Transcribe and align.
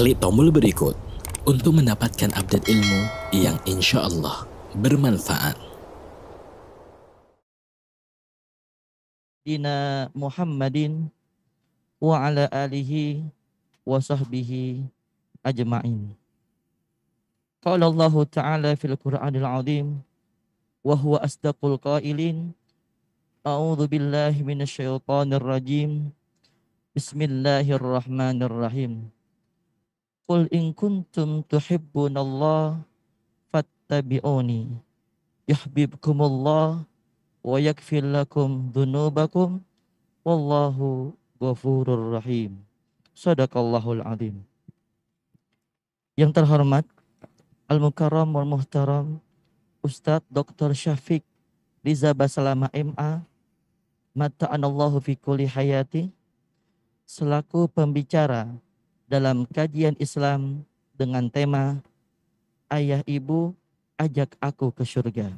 Klik 0.00 0.16
tombol 0.16 0.48
berikut 0.48 0.96
untuk 1.44 1.76
mendapatkan 1.76 2.32
update 2.32 2.72
ilmu 2.72 3.00
yang 3.36 3.60
insya 3.68 4.08
Allah 4.08 4.48
bermanfaat. 4.72 5.60
Dina 9.44 10.08
Muhammadin 10.16 11.12
wa 12.00 12.16
ala 12.16 12.48
alihi 12.48 13.28
wa 13.84 14.00
sahbihi 14.00 14.88
ajma'in. 15.44 16.16
Qala 17.60 17.92
Allah 17.92 18.14
Ta'ala 18.24 18.72
fil 18.80 18.96
Qur'anil 18.96 19.44
Azim 19.44 20.00
wa 20.80 20.96
huwa 20.96 21.20
asdaqul 21.20 21.76
qailin 21.76 22.56
A'udzu 23.44 23.84
billahi 23.84 24.48
minasyaitonir 24.48 25.44
rajim. 25.44 26.08
Bismillahirrahmanirrahim. 26.96 29.19
Qul 30.30 30.46
in 30.54 30.70
kuntum 30.70 31.42
tuhibbunallah 31.42 32.78
fattabi'uni 33.50 34.78
yuhibbukumullah 35.50 36.86
wa 37.42 37.56
yakfir 37.58 38.06
lakum 38.06 38.70
dhunubakum 38.70 39.58
wallahu 40.22 41.10
ghafurur 41.34 42.14
rahim. 42.14 42.62
Sadaqallahul 43.10 44.06
azim. 44.06 44.46
Yang 46.14 46.30
terhormat 46.38 46.86
Al-Mukarram 47.66 48.30
wal 48.30 48.46
Muhtaram 48.46 49.18
Ustadz 49.82 50.30
Dr. 50.30 50.78
Syafiq 50.78 51.26
Riza 51.82 52.14
Basalama 52.14 52.70
MA 52.70 53.26
Mata'anallahu 54.14 55.02
fi 55.02 55.18
kulli 55.18 55.50
hayati 55.50 56.06
selaku 57.02 57.66
pembicara 57.66 58.46
dalam 59.10 59.42
kajian 59.50 59.98
Islam 59.98 60.62
dengan 60.94 61.26
tema 61.26 61.82
Ayah 62.70 63.02
Ibu 63.02 63.50
ajak 63.98 64.38
aku 64.38 64.70
ke 64.70 64.86
surga. 64.86 65.34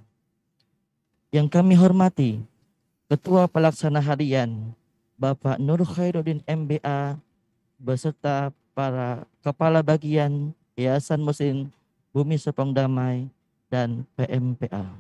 Yang 1.33 1.49
kami 1.49 1.73
hormati 1.81 2.45
Ketua 3.09 3.49
Pelaksana 3.49 4.05
Harian 4.05 4.77
Bapak 5.17 5.57
Nur 5.57 5.81
Khairuddin 5.89 6.45
MBA 6.45 7.17
beserta 7.81 8.53
para 8.77 9.25
kepala 9.41 9.81
bagian 9.81 10.53
Yayasan 10.77 11.25
Muslim 11.25 11.73
Bumi 12.13 12.37
Serpong 12.37 12.77
Damai 12.77 13.33
dan 13.73 14.05
PMPA. 14.13 14.93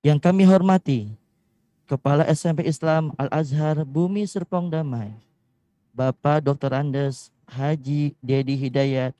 Yang 0.00 0.18
kami 0.24 0.48
hormati 0.48 1.12
Kepala 1.84 2.24
SMP 2.32 2.64
Islam 2.64 3.12
Al-Azhar 3.20 3.84
Bumi 3.84 4.24
Serpong 4.24 4.72
Damai, 4.72 5.12
Bapak 5.92 6.40
Dr. 6.40 6.72
Andes 6.72 7.28
Haji 7.44 8.16
Dedi 8.24 8.56
Hidayat 8.56 9.12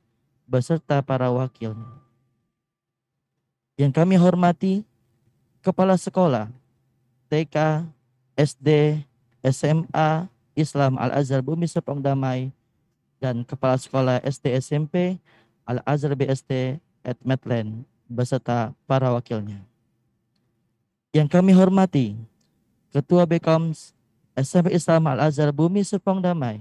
beserta 0.49 1.05
para 1.05 1.29
wakil. 1.29 1.77
Yang 3.77 3.93
kami 3.93 4.17
hormati 4.17 4.81
Kepala 5.61 6.01
Sekolah 6.01 6.49
TK, 7.29 7.87
SD, 8.35 9.01
SMA 9.45 10.27
Islam 10.57 10.97
Al-Azhar 10.97 11.45
Bumi 11.45 11.69
Serpong 11.69 12.01
Damai 12.01 12.49
dan 13.21 13.45
Kepala 13.45 13.77
Sekolah 13.77 14.19
SD 14.25 14.57
SMP 14.57 15.21
Al-Azhar 15.69 16.17
BSD 16.17 16.81
at 17.05 17.21
Medland 17.21 17.85
beserta 18.09 18.73
para 18.89 19.13
wakilnya. 19.13 19.61
Yang 21.13 21.29
kami 21.29 21.53
hormati 21.53 22.17
Ketua 22.93 23.29
Bekoms 23.29 23.93
SMP 24.33 24.73
Islam 24.73 25.13
Al-Azhar 25.13 25.53
Bumi 25.53 25.85
Serpong 25.85 26.25
Damai, 26.25 26.57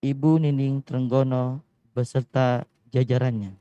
Ibu 0.00 0.40
Nining 0.40 0.80
Trenggono 0.80 1.60
beserta 1.92 2.64
jajarannya. 2.88 3.52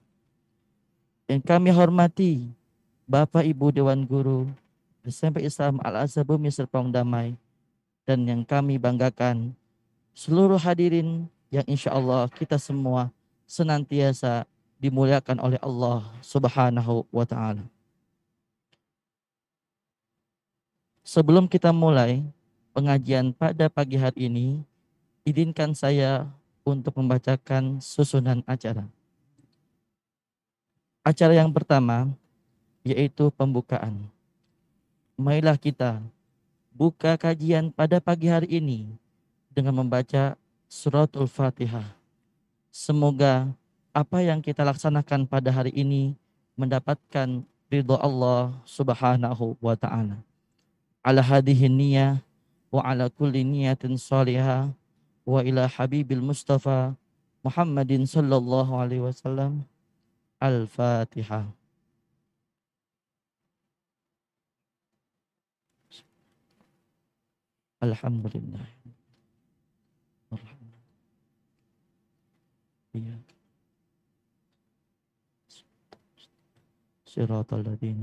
Yang 1.28 1.44
kami 1.44 1.70
hormati 1.76 2.48
Bapak 3.04 3.44
Ibu 3.44 3.76
Dewan 3.76 4.08
Guru 4.08 4.48
SMP 5.04 5.44
Islam 5.44 5.84
Al-Azhar 5.84 6.24
Bumi 6.24 6.48
Serpong 6.48 6.88
Damai 6.88 7.36
dan 8.08 8.24
yang 8.24 8.48
kami 8.48 8.80
banggakan 8.80 9.52
seluruh 10.16 10.60
hadirin 10.60 11.28
yang 11.52 11.68
insya 11.68 11.92
Allah 11.92 12.32
kita 12.32 12.56
semua 12.56 13.12
senantiasa 13.44 14.48
dimuliakan 14.80 15.44
oleh 15.44 15.60
Allah 15.60 16.08
Subhanahu 16.24 17.04
wa 17.12 17.26
taala. 17.28 17.68
Sebelum 21.08 21.48
kita 21.48 21.72
mulai 21.72 22.24
pengajian 22.78 23.34
pada 23.34 23.74
pagi 23.74 23.98
hari 23.98 24.30
ini, 24.30 24.62
izinkan 25.26 25.74
saya 25.74 26.30
untuk 26.62 26.94
membacakan 27.02 27.82
susunan 27.82 28.46
acara. 28.46 28.86
Acara 31.02 31.34
yang 31.34 31.50
pertama 31.50 32.14
yaitu 32.86 33.34
pembukaan. 33.34 34.06
Marilah 35.18 35.58
kita 35.58 36.06
buka 36.70 37.18
kajian 37.18 37.74
pada 37.74 37.98
pagi 37.98 38.30
hari 38.30 38.62
ini 38.62 38.94
dengan 39.50 39.82
membaca 39.82 40.38
suratul 40.70 41.26
Fatihah. 41.26 41.98
Semoga 42.70 43.50
apa 43.90 44.22
yang 44.22 44.38
kita 44.38 44.62
laksanakan 44.62 45.26
pada 45.26 45.50
hari 45.50 45.74
ini 45.74 46.14
mendapatkan 46.54 47.42
ridho 47.74 47.98
Allah 47.98 48.54
Subhanahu 48.70 49.58
wa 49.58 49.74
taala 49.74 50.22
ala 51.08 51.24
hadhihi 51.24 51.72
niyah 51.72 52.20
وعلى 52.72 53.10
كل 53.10 53.34
نية 53.46 53.80
صالحة 53.96 54.72
وإلى 55.26 55.70
حبيب 55.70 56.12
المصطفى 56.12 56.94
محمد 57.46 58.04
صلى 58.04 58.38
الله 58.38 58.78
عليه 58.80 59.00
وسلم. 59.00 59.64
الفاتحة. 60.44 61.50
الحمد 67.84 68.26
لله. 68.36 68.66
صراط 77.18 77.54
الذين 77.54 78.02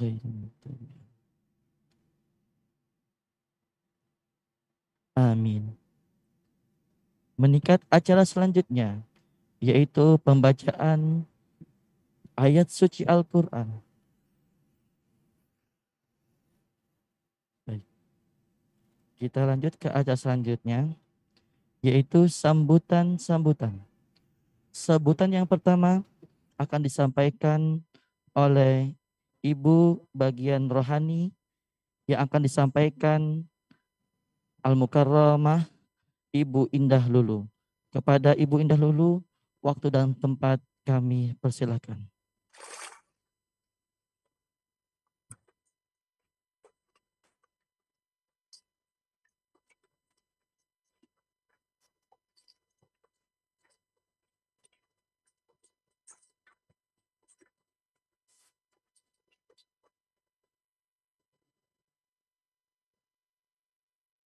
غير 0.00 0.20
المغضوب 0.24 1.07
Amin. 5.18 5.74
Meningkat 7.34 7.82
acara 7.90 8.22
selanjutnya 8.22 9.02
yaitu 9.58 10.14
pembacaan 10.22 11.26
ayat 12.38 12.70
suci 12.70 13.02
Al-Qur'an. 13.02 13.82
Kita 19.18 19.42
lanjut 19.42 19.74
ke 19.74 19.90
acara 19.90 20.14
selanjutnya 20.14 20.94
yaitu 21.82 22.30
sambutan-sambutan. 22.30 23.74
Sebutan 24.70 25.34
yang 25.34 25.50
pertama 25.50 26.06
akan 26.54 26.86
disampaikan 26.86 27.82
oleh 28.30 28.94
Ibu 29.42 29.98
bagian 30.14 30.70
rohani 30.70 31.34
yang 32.06 32.22
akan 32.22 32.46
disampaikan 32.46 33.42
Al-Mukarramah 34.68 35.64
Ibu 36.28 36.68
Indah 36.76 37.00
Lulu. 37.08 37.48
Kepada 37.88 38.36
Ibu 38.36 38.60
Indah 38.60 38.76
Lulu, 38.76 39.24
waktu 39.64 39.88
dan 39.88 40.12
tempat 40.12 40.60
kami 40.84 41.32
persilakan. 41.40 42.04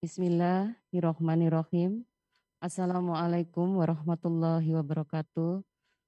Bismillahirrahmanirrahim. 0.01 2.01
Assalamualaikum 2.57 3.77
warahmatullahi 3.77 4.73
wabarakatuh. 4.73 5.61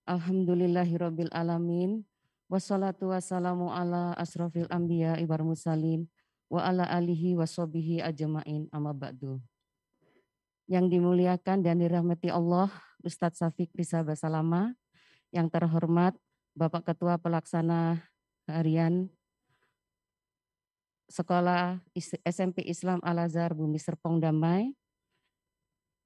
Alhamdulillahirabbil 0.09 1.29
alamin. 1.29 2.01
Wassalatu 2.49 3.13
wassalamu 3.13 3.69
ala 3.69 4.17
asrofil 4.17 4.65
anbiya 4.73 5.21
ibar 5.21 5.45
musalin 5.45 6.09
wa 6.49 6.65
ala 6.65 6.89
alihi 6.89 7.37
washabihi 7.37 8.01
ajmain 8.01 8.65
amma 8.73 8.97
ba'du. 8.97 9.37
Yang 10.65 10.97
dimuliakan 10.97 11.61
dan 11.61 11.77
dirahmati 11.77 12.33
Allah, 12.33 12.73
Ustadz 13.05 13.45
Safiq 13.45 13.69
Risa 13.77 14.01
Basalama, 14.01 14.73
yang 15.29 15.53
terhormat 15.53 16.17
Bapak 16.57 16.89
Ketua 16.89 17.21
Pelaksana 17.21 18.01
Harian 18.49 19.13
Sekolah 21.13 21.77
SMP 22.25 22.65
Islam 22.65 22.97
Al-Azhar 23.05 23.53
Bumi 23.53 23.77
Serpong 23.77 24.17
Damai, 24.17 24.73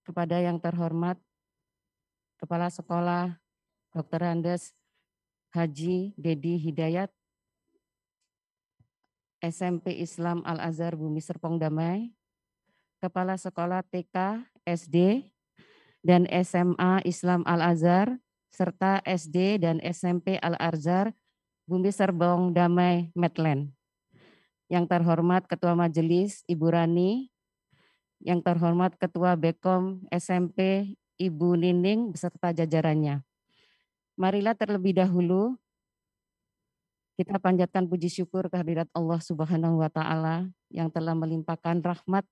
kepada 0.03 0.35
yang 0.43 0.59
terhormat 0.59 1.15
Kepala 2.35 2.67
Sekolah 2.67 3.39
Dr. 3.95 4.27
Andes 4.27 4.75
Haji 5.55 6.11
Dedi 6.19 6.59
Hidayat, 6.59 7.07
SMP 9.39 9.95
Islam 9.95 10.43
Al-Azhar 10.43 10.99
Bumi 10.99 11.23
Serpong 11.23 11.55
Damai, 11.55 12.11
Kepala 12.99 13.39
Sekolah 13.39 13.87
TK, 13.87 14.43
SD, 14.67 15.23
dan 16.03 16.27
SMA 16.43 16.99
Islam 17.07 17.47
Al-Azhar, 17.47 18.11
serta 18.51 18.99
SD 19.07 19.63
dan 19.63 19.79
SMP 19.87 20.35
Al-Azhar 20.43 21.15
Bumi 21.63 21.95
Serpong 21.95 22.51
Damai, 22.51 23.07
Medland. 23.15 23.76
Yang 24.67 24.85
terhormat 24.91 25.47
Ketua 25.47 25.73
Majelis 25.73 26.43
Ibu 26.47 26.67
Rani, 26.71 27.31
yang 28.19 28.43
terhormat 28.43 28.95
Ketua 28.99 29.39
Bekom 29.39 30.03
SMP 30.11 30.93
Ibu 31.17 31.57
Nining 31.57 32.13
beserta 32.13 32.53
jajarannya. 32.53 33.25
Marilah 34.17 34.57
terlebih 34.57 34.97
dahulu 34.97 35.57
kita 37.17 37.41
panjatkan 37.41 37.89
puji 37.89 38.13
syukur 38.13 38.45
kehadirat 38.45 38.85
Allah 38.93 39.17
Subhanahu 39.17 39.81
wa 39.81 39.89
taala 39.89 40.53
yang 40.69 40.93
telah 40.93 41.17
melimpahkan 41.17 41.81
rahmat 41.81 42.25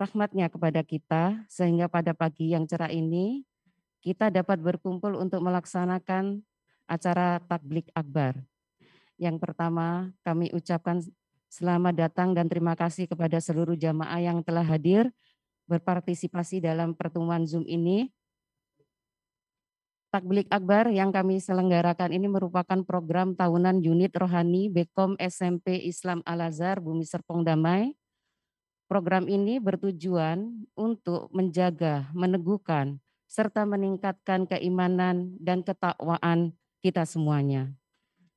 rahmatnya 0.00 0.48
kepada 0.48 0.80
kita 0.80 1.44
sehingga 1.52 1.84
pada 1.84 2.16
pagi 2.16 2.56
yang 2.56 2.64
cerah 2.64 2.88
ini 2.88 3.44
kita 4.00 4.32
dapat 4.32 4.56
berkumpul 4.56 5.12
untuk 5.20 5.44
melaksanakan 5.44 6.40
acara 6.88 7.44
takblik 7.44 7.92
akbar. 7.92 8.40
Yang 9.20 9.36
pertama 9.44 10.16
kami 10.24 10.48
ucapkan 10.56 11.04
Selamat 11.50 11.98
datang 11.98 12.30
dan 12.30 12.46
terima 12.46 12.78
kasih 12.78 13.10
kepada 13.10 13.42
seluruh 13.42 13.74
jamaah 13.74 14.22
yang 14.22 14.38
telah 14.38 14.62
hadir 14.62 15.10
berpartisipasi 15.66 16.62
dalam 16.62 16.94
pertemuan 16.94 17.42
Zoom 17.42 17.66
ini. 17.66 18.14
Takblik 20.14 20.46
Akbar 20.46 20.86
yang 20.94 21.10
kami 21.10 21.42
selenggarakan 21.42 22.14
ini 22.14 22.30
merupakan 22.30 22.86
program 22.86 23.34
tahunan 23.34 23.82
unit 23.82 24.14
rohani 24.14 24.70
Bekom 24.70 25.18
SMP 25.18 25.82
Islam 25.82 26.22
Al-Azhar 26.22 26.78
Bumi 26.78 27.02
Serpong 27.02 27.42
Damai. 27.42 27.98
Program 28.86 29.26
ini 29.26 29.58
bertujuan 29.58 30.66
untuk 30.78 31.34
menjaga, 31.34 32.14
meneguhkan, 32.14 33.02
serta 33.26 33.66
meningkatkan 33.66 34.46
keimanan 34.46 35.34
dan 35.42 35.66
ketakwaan 35.66 36.54
kita 36.78 37.02
semuanya. 37.02 37.79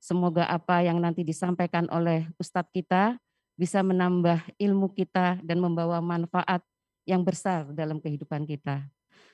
Semoga 0.04 0.44
apa 0.52 0.84
yang 0.84 1.00
nanti 1.00 1.24
disampaikan 1.24 1.88
oleh 1.88 2.28
Ustadz 2.36 2.76
kita 2.76 3.16
bisa 3.56 3.80
menambah 3.80 4.44
ilmu 4.60 4.92
kita 4.92 5.40
dan 5.40 5.64
membawa 5.64 6.04
manfaat 6.04 6.60
yang 7.08 7.24
besar 7.24 7.72
dalam 7.72 8.04
kehidupan 8.04 8.44
kita. 8.44 8.84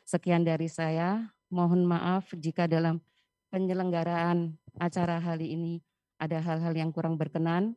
Sekian 0.06 0.46
dari 0.46 0.70
saya, 0.70 1.26
mohon 1.50 1.90
maaf 1.90 2.30
jika 2.38 2.70
dalam 2.70 3.02
penyelenggaraan 3.50 4.54
acara 4.78 5.18
kali 5.18 5.58
ini 5.58 5.74
ada 6.22 6.38
hal-hal 6.38 6.78
yang 6.78 6.94
kurang 6.94 7.18
berkenan. 7.18 7.74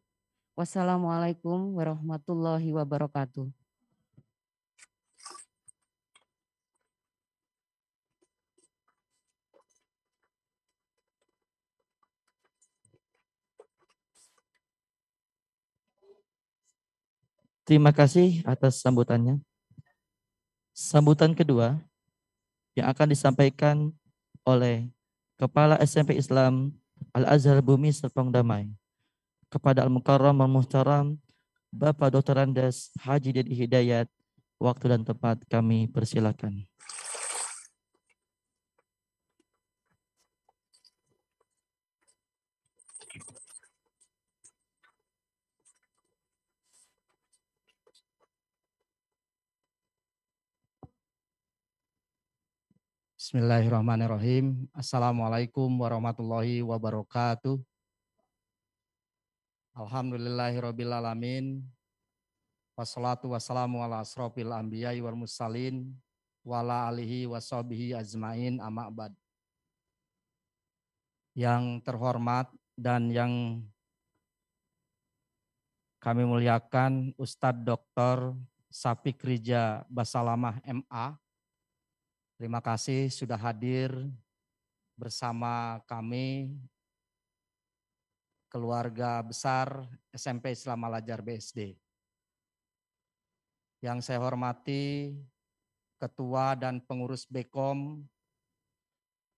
Wassalamualaikum 0.52 1.72
warahmatullahi 1.72 2.76
wabarakatuh. 2.76 3.61
Terima 17.62 17.94
kasih 17.94 18.42
atas 18.42 18.82
sambutannya. 18.82 19.38
Sambutan 20.74 21.30
kedua 21.30 21.78
yang 22.74 22.90
akan 22.90 23.12
disampaikan 23.12 23.94
oleh 24.42 24.90
Kepala 25.38 25.74
SMP 25.82 26.14
Islam 26.14 26.70
Al-Azhar 27.10 27.58
Bumi 27.62 27.90
Serpong 27.90 28.30
Damai 28.30 28.70
kepada 29.50 29.82
Al-Mukarram 29.82 30.38
Al-Muhtaram 30.38 31.18
Bapak 31.72 32.12
Dr. 32.14 32.36
Andes 32.36 32.92
Haji 33.00 33.42
Dedi 33.42 33.56
Hidayat. 33.56 34.06
Waktu 34.62 34.94
dan 34.94 35.02
tempat 35.02 35.42
kami 35.50 35.90
persilakan. 35.90 36.62
Bismillahirrahmanirrahim. 53.32 54.68
Assalamualaikum 54.76 55.72
warahmatullahi 55.80 56.60
wabarakatuh. 56.60 57.56
Alhamdulillahirrabbilalamin. 59.72 61.64
Wassalatu 62.76 63.32
wassalamu 63.32 63.80
ala 63.80 64.04
asrofil 64.04 64.52
anbiya'i 64.52 65.00
wal 65.00 65.16
mursalin 65.16 65.96
wala 66.44 66.92
alihi 66.92 67.24
washabihi 67.24 67.96
azmain 67.96 68.60
amma 68.60 68.92
ba'd. 68.92 69.16
Yang 71.32 71.88
terhormat 71.88 72.52
dan 72.76 73.08
yang 73.08 73.64
kami 76.04 76.28
muliakan 76.28 77.16
Ustadz 77.16 77.64
Dr. 77.64 78.36
Sapik 78.68 79.24
Rija 79.24 79.88
Basalamah 79.88 80.60
MA 80.68 81.16
Terima 82.42 82.58
kasih 82.58 83.06
sudah 83.06 83.38
hadir 83.38 83.94
bersama 84.98 85.78
kami 85.86 86.50
keluarga 88.50 89.22
besar 89.22 89.86
SMP 90.10 90.50
Islam 90.50 90.82
Alajar 90.82 91.22
BSD. 91.22 91.78
Yang 93.78 94.10
saya 94.10 94.18
hormati 94.18 95.14
Ketua 96.02 96.58
dan 96.58 96.82
Pengurus 96.82 97.30
Bekom 97.30 98.02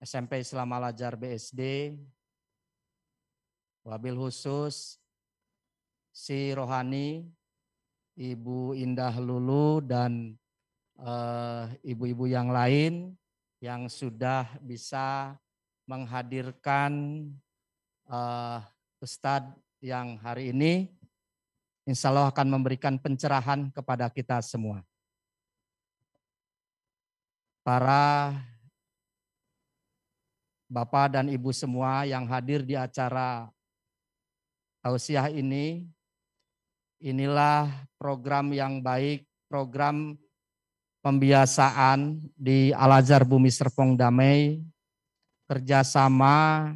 SMP 0.00 0.40
Islam 0.40 0.73
Alajar 0.73 1.12
BSD, 1.12 1.93
wabil 3.85 4.17
khusus 4.17 4.97
si 6.09 6.57
Rohani, 6.57 7.29
Ibu 8.17 8.73
Indah 8.73 9.12
Lulu 9.21 9.85
dan 9.85 10.40
ibu-ibu 11.83 12.25
uh, 12.27 12.33
yang 12.33 12.49
lain 12.55 12.93
yang 13.59 13.89
sudah 13.91 14.47
bisa 14.63 15.35
menghadirkan 15.89 16.93
uh, 18.09 18.61
Ustadz 19.01 19.57
yang 19.85 20.17
hari 20.21 20.53
ini 20.55 20.89
insya 21.85 22.09
Allah 22.09 22.33
akan 22.33 22.49
memberikan 22.49 22.97
pencerahan 22.97 23.69
kepada 23.73 24.09
kita 24.09 24.41
semua. 24.41 24.81
Para 27.65 28.33
Bapak 30.69 31.17
dan 31.17 31.29
Ibu 31.29 31.53
semua 31.53 32.09
yang 32.09 32.25
hadir 32.29 32.65
di 32.65 32.77
acara 32.77 33.49
tausiah 34.85 35.33
ini, 35.33 35.89
inilah 37.01 37.69
program 37.97 38.53
yang 38.53 38.81
baik, 38.85 39.25
program 39.49 40.17
pembiasaan 41.05 42.17
di 42.33 42.73
Al-Azhar 42.73 43.29
Bumi 43.29 43.53
Serpong 43.53 43.93
Damai 43.93 44.65
kerjasama 45.45 46.73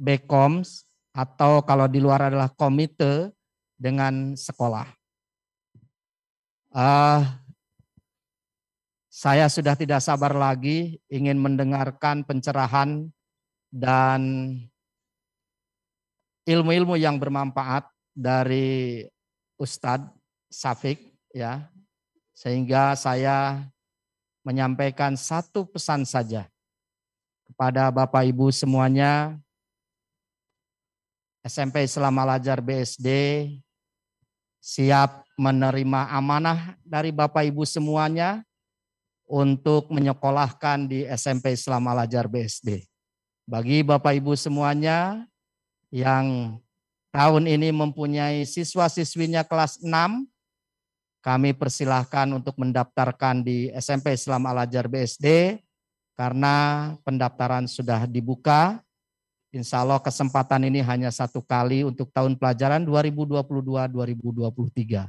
Bekoms 0.00 0.88
atau 1.12 1.60
kalau 1.60 1.84
di 1.84 2.00
luar 2.00 2.32
adalah 2.32 2.48
komite 2.48 3.28
dengan 3.76 4.32
sekolah. 4.32 4.88
Uh, 6.72 7.20
saya 9.12 9.50
sudah 9.52 9.76
tidak 9.76 10.00
sabar 10.00 10.32
lagi 10.32 10.96
ingin 11.12 11.36
mendengarkan 11.36 12.24
pencerahan 12.24 13.10
dan 13.68 14.20
ilmu-ilmu 16.48 16.96
yang 16.96 17.20
bermanfaat 17.20 17.84
dari 18.16 19.04
Ustadz 19.60 20.14
Safik 20.48 21.12
ya 21.34 21.68
sehingga 22.38 22.94
saya 22.94 23.66
menyampaikan 24.46 25.18
satu 25.18 25.66
pesan 25.66 26.06
saja 26.06 26.46
kepada 27.50 27.90
Bapak 27.90 28.22
Ibu 28.30 28.54
semuanya. 28.54 29.34
SMP 31.42 31.82
Islam 31.82 32.14
Al-Ajar 32.22 32.62
BSD 32.62 33.08
siap 34.62 35.26
menerima 35.34 36.14
amanah 36.14 36.78
dari 36.86 37.10
Bapak 37.10 37.42
Ibu 37.50 37.66
semuanya 37.66 38.46
untuk 39.26 39.90
menyekolahkan 39.90 40.86
di 40.86 41.10
SMP 41.10 41.58
Islam 41.58 41.90
Al-Ajar 41.90 42.30
BSD. 42.30 42.86
Bagi 43.50 43.82
Bapak 43.82 44.14
Ibu 44.14 44.38
semuanya 44.38 45.26
yang 45.90 46.58
tahun 47.10 47.50
ini 47.50 47.74
mempunyai 47.74 48.44
siswa-siswinya 48.44 49.42
kelas 49.42 49.80
6, 49.82 49.90
kami 51.28 51.52
persilahkan 51.52 52.24
untuk 52.32 52.56
mendaftarkan 52.56 53.44
di 53.44 53.68
SMP 53.76 54.16
Islam 54.16 54.48
Al-Ajar 54.48 54.88
BSD 54.88 55.60
karena 56.16 56.88
pendaftaran 57.04 57.68
sudah 57.68 58.08
dibuka. 58.08 58.80
Insya 59.52 59.84
Allah 59.84 60.00
kesempatan 60.00 60.72
ini 60.72 60.80
hanya 60.80 61.12
satu 61.12 61.44
kali 61.44 61.84
untuk 61.84 62.08
tahun 62.16 62.40
pelajaran 62.40 62.88
2022-2023. 62.88 65.04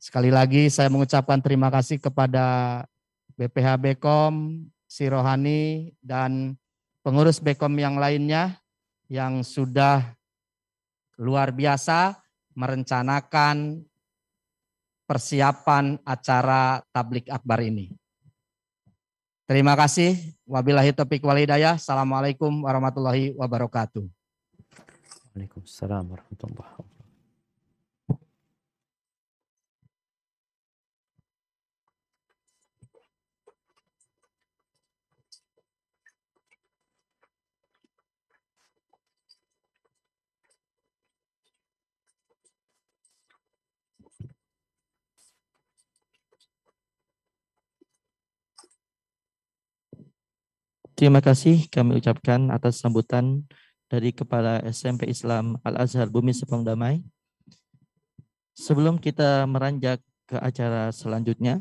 Sekali 0.00 0.32
lagi 0.32 0.72
saya 0.72 0.88
mengucapkan 0.88 1.36
terima 1.44 1.68
kasih 1.68 2.00
kepada 2.00 2.88
BPH 3.36 3.76
Bekom, 3.76 4.64
Si 4.88 5.04
Rohani, 5.04 5.92
dan 6.00 6.56
pengurus 7.04 7.44
Bekom 7.44 7.76
yang 7.76 8.00
lainnya 8.00 8.56
yang 9.12 9.44
sudah 9.44 10.16
luar 11.20 11.52
biasa 11.52 12.24
merencanakan 12.56 13.84
persiapan 15.06 16.02
acara 16.02 16.82
tablik 16.90 17.30
akbar 17.30 17.62
ini. 17.62 17.94
Terima 19.46 19.78
kasih. 19.78 20.18
Wabillahi 20.42 20.90
taufiq 20.90 21.22
walhidayah. 21.22 21.78
Assalamualaikum 21.78 22.66
warahmatullahi 22.66 23.30
wabarakatuh. 23.38 24.02
Waalaikumsalam 25.32 26.04
warahmatullahi 26.10 26.58
wabarakatuh. 26.58 26.95
Terima 50.96 51.20
kasih 51.20 51.68
kami 51.68 52.00
ucapkan 52.00 52.48
atas 52.48 52.80
sambutan 52.80 53.44
dari 53.84 54.16
Kepala 54.16 54.64
SMP 54.64 55.04
Islam 55.12 55.60
Al-Azhar 55.60 56.08
Bumi 56.08 56.32
Sepong 56.32 56.64
Damai. 56.64 57.04
Sebelum 58.56 58.96
kita 58.96 59.44
meranjak 59.44 60.00
ke 60.24 60.40
acara 60.40 60.88
selanjutnya, 60.96 61.60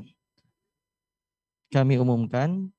kami 1.68 2.00
umumkan 2.00 2.72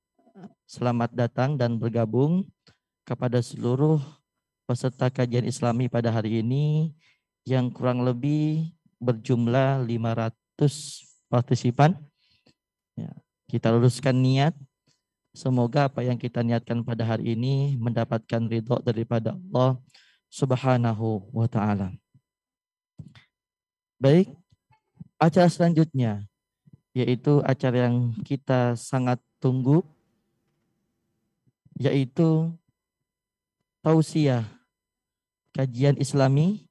selamat 0.65 1.13
datang 1.13 1.61
dan 1.61 1.77
bergabung 1.77 2.49
kepada 3.05 3.45
seluruh 3.45 4.01
peserta 4.65 5.13
kajian 5.13 5.45
Islami 5.45 5.93
pada 5.93 6.09
hari 6.09 6.41
ini 6.41 6.97
yang 7.45 7.69
kurang 7.69 8.01
lebih 8.01 8.73
berjumlah 8.97 9.85
500 9.85 10.33
partisipan. 11.29 12.01
Ya, 12.97 13.13
kita 13.45 13.77
luruskan 13.77 14.17
niat 14.17 14.57
Semoga 15.37 15.93
apa 15.93 16.01
yang 16.01 16.17
kita 16.17 16.41
niatkan 16.41 16.81
pada 16.81 17.05
hari 17.05 17.37
ini 17.37 17.77
mendapatkan 17.77 18.41
ridho 18.49 18.81
daripada 18.81 19.37
Allah 19.37 19.77
Subhanahu 20.33 21.29
wa 21.29 21.45
taala. 21.45 21.93
Baik, 24.01 24.33
acara 25.21 25.53
selanjutnya 25.53 26.25
yaitu 26.97 27.45
acara 27.45 27.85
yang 27.85 28.17
kita 28.25 28.81
sangat 28.81 29.21
tunggu 29.37 29.85
yaitu 31.77 32.49
tausiah 33.85 34.49
kajian 35.53 36.01
Islami 36.01 36.65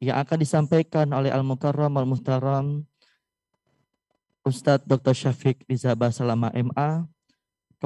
yang 0.00 0.16
akan 0.24 0.40
disampaikan 0.40 1.12
oleh 1.12 1.28
Al-Mukarram 1.28 1.92
Al-Muhtaram 1.92 2.80
Ustadz 4.40 4.88
Dr. 4.88 5.12
Syafiq 5.12 5.68
Riza 5.68 5.92
Basalama 5.92 6.48
MA 6.56 7.04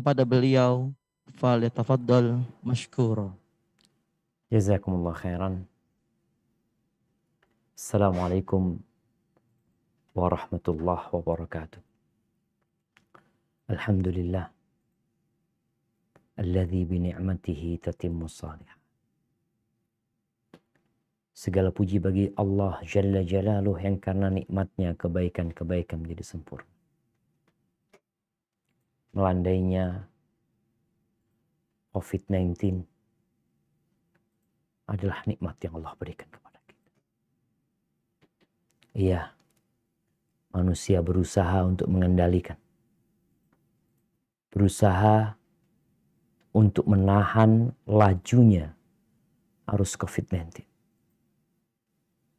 kepada 0.00 0.24
beliau 0.24 0.96
falyatafaddal 1.36 2.40
mashkura. 2.64 3.36
Jazakumullah 4.48 5.12
khairan. 5.12 5.68
Assalamualaikum 7.76 8.80
warahmatullahi 10.16 11.04
wabarakatuh. 11.12 11.84
Alhamdulillah. 13.68 14.48
Alladhi 16.40 16.80
bini'matihi 16.88 17.84
tatimmu 17.84 18.24
salih. 18.24 18.72
Segala 21.36 21.68
puji 21.68 22.00
bagi 22.00 22.32
Allah 22.40 22.80
Jalla 22.88 23.20
Jalaluh 23.20 23.76
yang 23.76 24.00
karena 24.00 24.32
nikmatnya 24.32 24.96
kebaikan-kebaikan 24.96 26.00
menjadi 26.00 26.24
sempurna 26.24 26.79
melandainya 29.10 30.06
COVID-19 31.90 32.86
adalah 34.86 35.22
nikmat 35.26 35.58
yang 35.62 35.82
Allah 35.82 35.94
berikan 35.98 36.30
kepada 36.30 36.58
kita. 36.66 36.90
Iya, 38.94 39.22
manusia 40.54 41.02
berusaha 41.02 41.66
untuk 41.66 41.90
mengendalikan. 41.90 42.58
Berusaha 44.50 45.38
untuk 46.50 46.86
menahan 46.90 47.70
lajunya 47.86 48.74
arus 49.70 49.94
COVID-19. 49.94 50.66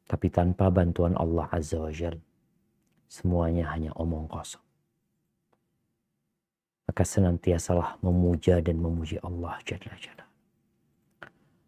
Tapi 0.08 0.26
tanpa 0.28 0.68
bantuan 0.68 1.16
Allah 1.16 1.48
Azza 1.48 1.80
wa 1.80 1.88
Jal, 1.88 2.20
semuanya 3.08 3.72
hanya 3.72 3.96
omong 3.96 4.28
kosong 4.28 4.71
maka 6.88 7.02
senantiasalah 7.06 8.02
memuja 8.02 8.58
dan 8.58 8.82
memuji 8.82 9.18
Allah 9.22 9.58
Jalla 9.62 9.94
Jalla. 9.98 10.26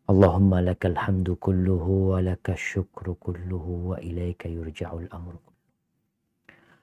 Allahumma 0.05 0.61
lakal 0.61 0.99
hamdu 0.99 1.39
kulluhu 1.41 2.13
wa 2.13 2.21
lakal 2.21 2.59
syukru 2.59 3.17
kulluhu 3.17 3.95
wa 3.95 3.97
ilaika 4.05 4.53
yurja'ul 4.53 5.09
amru 5.09 5.41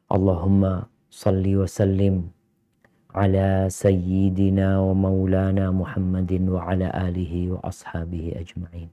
Allahumma 0.10 0.90
salli 1.08 1.54
wa 1.54 1.70
sallim 1.70 2.34
ala 3.14 3.68
sayyidina 3.68 4.80
wa 4.80 4.96
maulana 4.96 5.70
Muhammadin 5.70 6.48
wa 6.48 6.66
ala 6.66 6.90
alihi 6.92 7.52
wa 7.52 7.60
ashabihi 7.64 8.40
ajma'in. 8.40 8.90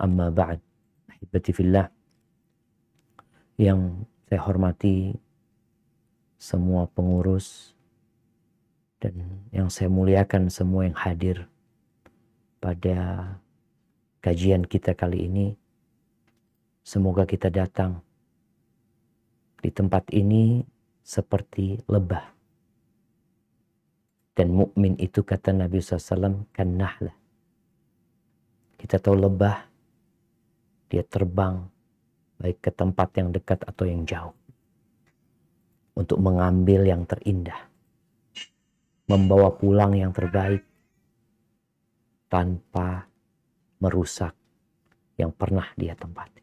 Amma 0.00 0.32
ba'd, 0.32 0.58
ahibati 1.06 1.52
fillah, 1.54 1.86
yang 3.60 4.08
saya 4.26 4.40
hormati 4.42 5.14
semua 6.40 6.90
pengurus 6.90 7.73
dan 9.04 9.44
yang 9.52 9.68
saya 9.68 9.92
muliakan 9.92 10.48
semua 10.48 10.88
yang 10.88 10.96
hadir 10.96 11.44
pada 12.56 13.28
kajian 14.24 14.64
kita 14.64 14.96
kali 14.96 15.28
ini. 15.28 15.52
Semoga 16.80 17.28
kita 17.28 17.52
datang 17.52 18.00
di 19.60 19.68
tempat 19.68 20.08
ini 20.08 20.64
seperti 21.04 21.84
lebah. 21.84 22.32
Dan 24.32 24.56
mukmin 24.56 24.96
itu 24.96 25.20
kata 25.20 25.52
Nabi 25.52 25.84
SAW 25.84 26.48
kan 26.48 26.68
nahlah. 26.72 27.14
Kita 28.80 28.96
tahu 28.96 29.20
lebah, 29.20 29.68
dia 30.88 31.04
terbang 31.04 31.60
baik 32.40 32.56
ke 32.64 32.72
tempat 32.72 33.08
yang 33.20 33.28
dekat 33.36 33.60
atau 33.68 33.84
yang 33.84 34.08
jauh. 34.08 34.32
Untuk 35.92 36.18
mengambil 36.24 36.88
yang 36.88 37.04
terindah 37.04 37.73
membawa 39.14 39.54
pulang 39.54 39.94
yang 39.94 40.10
terbaik 40.10 40.66
tanpa 42.26 43.06
merusak 43.78 44.34
yang 45.14 45.30
pernah 45.30 45.70
dia 45.78 45.94
tempati. 45.94 46.42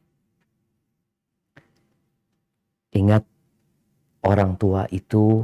Ingat, 2.95 3.27
orang 4.23 4.55
tua 4.55 4.87
itu 4.87 5.43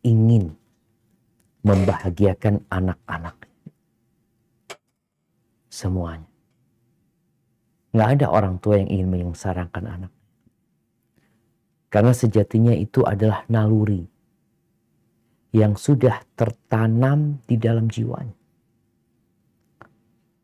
ingin 0.00 0.56
membahagiakan 1.60 2.64
anak-anak. 2.72 3.36
Semuanya. 5.68 6.24
Nggak 7.92 8.08
ada 8.16 8.26
orang 8.32 8.56
tua 8.56 8.80
yang 8.80 8.88
ingin 8.88 9.08
menyengsarakan 9.12 9.84
anak. 9.84 10.12
Karena 11.92 12.12
sejatinya 12.16 12.72
itu 12.72 13.04
adalah 13.04 13.44
naluri 13.52 14.15
yang 15.56 15.72
sudah 15.72 16.20
tertanam 16.36 17.40
di 17.48 17.56
dalam 17.56 17.88
jiwanya. 17.88 18.36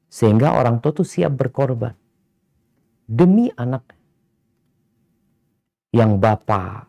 Sehingga 0.09 0.57
orang 0.57 0.81
tua 0.81 0.97
itu 0.97 1.05
siap 1.05 1.37
berkorban 1.37 1.93
demi 3.05 3.53
anak 3.53 3.85
yang 5.93 6.17
bapak 6.17 6.89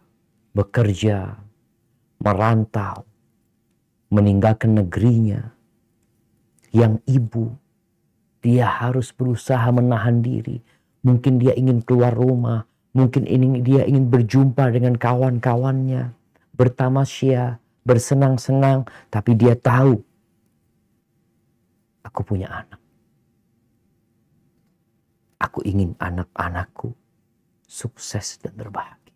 bekerja, 0.55 1.35
merantau, 2.23 3.03
meninggalkan 4.07 4.79
negerinya, 4.79 5.51
yang 6.71 7.03
ibu 7.03 7.51
dia 8.39 8.67
harus 8.67 9.11
berusaha 9.11 9.67
menahan 9.71 10.23
diri. 10.23 10.63
Mungkin 11.03 11.43
dia 11.43 11.51
ingin 11.55 11.83
keluar 11.83 12.15
rumah, 12.15 12.63
Mungkin 12.93 13.25
ini 13.25 13.65
dia 13.65 13.89
ingin 13.89 14.13
berjumpa 14.13 14.69
dengan 14.69 14.93
kawan-kawannya, 14.93 16.13
bertamasya, 16.53 17.57
bersenang-senang, 17.83 18.87
tapi 19.11 19.35
dia 19.35 19.55
tahu 19.55 19.99
aku 22.03 22.21
punya 22.23 22.47
anak. 22.51 22.79
Aku 25.39 25.59
ingin 25.67 25.91
anak-anakku 25.99 26.95
sukses 27.67 28.39
dan 28.39 28.55
berbahagia. 28.55 29.11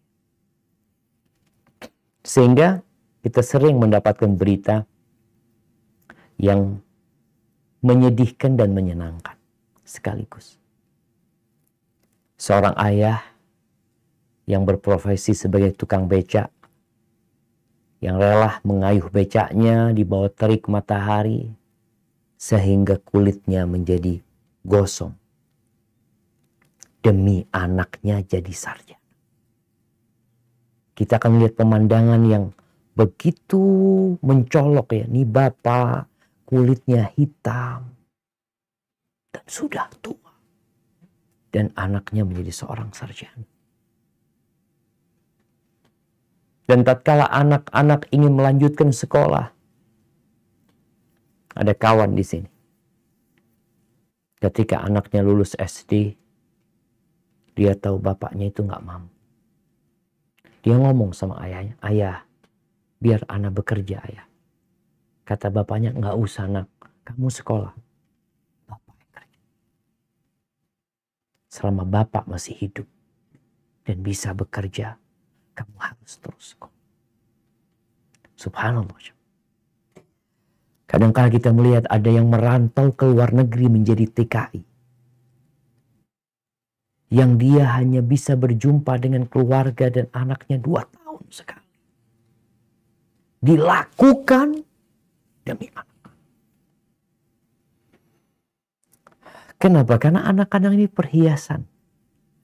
Sehingga 2.27 2.83
kita 3.24 3.39
sering 3.39 3.79
mendapatkan 3.79 4.36
berita 4.36 4.83
yang 6.36 6.83
menyedihkan 7.79 8.59
dan 8.59 8.75
menyenangkan 8.75 9.39
sekaligus. 9.88 10.59
Seorang 12.36 12.75
ayah 12.77 13.24
yang 14.43 14.67
berprofesi 14.67 15.31
sebagai 15.31 15.74
tukang 15.74 16.05
becak 16.12 16.51
yang 17.97 18.21
rela 18.21 18.61
mengayuh 18.61 19.09
becaknya 19.09 19.89
di 19.89 20.05
bawah 20.05 20.29
terik 20.29 20.69
matahari 20.69 21.49
sehingga 22.37 23.01
kulitnya 23.01 23.65
menjadi 23.65 24.21
gosong 24.61 25.17
demi 27.01 27.47
anaknya 27.49 28.21
jadi 28.21 28.53
sarjana. 28.53 29.01
Kita 30.97 31.21
akan 31.21 31.37
melihat 31.37 31.61
pemandangan 31.61 32.21
yang 32.25 32.45
begitu 32.97 33.61
mencolok 34.25 34.97
ya. 34.97 35.05
Ini 35.05 35.23
bapak 35.29 36.09
kulitnya 36.49 37.13
hitam 37.13 37.93
dan 39.29 39.45
sudah 39.45 39.87
tua. 40.01 40.33
Dan 41.47 41.73
anaknya 41.79 42.27
menjadi 42.27 42.53
seorang 42.53 42.91
sarjana. 42.91 43.56
Dan 46.67 46.83
tatkala 46.83 47.31
anak-anak 47.31 48.12
ingin 48.12 48.36
melanjutkan 48.36 48.91
sekolah, 48.91 49.55
ada 51.55 51.74
kawan 51.74 52.12
di 52.12 52.27
sini. 52.27 52.50
Ketika 54.38 54.83
anaknya 54.83 55.24
lulus 55.24 55.55
SD, 55.55 56.13
dia 57.57 57.74
tahu 57.74 57.97
bapaknya 57.97 58.51
itu 58.51 58.62
nggak 58.62 58.83
mampu. 58.83 59.15
Dia 60.62 60.75
ngomong 60.75 61.15
sama 61.15 61.39
ayahnya, 61.47 61.79
ayah, 61.88 62.27
biar 63.00 63.24
anak 63.31 63.63
bekerja 63.63 64.03
ayah. 64.03 64.27
Kata 65.24 65.47
bapaknya, 65.47 65.95
nggak 65.95 66.19
usah 66.19 66.51
nak, 66.51 66.67
kamu 67.07 67.31
sekolah. 67.31 67.74
Bapak 68.67 68.95
kerja. 69.15 69.39
Selama 71.47 71.88
bapak 71.88 72.27
masih 72.27 72.59
hidup 72.59 72.88
dan 73.88 74.03
bisa 74.03 74.36
bekerja, 74.36 75.00
kamu 75.57 75.75
harus 75.81 76.13
terus 76.21 76.53
sekolah. 76.53 76.77
Subhanallah. 78.37 79.17
Kadang-kadang 80.85 81.33
kita 81.33 81.49
melihat 81.51 81.83
ada 81.89 82.07
yang 82.07 82.29
merantau 82.29 82.93
ke 82.93 83.09
luar 83.09 83.33
negeri 83.33 83.67
menjadi 83.67 84.05
TKI. 84.05 84.61
Yang 87.11 87.31
dia 87.41 87.65
hanya 87.75 88.05
bisa 88.05 88.37
berjumpa 88.37 88.95
dengan 89.01 89.25
keluarga 89.25 89.89
dan 89.89 90.08
anaknya 90.13 90.62
dua 90.62 90.86
tahun 90.86 91.25
sekali. 91.34 91.71
Dilakukan 93.41 94.63
demi 95.43 95.67
anak. 95.73 96.12
Kenapa? 99.58 99.97
Karena 99.97 100.29
anak-anak 100.29 100.71
ini 100.77 100.88
perhiasan. 100.88 101.65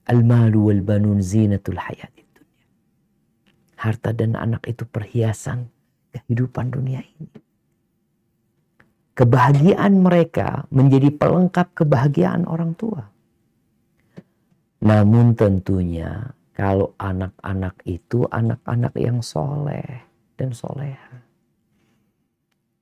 Al-malu 0.09 0.73
wal 0.73 0.81
banun 0.83 1.21
zinatul 1.23 1.79
hayat 1.79 2.22
harta 3.83 4.15
dan 4.15 4.39
anak 4.39 4.63
itu 4.71 4.87
perhiasan 4.87 5.67
kehidupan 6.15 6.71
dunia 6.71 7.03
ini. 7.03 7.27
Kebahagiaan 9.13 9.99
mereka 9.99 10.65
menjadi 10.71 11.11
pelengkap 11.11 11.75
kebahagiaan 11.75 12.47
orang 12.47 12.73
tua. 12.79 13.11
Namun 14.81 15.35
tentunya 15.35 16.33
kalau 16.55 16.95
anak-anak 16.97 17.75
itu 17.83 18.25
anak-anak 18.31 18.93
yang 18.95 19.19
soleh 19.19 20.07
dan 20.39 20.55
soleha. 20.55 21.21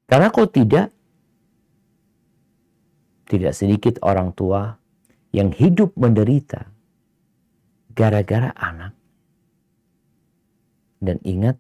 Karena 0.08 0.28
kalau 0.32 0.48
tidak, 0.48 0.88
tidak 3.28 3.54
sedikit 3.56 3.96
orang 4.04 4.32
tua 4.36 4.76
yang 5.36 5.52
hidup 5.52 5.96
menderita 5.96 6.68
gara-gara 7.92 8.52
anak 8.56 9.01
dan 11.02 11.18
ingat, 11.26 11.58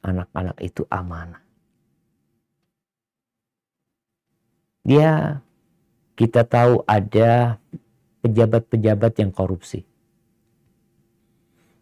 anak-anak 0.00 0.56
itu 0.64 0.88
amanah. 0.88 1.44
Dia, 4.84 5.40
kita 6.16 6.44
tahu 6.48 6.84
ada 6.88 7.60
pejabat-pejabat 8.24 9.12
yang 9.20 9.32
korupsi. 9.32 9.84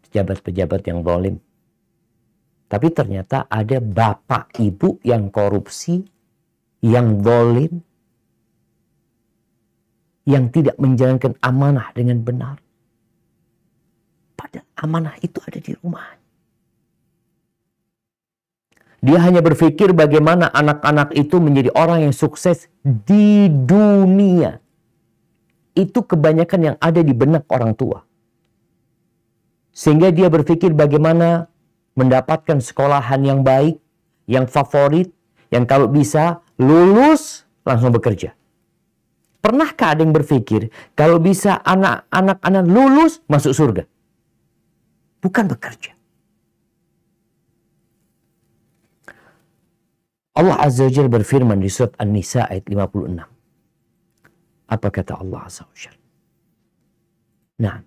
Pejabat-pejabat 0.07 0.81
yang 0.87 0.99
zalim. 1.03 1.35
Tapi 2.67 2.87
ternyata 2.91 3.47
ada 3.47 3.79
bapak 3.79 4.55
ibu 4.59 4.99
yang 5.03 5.31
korupsi, 5.31 6.03
yang 6.83 7.19
zalim, 7.23 7.83
yang 10.23 10.47
tidak 10.51 10.79
menjalankan 10.79 11.35
amanah 11.43 11.91
dengan 11.91 12.23
benar. 12.23 12.57
Padahal 14.39 14.67
amanah 14.79 15.15
itu 15.19 15.37
ada 15.43 15.59
di 15.59 15.75
rumahnya. 15.75 16.22
Dia 19.03 19.19
hanya 19.19 19.43
berpikir 19.43 19.91
bagaimana 19.91 20.47
anak-anak 20.47 21.11
itu 21.19 21.35
menjadi 21.43 21.75
orang 21.75 22.07
yang 22.07 22.15
sukses 22.15 22.71
di 22.79 23.51
dunia. 23.51 24.63
Itu 25.75 26.07
kebanyakan 26.07 26.59
yang 26.63 26.75
ada 26.79 27.03
di 27.03 27.11
benak 27.11 27.43
orang 27.51 27.75
tua. 27.75 27.99
Sehingga 29.75 30.07
dia 30.07 30.31
berpikir 30.31 30.71
bagaimana 30.71 31.51
mendapatkan 31.99 32.63
sekolahan 32.63 33.19
yang 33.27 33.43
baik, 33.43 33.75
yang 34.23 34.47
favorit, 34.47 35.11
yang 35.51 35.67
kalau 35.67 35.91
bisa 35.91 36.39
lulus 36.55 37.43
langsung 37.67 37.91
bekerja. 37.91 38.31
Pernahkah 39.43 39.99
ada 39.99 40.07
yang 40.07 40.15
berpikir 40.15 40.71
kalau 40.95 41.19
bisa 41.19 41.59
anak-anak 41.59 42.63
lulus 42.63 43.19
masuk 43.27 43.51
surga? 43.51 43.83
Bukan 45.19 45.51
bekerja. 45.51 45.91
Allah 50.33 50.57
Azza 50.57 50.89
wa 50.89 50.91
Jalla 50.93 51.13
berfirman 51.13 51.61
di 51.61 51.69
surat 51.69 51.93
An-Nisa 52.01 52.49
ayat 52.49 52.65
56. 52.65 53.21
Apa 54.65 54.87
kata 54.89 55.21
Allah 55.21 55.45
Azza 55.45 55.69
wa 55.69 55.77
Jalla? 55.77 56.01
Nah, 57.61 57.77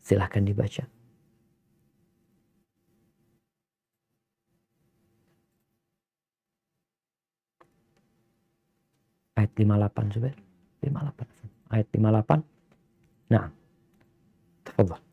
silahkan 0.00 0.40
dibaca. 0.40 0.88
Ayat 9.36 9.52
58 9.56 10.16
Zubair. 10.16 10.36
58. 10.80 11.72
Ayat 11.72 11.86
58. 11.92 12.40
Nah. 13.32 13.46
Tafadhal. 14.64 15.09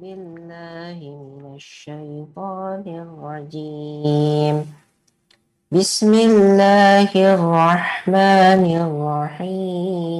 بالله 0.00 0.98
من 1.02 1.54
الشيطان 1.54 2.84
الرجيم. 2.86 4.56
بسم 5.74 6.12
الله 6.14 7.10
الرحمن 7.34 8.64
الرحيم. 8.86 10.18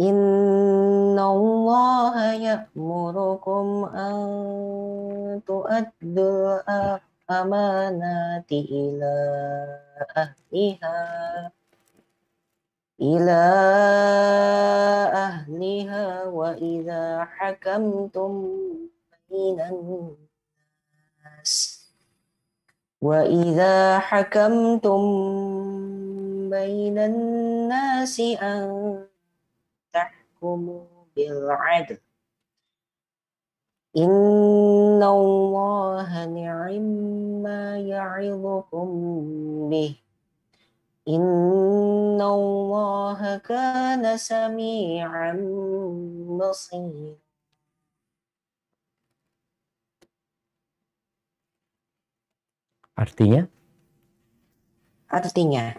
إن 0.00 1.18
الله 1.18 2.32
يأمركم 2.32 3.66
أن 3.94 4.16
تؤدوا 5.46 6.48
الأمانات 7.28 8.50
إلى 8.52 9.16
أهلها. 10.16 10.98
إلى 13.01 13.41
أهلها 15.13 16.25
وإذا 16.25 17.25
حكمتم 17.25 18.47
بين 19.31 19.59
الناس 19.61 20.19
وإذا 23.01 23.99
حكمتم 23.99 25.01
بين 26.49 26.97
الناس 26.99 28.19
أن 28.19 29.05
تحكموا 29.93 30.85
بالعدل 31.15 31.97
إن 33.97 35.03
الله 35.03 36.25
نعم 36.25 36.81
ما 37.43 37.79
يعظكم 37.79 38.89
به 39.69 39.95
Inna 41.04 42.24
Allah 42.32 43.36
kana 43.44 44.16
sami'an. 44.16 45.36
Artinya? 52.96 53.44
Artinya, 55.12 55.76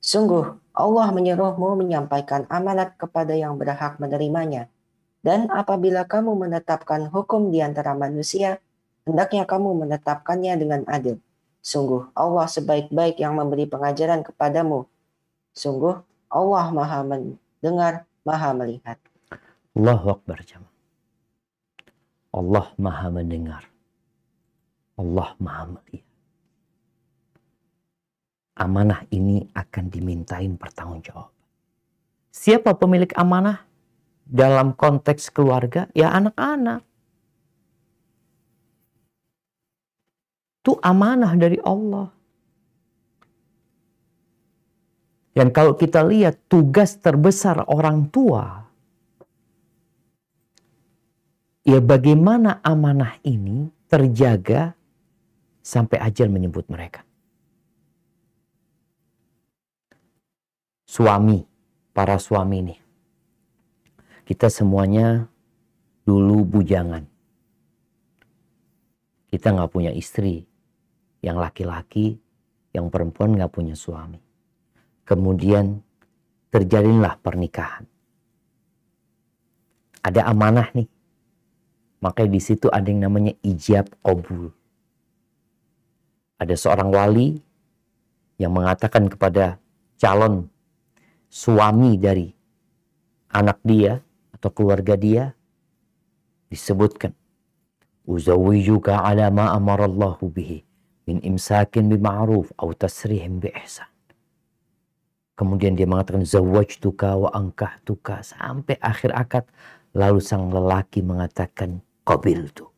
sungguh 0.00 0.56
Allah 0.72 1.12
menyuruhmu 1.12 1.76
menyampaikan 1.84 2.48
amanat 2.48 2.96
kepada 2.96 3.36
yang 3.36 3.60
berhak 3.60 4.00
menerimanya. 4.00 4.72
Dan 5.20 5.52
apabila 5.52 6.08
kamu 6.08 6.32
menetapkan 6.40 7.12
hukum 7.12 7.52
di 7.52 7.60
antara 7.60 7.92
manusia, 7.92 8.64
hendaknya 9.04 9.44
kamu 9.44 9.76
menetapkannya 9.84 10.56
dengan 10.56 10.88
adil. 10.88 11.20
Sungguh 11.64 12.12
Allah 12.12 12.44
sebaik-baik 12.44 13.16
yang 13.16 13.40
memberi 13.40 13.64
pengajaran 13.64 14.20
kepadamu. 14.20 14.84
Sungguh 15.56 15.96
Allah 16.28 16.68
maha 16.68 17.00
mendengar, 17.00 18.04
maha 18.20 18.52
melihat. 18.52 19.00
Allahu 19.72 20.20
Akbar 20.20 20.44
jamaah. 20.44 20.74
Allah 22.36 22.66
maha 22.76 23.08
mendengar. 23.08 23.64
Allah 25.00 25.32
maha 25.40 25.80
melihat. 25.80 26.12
Amanah 28.54 29.08
ini 29.08 29.48
akan 29.56 29.84
dimintain 29.88 30.60
pertanggungjawab. 30.60 31.32
Siapa 32.28 32.76
pemilik 32.76 33.10
amanah? 33.16 33.64
Dalam 34.28 34.76
konteks 34.76 35.32
keluarga, 35.32 35.88
ya 35.96 36.12
anak-anak. 36.12 36.84
Itu 40.64 40.80
amanah 40.80 41.36
dari 41.36 41.60
Allah. 41.60 42.08
Dan 45.36 45.52
kalau 45.52 45.76
kita 45.76 46.00
lihat 46.08 46.40
tugas 46.48 46.96
terbesar 46.96 47.68
orang 47.68 48.08
tua, 48.08 48.64
ya 51.68 51.84
bagaimana 51.84 52.64
amanah 52.64 53.20
ini 53.28 53.68
terjaga 53.92 54.72
sampai 55.60 56.00
ajal 56.00 56.32
menyebut 56.32 56.64
mereka. 56.72 57.04
Suami, 60.88 61.44
para 61.92 62.16
suami 62.16 62.72
nih. 62.72 62.80
Kita 64.24 64.48
semuanya 64.48 65.28
dulu 66.08 66.40
bujangan. 66.56 67.04
Kita 69.28 69.52
nggak 69.52 69.68
punya 69.68 69.92
istri. 69.92 70.53
Yang 71.24 71.36
laki-laki, 71.40 72.20
yang 72.76 72.92
perempuan 72.92 73.32
nggak 73.32 73.48
punya 73.48 73.72
suami. 73.72 74.20
Kemudian 75.08 75.80
terjadilah 76.52 77.16
pernikahan. 77.24 77.88
Ada 80.04 80.28
amanah 80.28 80.68
nih. 80.76 80.88
Makanya 82.04 82.30
di 82.36 82.40
situ 82.44 82.68
ada 82.68 82.84
yang 82.84 83.08
namanya 83.08 83.32
ijab 83.40 83.88
qabul. 84.04 84.52
Ada 86.36 86.52
seorang 86.60 86.92
wali 86.92 87.40
yang 88.36 88.52
mengatakan 88.52 89.08
kepada 89.08 89.56
calon 89.96 90.52
suami 91.32 91.96
dari 91.96 92.28
anak 93.32 93.64
dia 93.64 94.04
atau 94.36 94.50
keluarga 94.52 94.94
dia 94.94 95.32
disebutkan 96.52 97.16
uzawijuka 98.04 99.00
ala 99.00 99.32
ma 99.32 99.56
amarallahu 99.56 100.28
bihi 100.28 100.62
min 101.04 101.20
imsakin 101.20 101.92
atau 101.92 102.72
tasrihim 102.72 103.40
bi 103.40 103.52
ihsan. 103.64 103.88
Kemudian 105.34 105.74
dia 105.74 105.84
mengatakan 105.84 106.22
zawajtuka 106.22 107.18
wa 107.18 107.30
angkahtuka 107.34 108.22
sampai 108.22 108.78
akhir 108.78 109.10
akad 109.10 109.44
lalu 109.90 110.22
sang 110.22 110.46
lelaki 110.50 111.02
mengatakan 111.02 111.82
qabil 112.06 112.54
tu. 112.54 112.70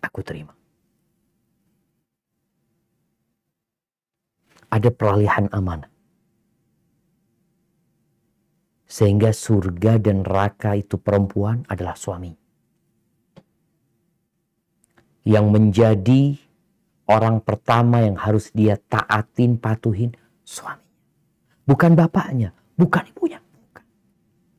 Aku 0.00 0.24
terima. 0.24 0.56
Ada 4.72 4.88
peralihan 4.88 5.46
amanah. 5.52 5.92
Sehingga 8.88 9.34
surga 9.34 10.00
dan 10.00 10.22
neraka 10.24 10.78
itu 10.78 10.96
perempuan 10.96 11.66
adalah 11.68 11.98
suami. 11.98 12.32
Yang 15.24 15.46
menjadi 15.50 16.22
orang 17.08 17.40
pertama 17.40 18.04
yang 18.04 18.16
harus 18.16 18.48
dia 18.52 18.80
taatin, 18.88 19.60
patuhin, 19.60 20.12
suami. 20.44 20.84
Bukan 21.64 21.96
bapaknya, 21.96 22.52
bukan 22.76 23.04
ibunya. 23.08 23.40
Bukan. 23.40 23.84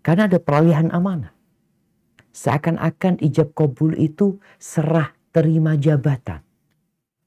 Karena 0.01 0.25
ada 0.25 0.37
peralihan 0.41 0.89
amanah. 0.89 1.33
Seakan-akan 2.35 3.21
ijab 3.23 3.55
kabul 3.55 3.95
itu 3.95 4.41
serah 4.59 5.13
terima 5.31 5.79
jabatan. 5.79 6.43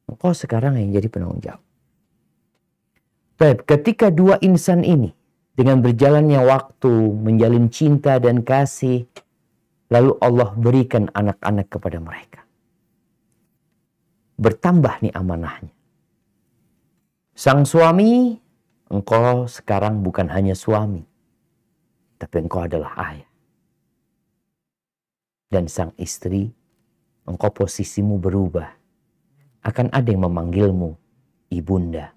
Engkau 0.08 0.32
sekarang 0.32 0.76
yang 0.76 0.92
jadi 0.96 1.08
penanggung 1.08 1.40
jawab. 1.40 1.62
Baik, 3.38 3.70
ketika 3.70 4.10
dua 4.10 4.40
insan 4.42 4.82
ini 4.82 5.14
dengan 5.54 5.78
berjalannya 5.78 6.42
waktu 6.42 6.90
menjalin 7.14 7.70
cinta 7.70 8.18
dan 8.18 8.42
kasih, 8.42 9.06
lalu 9.92 10.18
Allah 10.18 10.50
berikan 10.58 11.06
anak-anak 11.14 11.70
kepada 11.70 12.02
mereka. 12.02 12.47
Bertambah 14.38 15.02
nih 15.02 15.12
amanahnya. 15.18 15.74
Sang 17.34 17.66
suami, 17.66 18.38
engkau 18.90 19.46
sekarang 19.46 20.02
bukan 20.02 20.26
hanya 20.30 20.58
suami, 20.58 21.06
tapi 22.18 22.46
engkau 22.46 22.66
adalah 22.66 22.94
ayah. 22.98 23.30
Dan 25.46 25.70
sang 25.70 25.94
istri, 25.98 26.50
engkau 27.26 27.50
posisimu 27.50 28.18
berubah. 28.18 28.74
Akan 29.62 29.90
ada 29.94 30.06
yang 30.10 30.26
memanggilmu 30.26 30.94
ibunda, 31.50 32.10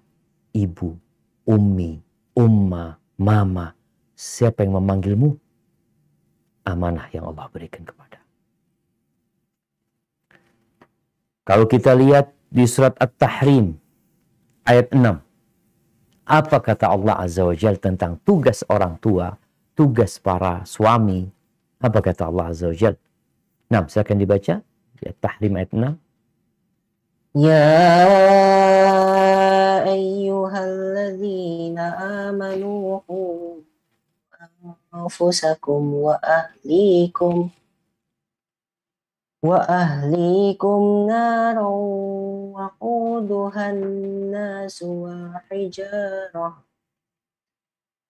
ibu, 0.54 0.98
ummi, 1.46 2.02
umma, 2.34 2.98
mama. 3.18 3.74
Siapa 4.14 4.66
yang 4.66 4.78
memanggilmu? 4.78 5.38
Amanah 6.66 7.10
yang 7.14 7.30
Allah 7.30 7.46
berikan 7.50 7.82
kepada. 7.82 8.01
Kalau 11.42 11.66
kita 11.66 11.90
lihat 11.98 12.30
di 12.54 12.62
surat 12.70 12.94
At-Tahrim 13.02 13.74
ayat 14.62 14.94
6. 14.94 15.18
Apa 16.22 16.62
kata 16.62 16.86
Allah 16.86 17.18
Azza 17.18 17.42
wa 17.42 17.50
Jal 17.50 17.82
tentang 17.82 18.14
tugas 18.22 18.62
orang 18.70 18.94
tua, 19.02 19.34
tugas 19.74 20.22
para 20.22 20.62
suami? 20.62 21.26
Apa 21.82 21.98
kata 21.98 22.30
Allah 22.30 22.54
Azza 22.54 22.70
wa 22.70 22.76
Jal? 22.78 22.94
Nah, 23.66 23.82
akan 23.82 24.16
dibaca 24.22 24.62
di 25.00 25.04
At-Tahrim 25.10 25.58
ayat 25.58 25.74
6. 25.74 27.42
Ya 27.42 27.66
ayyuhalladzina 29.88 31.84
amanu 32.30 33.02
anfusakum 34.92 36.06
wa 36.06 36.20
ahlikum 36.22 37.50
وأهليكم 39.43 40.67
وأهليكم 40.67 41.07
نارا 41.07 41.69
وقودها 42.53 43.71
الناس 43.71 44.83
والحجارة 44.83 46.63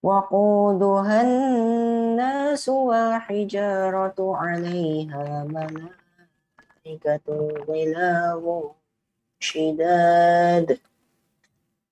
وقودها 0.02 1.22
الناس 1.22 2.68
والحجارة 2.68 4.36
عليها 4.36 5.44
ملائكة 6.84 7.26
غلاظ 7.68 8.64
شداد 9.40 10.78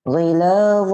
غلاظ 0.07 0.91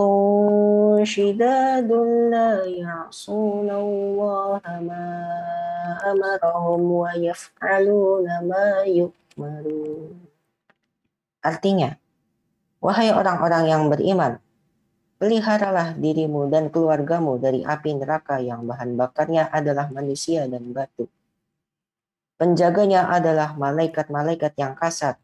شداد 1.06 1.92
لا 2.34 2.66
يعصون 2.66 3.70
الله 3.70 4.62
ما 4.89 5.10
أمرهم 6.02 6.82
ويفعلون 6.92 8.28
ما 8.50 8.68
يؤمرون 8.89 10.13
Artinya, 11.44 12.00
wahai 12.80 13.12
orang-orang 13.12 13.68
yang 13.68 13.84
beriman, 13.92 14.39
peliharalah 15.20 15.94
dirimu 16.00 16.48
dan 16.48 16.72
keluargamu 16.72 17.36
dari 17.36 17.62
api 17.68 18.00
neraka 18.00 18.39
yang 18.39 18.63
bahan 18.63 18.96
bakarnya 18.96 19.52
adalah 19.52 19.92
manusia 19.92 20.48
dan 20.48 20.72
batu. 20.72 21.06
Penjaganya 22.39 23.12
adalah 23.12 23.60
malaikat-malaikat 23.60 24.56
yang 24.56 24.74
kasar 24.74 25.20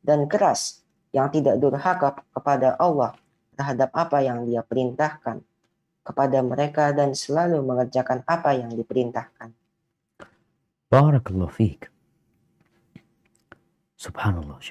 dan 0.00 0.30
keras 0.30 0.86
yang 1.10 1.26
tidak 1.28 1.58
durhaka 1.58 2.22
kepada 2.30 2.78
Allah 2.78 3.18
terhadap 3.59 3.91
apa 3.91 4.23
yang 4.23 4.47
dia 4.47 4.63
perintahkan 4.63 5.43
kepada 5.99 6.39
mereka 6.39 6.95
dan 6.95 7.11
selalu 7.11 7.59
mengerjakan 7.59 8.23
apa 8.23 8.55
yang 8.55 8.71
diperintahkan. 8.71 9.51
Barakallahu 10.87 11.51
fiik. 11.51 11.91
Subhanallah. 13.99 14.63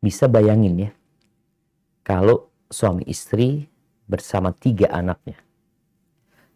Bisa 0.00 0.24
bayangin 0.24 0.88
ya, 0.88 0.90
kalau 2.00 2.48
suami 2.72 3.04
istri 3.04 3.68
bersama 4.08 4.56
tiga 4.56 4.88
anaknya 4.88 5.36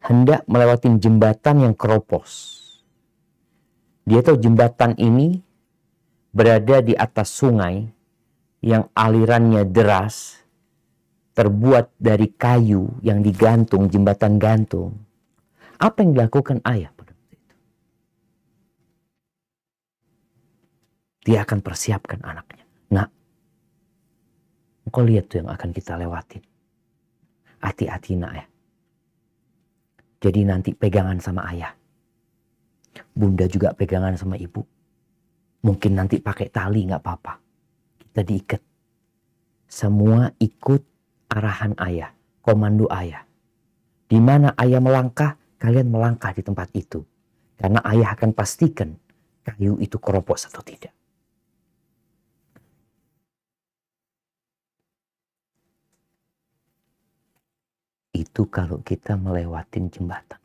hendak 0.00 0.48
melewati 0.48 0.88
jembatan 0.96 1.68
yang 1.68 1.74
keropos. 1.76 2.56
Dia 4.08 4.24
tahu 4.24 4.40
jembatan 4.40 4.96
ini 4.96 5.44
berada 6.32 6.80
di 6.80 6.96
atas 6.96 7.28
sungai 7.36 7.99
yang 8.60 8.92
alirannya 8.92 9.64
deras, 9.68 10.40
terbuat 11.32 11.96
dari 11.96 12.28
kayu 12.36 13.00
yang 13.00 13.24
digantung, 13.24 13.88
jembatan 13.88 14.36
gantung. 14.36 15.00
Apa 15.80 16.04
yang 16.04 16.12
dilakukan 16.12 16.60
ayah 16.68 16.92
pada 16.92 17.16
waktu 17.16 17.34
itu? 17.40 17.56
Dia 21.24 21.48
akan 21.48 21.58
persiapkan 21.64 22.20
anaknya. 22.20 22.64
Nah, 22.92 23.08
engkau 24.84 25.04
lihat 25.08 25.32
tuh 25.32 25.40
yang 25.40 25.48
akan 25.48 25.72
kita 25.72 25.96
lewatin. 25.96 26.44
Hati-hati 27.64 28.12
nak 28.20 28.32
ya. 28.36 28.44
Jadi 30.20 30.40
nanti 30.44 30.76
pegangan 30.76 31.16
sama 31.16 31.48
ayah. 31.48 31.72
Bunda 33.16 33.48
juga 33.48 33.72
pegangan 33.72 34.20
sama 34.20 34.36
ibu. 34.36 34.60
Mungkin 35.64 35.92
nanti 35.96 36.20
pakai 36.20 36.52
tali 36.52 36.84
nggak 36.84 37.00
apa-apa. 37.00 37.49
Kita 38.10 38.26
diikat. 38.26 38.62
Semua 39.70 40.34
ikut 40.42 40.82
arahan 41.30 41.78
ayah, 41.78 42.10
komando 42.42 42.90
ayah. 42.90 43.22
Di 44.10 44.18
mana 44.18 44.50
ayah 44.58 44.82
melangkah, 44.82 45.38
kalian 45.62 45.94
melangkah 45.94 46.34
di 46.34 46.42
tempat 46.42 46.74
itu. 46.74 47.06
Karena 47.54 47.78
ayah 47.86 48.18
akan 48.18 48.34
pastikan 48.34 48.98
kayu 49.46 49.78
itu 49.78 49.94
keropos 50.02 50.50
atau 50.50 50.58
tidak. 50.66 50.90
Itu 58.10 58.50
kalau 58.50 58.82
kita 58.82 59.14
melewatin 59.14 59.86
jembatan 59.86 60.42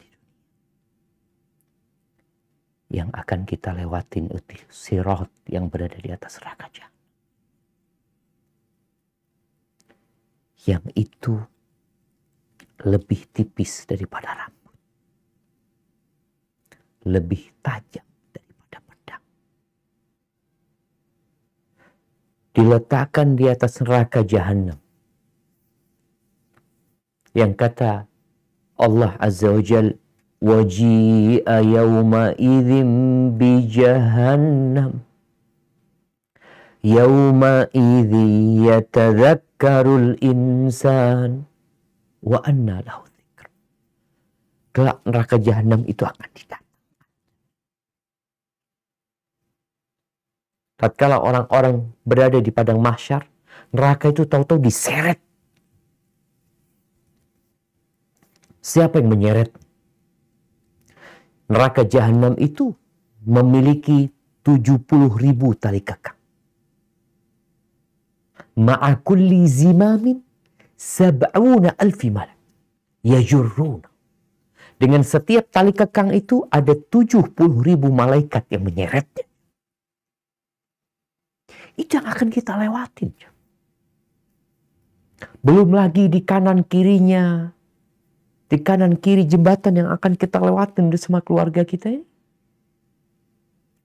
yang 2.94 3.10
akan 3.12 3.44
kita 3.44 3.74
lewatin 3.74 4.30
itu 4.30 4.62
sirot 4.70 5.28
yang 5.50 5.68
berada 5.68 5.98
di 5.98 6.14
atas 6.14 6.38
neraka 6.40 6.70
Yang 10.69 10.85
itu 10.93 11.35
lebih 12.85 13.29
tipis 13.33 13.89
daripada 13.89 14.33
rambut. 14.37 14.77
Lebih 17.09 17.49
tajam 17.65 18.05
daripada 18.33 18.79
pedang. 18.85 19.25
Diletakkan 22.53 23.29
di 23.37 23.45
atas 23.49 23.81
neraka 23.81 24.21
jahanam. 24.21 24.77
Yang 27.33 27.53
kata 27.57 27.91
Allah 28.77 29.17
Azza 29.17 29.49
wa 29.49 29.65
Jalla 29.65 29.97
وجيء 30.43 31.45
يومئذ 31.51 32.71
بجهنم 33.39 34.93
يومئذ 36.85 38.13
يتذكر 38.69 39.44
Karul 39.56 40.20
insan 40.20 41.48
wa 42.20 42.40
anna 42.44 42.84
lahu 42.84 43.08
dzikr. 43.08 43.46
Kelak 44.76 45.00
neraka 45.08 45.36
jahanam 45.40 45.88
itu 45.88 46.04
akan 46.04 46.30
didatangkan. 46.36 46.64
Tatkala 50.76 51.24
orang-orang 51.24 51.88
berada 52.04 52.44
di 52.44 52.52
padang 52.52 52.84
mahsyar, 52.84 53.24
neraka 53.72 54.12
itu 54.12 54.28
tahu-tahu 54.28 54.60
diseret. 54.60 55.24
Siapa 58.60 59.00
yang 59.00 59.08
menyeret? 59.08 59.56
Neraka 61.48 61.88
jahanam 61.88 62.36
itu 62.36 62.76
memiliki 63.24 64.12
70 64.44 65.16
ribu 65.16 65.56
tali 65.56 65.80
kekang. 65.80 66.18
Ma'akulli 68.56 69.44
zimamin 69.48 70.24
sab'una 70.76 71.76
alfi 71.76 72.10
malak. 72.12 72.40
Yajurruna. 73.04 73.90
Dengan 74.76 75.04
setiap 75.08 75.52
tali 75.52 75.72
kekang 75.72 76.12
itu 76.12 76.44
ada 76.52 76.76
70 76.76 77.32
ribu 77.64 77.88
malaikat 77.92 78.44
yang 78.52 78.68
menyeretnya. 78.68 79.24
Itu 81.80 82.00
yang 82.00 82.08
akan 82.08 82.28
kita 82.32 82.56
lewatin. 82.60 83.12
Belum 85.40 85.72
lagi 85.72 86.12
di 86.12 86.20
kanan 86.24 86.66
kirinya 86.68 87.56
di 88.46 88.62
kanan 88.62 88.94
kiri 89.02 89.26
jembatan 89.26 89.82
yang 89.82 89.90
akan 89.90 90.14
kita 90.14 90.38
lewatin 90.38 90.94
bersama 90.94 91.22
keluarga 91.22 91.66
kita 91.66 91.90
ini. 91.90 92.06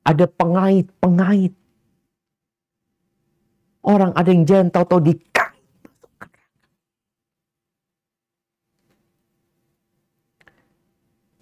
Ada 0.05 0.29
pengait-pengait. 0.29 1.55
Orang 3.81 4.13
ada 4.13 4.29
yang 4.29 4.45
jalan 4.45 4.69
tahu-tahu 4.69 5.01
dikait. 5.01 5.57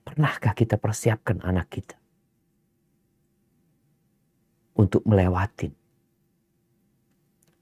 Pernahkah 0.07 0.55
kita 0.55 0.79
persiapkan 0.79 1.43
anak 1.43 1.67
kita 1.71 1.95
untuk 4.79 5.03
melewati 5.07 5.71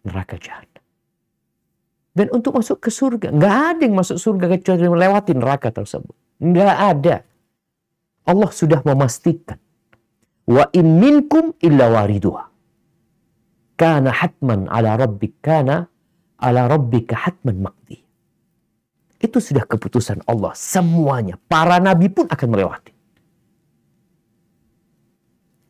neraka 0.05 0.37
jahat? 0.41 0.69
Dan 2.17 2.33
untuk 2.33 2.57
masuk 2.57 2.81
ke 2.81 2.89
surga, 2.89 3.29
nggak 3.29 3.57
ada 3.77 3.83
yang 3.85 3.93
masuk 3.93 4.17
surga 4.17 4.49
kecuali 4.57 4.89
melewati 4.89 5.37
neraka 5.37 5.69
tersebut. 5.69 6.17
Nggak 6.41 6.77
ada. 6.97 7.17
Allah 8.25 8.51
sudah 8.57 8.81
memastikan. 8.81 9.61
Wa 10.49 10.65
in 10.73 10.97
illa 11.61 11.87
wariduha. 11.93 12.56
Kana 13.77 14.09
hatman 14.09 14.73
ala 14.73 14.97
rabbik, 14.97 15.45
kana 15.45 15.85
ala 16.41 16.65
rabbika 16.69 17.12
hatman 17.29 17.61
maqdi. 17.61 18.01
Itu 19.21 19.41
sudah 19.41 19.65
keputusan 19.65 20.25
Allah. 20.29 20.53
Semuanya. 20.57 21.41
Para 21.49 21.81
nabi 21.81 22.09
pun 22.12 22.29
akan 22.29 22.49
melewati. 22.53 22.93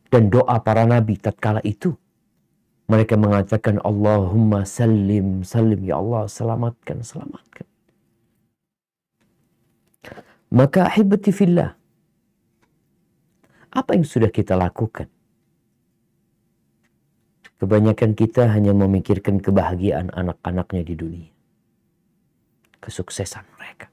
Dan 0.07 0.31
doa 0.31 0.55
para 0.63 0.87
nabi 0.87 1.19
tatkala 1.19 1.59
itu 1.67 1.91
mereka 2.87 3.19
mengatakan 3.19 3.83
Allahumma 3.83 4.63
salim, 4.63 5.43
salim 5.43 5.83
ya 5.83 5.99
Allah, 5.99 6.31
selamatkan, 6.31 7.03
selamatkan. 7.03 7.67
Maka 10.47 10.87
ahibati 10.87 11.35
fillah. 11.35 11.75
Apa 13.67 13.99
yang 13.99 14.07
sudah 14.07 14.31
kita 14.31 14.55
lakukan? 14.55 15.11
Kebanyakan 17.57 18.13
kita 18.13 18.53
hanya 18.53 18.71
memikirkan 18.73 19.41
kebahagiaan 19.41 20.13
anak-anaknya 20.13 20.83
di 20.85 20.93
dunia. 20.93 21.31
Kesuksesan 22.77 23.45
mereka. 23.57 23.89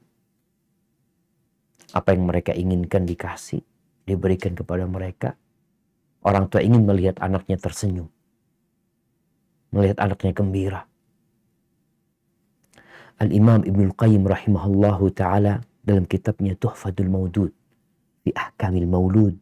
Apa 1.97 2.13
yang 2.13 2.29
mereka 2.29 2.53
inginkan 2.53 3.09
dikasih, 3.09 3.65
diberikan 4.05 4.53
kepada 4.53 4.85
mereka. 4.85 5.33
Orang 6.21 6.49
tua 6.49 6.61
ingin 6.61 6.85
melihat 6.85 7.17
anaknya 7.21 7.57
tersenyum 7.57 8.09
melihat 9.75 9.99
anaknya 9.99 10.31
gembira. 10.31 10.81
Al-Imam 13.19 13.67
Ibn 13.67 13.91
Qayyim 13.91 14.23
rahimahullahu 14.23 15.11
ta'ala 15.11 15.59
dalam 15.83 16.07
kitabnya 16.07 16.55
Tuhfadul 16.55 17.11
Maudud 17.11 17.51
di 18.23 18.31
Ahkamil 18.31 18.87
Maulud. 18.87 19.35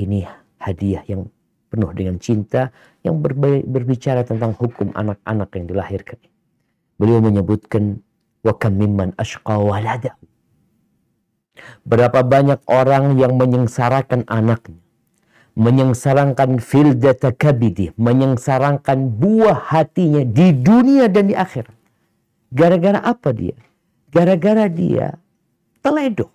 Ini 0.00 0.24
hadiah 0.64 1.04
yang 1.04 1.28
penuh 1.68 1.92
dengan 1.92 2.16
cinta 2.18 2.72
yang 3.04 3.20
berbicara 3.64 4.24
tentang 4.24 4.56
hukum 4.56 4.92
anak-anak 4.96 5.48
yang 5.54 5.66
dilahirkan. 5.68 6.18
Beliau 6.98 7.22
menyebutkan 7.22 8.02
wa 8.42 8.56
kam 8.56 8.80
mimman. 8.80 9.12
Berapa 11.84 12.20
banyak 12.24 12.60
orang 12.66 13.20
yang 13.20 13.36
menyengsarakan 13.36 14.26
anaknya 14.26 14.80
menyengsarakan 15.58 16.62
fildata 16.62 17.34
kabidi, 17.34 17.90
menyengsarakan 17.98 19.10
buah 19.18 19.58
hatinya 19.74 20.22
di 20.22 20.54
dunia 20.54 21.10
dan 21.10 21.26
di 21.26 21.34
akhirat. 21.34 21.74
Gara-gara 22.54 23.02
apa 23.02 23.34
dia? 23.34 23.58
Gara-gara 24.14 24.70
dia 24.70 25.18
teledor. 25.82 26.30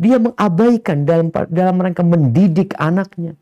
Dia 0.00 0.16
mengabaikan 0.16 1.04
dalam 1.04 1.28
dalam 1.52 1.76
rangka 1.76 2.00
mendidik 2.00 2.72
anaknya. 2.80 3.36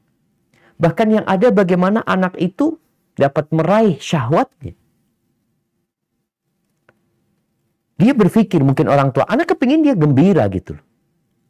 Bahkan 0.77 1.09
yang 1.09 1.25
ada 1.25 1.49
bagaimana 1.49 2.05
anak 2.05 2.37
itu 2.37 2.77
dapat 3.17 3.49
meraih 3.49 3.97
syahwatnya. 3.97 4.77
Dia 7.97 8.12
berpikir 8.12 8.61
mungkin 8.61 8.93
orang 8.93 9.09
tua, 9.09 9.25
anak 9.25 9.57
kepingin 9.57 9.81
dia 9.81 9.97
gembira 9.97 10.45
gitu 10.53 10.77
loh. 10.77 10.85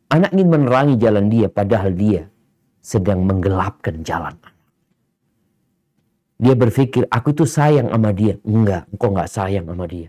Anak 0.06 0.30
ingin 0.30 0.46
menerangi 0.46 0.94
jalan 1.02 1.26
dia 1.26 1.50
padahal 1.50 1.90
dia 1.90 2.30
sedang 2.78 3.26
menggelapkan 3.26 4.06
jalan 4.06 4.38
Dia 6.38 6.54
berpikir, 6.54 7.10
aku 7.10 7.34
itu 7.34 7.42
sayang 7.48 7.90
sama 7.90 8.14
dia. 8.14 8.38
Enggak, 8.46 8.86
engkau 8.94 9.10
enggak 9.10 9.30
sayang 9.32 9.64
sama 9.66 9.84
dia. 9.90 10.08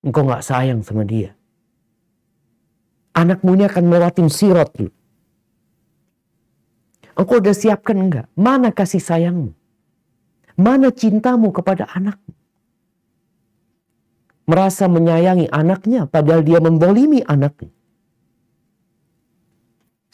Engkau 0.00 0.22
enggak 0.24 0.44
sayang 0.46 0.80
sama 0.80 1.02
dia. 1.04 1.30
Anakmu 3.12 3.50
ini 3.58 3.66
akan 3.68 3.84
melewatin 3.84 4.30
sirot 4.32 4.70
lu. 4.78 4.88
Engkau 7.14 7.38
udah 7.38 7.54
siapkan 7.54 7.96
enggak? 7.98 8.26
Mana 8.34 8.74
kasih 8.74 8.98
sayangmu? 8.98 9.54
Mana 10.58 10.90
cintamu 10.90 11.50
kepada 11.54 11.86
anakmu? 11.90 12.34
Merasa 14.44 14.90
menyayangi 14.90 15.48
anaknya 15.48 16.04
padahal 16.04 16.44
dia 16.44 16.60
membolimi 16.60 17.24
anaknya. 17.24 17.72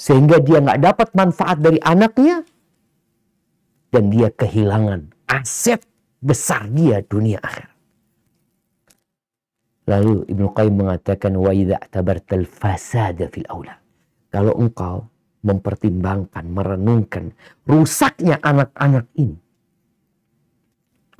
Sehingga 0.00 0.40
dia 0.40 0.62
nggak 0.64 0.80
dapat 0.80 1.08
manfaat 1.12 1.58
dari 1.60 1.80
anaknya. 1.82 2.46
Dan 3.90 4.06
dia 4.06 4.30
kehilangan 4.30 5.10
aset 5.26 5.82
besar 6.22 6.70
dia 6.70 7.02
dunia 7.02 7.42
akhir. 7.42 7.66
Lalu 9.90 10.30
Ibnu 10.30 10.46
Qayyim 10.54 10.76
mengatakan 10.86 11.34
wa 11.34 11.50
fasada 12.46 13.26
fil 13.34 13.48
aulad. 13.50 13.82
Kalau 14.30 14.54
engkau 14.54 15.09
mempertimbangkan, 15.40 16.44
merenungkan 16.48 17.32
rusaknya 17.64 18.36
anak-anak 18.40 19.08
ini. 19.16 19.38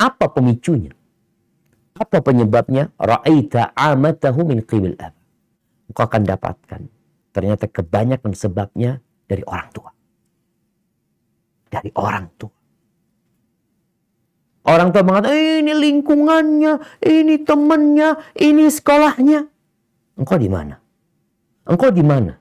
Apa 0.01 0.33
pemicunya? 0.33 0.93
Apa 1.97 2.25
penyebabnya? 2.25 2.89
Ra'aita 2.97 3.77
amatahu 3.77 4.49
min 4.49 4.65
qibil 4.65 4.97
ab. 4.97 5.13
Engkau 5.93 6.07
akan 6.09 6.23
dapatkan 6.25 6.81
ternyata 7.31 7.69
kebanyakan 7.69 8.33
sebabnya 8.33 8.99
dari 9.29 9.45
orang 9.45 9.69
tua. 9.71 9.91
Dari 11.71 11.91
orang 11.95 12.27
tua. 12.41 12.55
Orang 14.61 14.93
tua 14.93 15.03
mengatakan, 15.03 15.65
ini 15.65 15.73
lingkungannya, 15.73 17.03
ini 17.03 17.43
temannya, 17.43 18.21
ini 18.39 18.69
sekolahnya. 18.69 19.41
Engkau 20.21 20.37
di 20.37 20.51
mana? 20.53 20.77
Engkau 21.65 21.91
di 21.93 22.05
mana? 22.05 22.40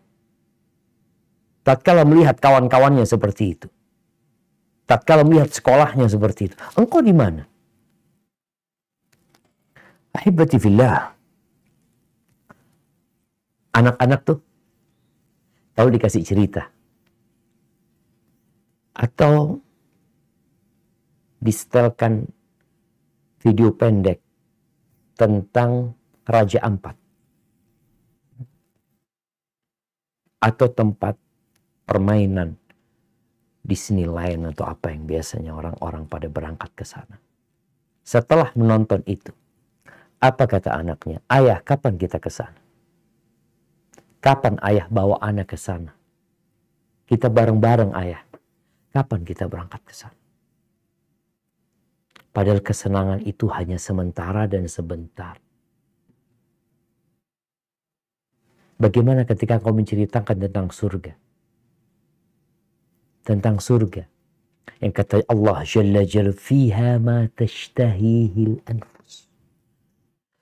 Tatkala 1.69 2.01
melihat 2.01 2.41
kawan-kawannya 2.41 3.05
seperti 3.05 3.53
itu. 3.53 3.69
Tatkala 4.89 5.21
melihat 5.21 5.53
sekolahnya 5.53 6.09
seperti 6.09 6.49
itu. 6.49 6.57
Engkau 6.73 6.97
di 6.97 7.13
mana? 7.13 7.45
Ahibati 10.17 10.57
fillah. 10.57 11.13
Anak-anak 13.69 14.19
tuh 14.25 14.41
tahu 15.77 15.93
dikasih 15.93 16.25
cerita. 16.25 16.73
Atau 18.97 19.61
disetelkan 21.37 22.25
video 23.45 23.77
pendek 23.77 24.17
tentang 25.13 25.93
Raja 26.25 26.65
Ampat. 26.65 26.97
Atau 30.41 30.73
tempat 30.73 31.28
permainan 31.89 32.53
Disneyland 33.65 34.53
atau 34.53 34.69
apa 34.69 34.93
yang 34.93 35.09
biasanya 35.09 35.57
orang-orang 35.57 36.05
pada 36.05 36.29
berangkat 36.29 36.69
ke 36.77 36.85
sana. 36.85 37.17
Setelah 38.05 38.53
menonton 38.53 39.01
itu, 39.09 39.33
apa 40.21 40.45
kata 40.45 40.77
anaknya? 40.77 41.25
Ayah, 41.25 41.57
kapan 41.65 41.97
kita 41.97 42.21
ke 42.21 42.29
sana? 42.29 42.61
Kapan 44.21 44.61
ayah 44.61 44.85
bawa 44.85 45.17
anak 45.17 45.49
ke 45.49 45.57
sana? 45.57 45.97
Kita 47.09 47.25
bareng-bareng 47.33 47.97
ayah. 47.97 48.21
Kapan 48.93 49.25
kita 49.25 49.49
berangkat 49.49 49.81
ke 49.85 49.93
sana? 49.93 50.17
Padahal 52.29 52.61
kesenangan 52.61 53.25
itu 53.25 53.49
hanya 53.49 53.81
sementara 53.81 54.45
dan 54.45 54.69
sebentar. 54.69 55.41
Bagaimana 58.79 59.25
ketika 59.25 59.59
kau 59.59 59.75
menceritakan 59.75 60.37
tentang 60.39 60.71
surga? 60.71 61.28
Tentang 63.29 63.61
surga. 63.61 64.09
Yang 64.81 64.93
kata 64.97 65.15
Allah 65.29 65.61
Jalla 65.61 66.01
Jalla 66.01 66.33
fiha 66.33 66.97
ma 66.97 67.29
tashtahihil 67.29 68.57
anfus. 68.65 69.29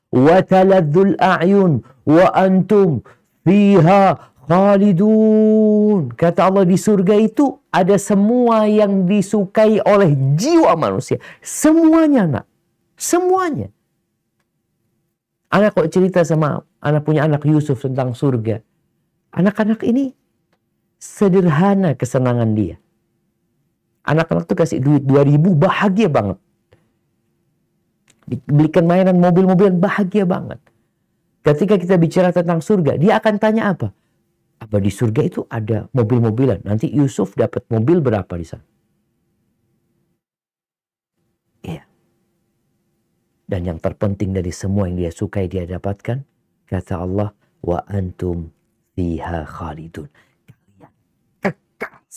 Wa 0.07 0.39
taladzul 0.39 1.19
a'yun 1.19 1.83
wa 2.07 2.31
antum 2.31 3.03
fiha 3.43 4.15
khalidun. 4.47 6.15
Kata 6.15 6.47
Allah 6.47 6.63
di 6.63 6.79
surga 6.79 7.19
itu 7.19 7.59
ada 7.75 7.99
semua 7.99 8.63
yang 8.71 9.03
disukai 9.03 9.83
oleh 9.83 10.15
jiwa 10.39 10.71
manusia. 10.79 11.19
Semuanya 11.43 12.23
nak. 12.23 12.45
Semuanya. 12.95 13.67
Anak 15.51 15.75
kok 15.75 15.91
cerita 15.91 16.23
sama 16.23 16.63
anak 16.79 17.03
punya 17.03 17.27
anak 17.27 17.43
Yusuf 17.43 17.83
tentang 17.83 18.15
surga. 18.15 18.63
Anak-anak 19.35 19.83
ini 19.83 20.16
sederhana 20.97 21.93
kesenangan 21.93 22.53
dia. 22.57 22.75
Anak-anak 24.07 24.47
tuh 24.47 24.57
kasih 24.57 24.79
duit 24.79 25.03
2000 25.03 25.37
bahagia 25.57 26.07
banget. 26.07 26.37
Dibelikan 28.27 28.83
mainan 28.87 29.19
mobil-mobilan 29.19 29.79
bahagia 29.79 30.27
banget. 30.27 30.59
Ketika 31.43 31.79
kita 31.79 31.95
bicara 31.95 32.29
tentang 32.35 32.59
surga, 32.59 32.99
dia 32.99 33.19
akan 33.19 33.35
tanya 33.39 33.71
apa? 33.71 33.95
Apa 34.57 34.83
di 34.83 34.91
surga 34.91 35.21
itu 35.23 35.47
ada 35.47 35.87
mobil-mobilan? 35.95 36.65
Nanti 36.65 36.91
Yusuf 36.91 37.37
dapat 37.39 37.63
mobil 37.71 38.03
berapa 38.03 38.33
di 38.35 38.43
sana? 38.47 38.65
Iya. 41.63 41.83
Dan 43.47 43.61
yang 43.63 43.79
terpenting 43.79 44.35
dari 44.35 44.51
semua 44.51 44.91
yang 44.91 44.99
dia 44.99 45.11
sukai 45.13 45.47
dia 45.47 45.63
dapatkan, 45.63 46.19
kata 46.67 46.93
Allah, 46.99 47.31
wa 47.63 47.79
antum 47.87 48.51
fiha 48.97 49.47
khalidun. 49.47 50.11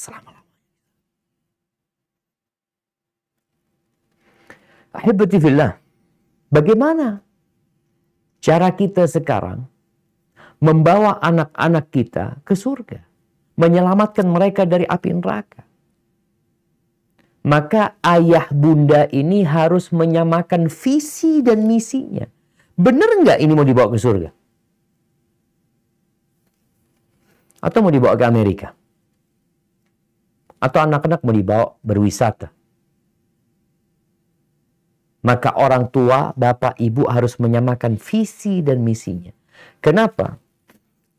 Selama-lamanya. 0.00 0.48
Ahibati 4.96 5.36
fillah. 5.36 5.72
Bagaimana 6.48 7.20
cara 8.40 8.72
kita 8.72 9.04
sekarang 9.04 9.68
membawa 10.64 11.20
anak-anak 11.20 11.92
kita 11.92 12.40
ke 12.48 12.56
surga, 12.56 13.04
menyelamatkan 13.60 14.24
mereka 14.24 14.64
dari 14.64 14.88
api 14.88 15.20
neraka. 15.20 15.68
Maka 17.44 18.00
ayah 18.00 18.48
bunda 18.52 19.04
ini 19.12 19.44
harus 19.44 19.92
menyamakan 19.92 20.72
visi 20.72 21.44
dan 21.44 21.68
misinya. 21.68 22.24
Benar 22.72 23.20
nggak 23.20 23.38
ini 23.44 23.52
mau 23.52 23.68
dibawa 23.68 23.92
ke 23.92 24.00
surga? 24.00 24.32
Atau 27.60 27.84
mau 27.84 27.92
dibawa 27.92 28.16
ke 28.16 28.24
Amerika? 28.24 28.79
Atau 30.60 30.84
anak-anak 30.84 31.24
mau 31.24 31.32
dibawa 31.32 31.66
berwisata? 31.80 32.52
Maka 35.20 35.52
orang 35.52 35.92
tua, 35.92 36.32
bapak, 36.32 36.80
ibu 36.80 37.04
harus 37.04 37.36
menyamakan 37.36 38.00
visi 38.00 38.64
dan 38.64 38.80
misinya. 38.80 39.32
Kenapa? 39.84 40.40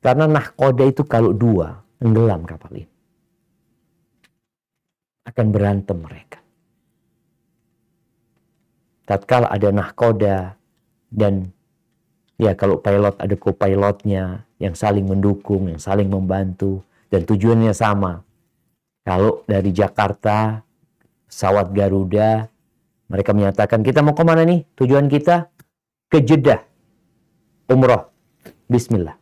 Karena 0.01 0.26
nahkoda 0.26 0.89
itu 0.89 1.05
kalau 1.05 1.34
dua, 1.34 1.86
tenggelam 2.01 2.41
kapal 2.45 2.82
ini. 2.82 2.89
Akan 5.22 5.53
berantem 5.53 6.01
mereka. 6.01 6.41
Tatkala 9.05 9.53
ada 9.53 9.70
nahkoda 9.70 10.57
dan 11.13 11.53
ya 12.41 12.57
kalau 12.57 12.82
pilot 12.82 13.22
ada 13.22 13.36
co-pilotnya 13.38 14.49
yang 14.57 14.74
saling 14.74 15.05
mendukung, 15.05 15.70
yang 15.70 15.78
saling 15.78 16.09
membantu 16.09 16.82
dan 17.13 17.22
tujuannya 17.22 17.70
sama. 17.78 18.26
Kalau 19.02 19.41
dari 19.49 19.74
Jakarta 19.74 20.62
pesawat 21.26 21.74
Garuda 21.74 22.45
mereka 23.12 23.36
menyatakan 23.36 23.84
kita 23.84 23.99
mau 23.99 24.16
ke 24.16 24.24
mana 24.24 24.47
nih? 24.47 24.64
Tujuan 24.80 25.12
kita 25.12 25.52
ke 26.08 26.24
Jeddah. 26.24 26.64
Umroh. 27.68 28.08
Bismillah. 28.72 29.20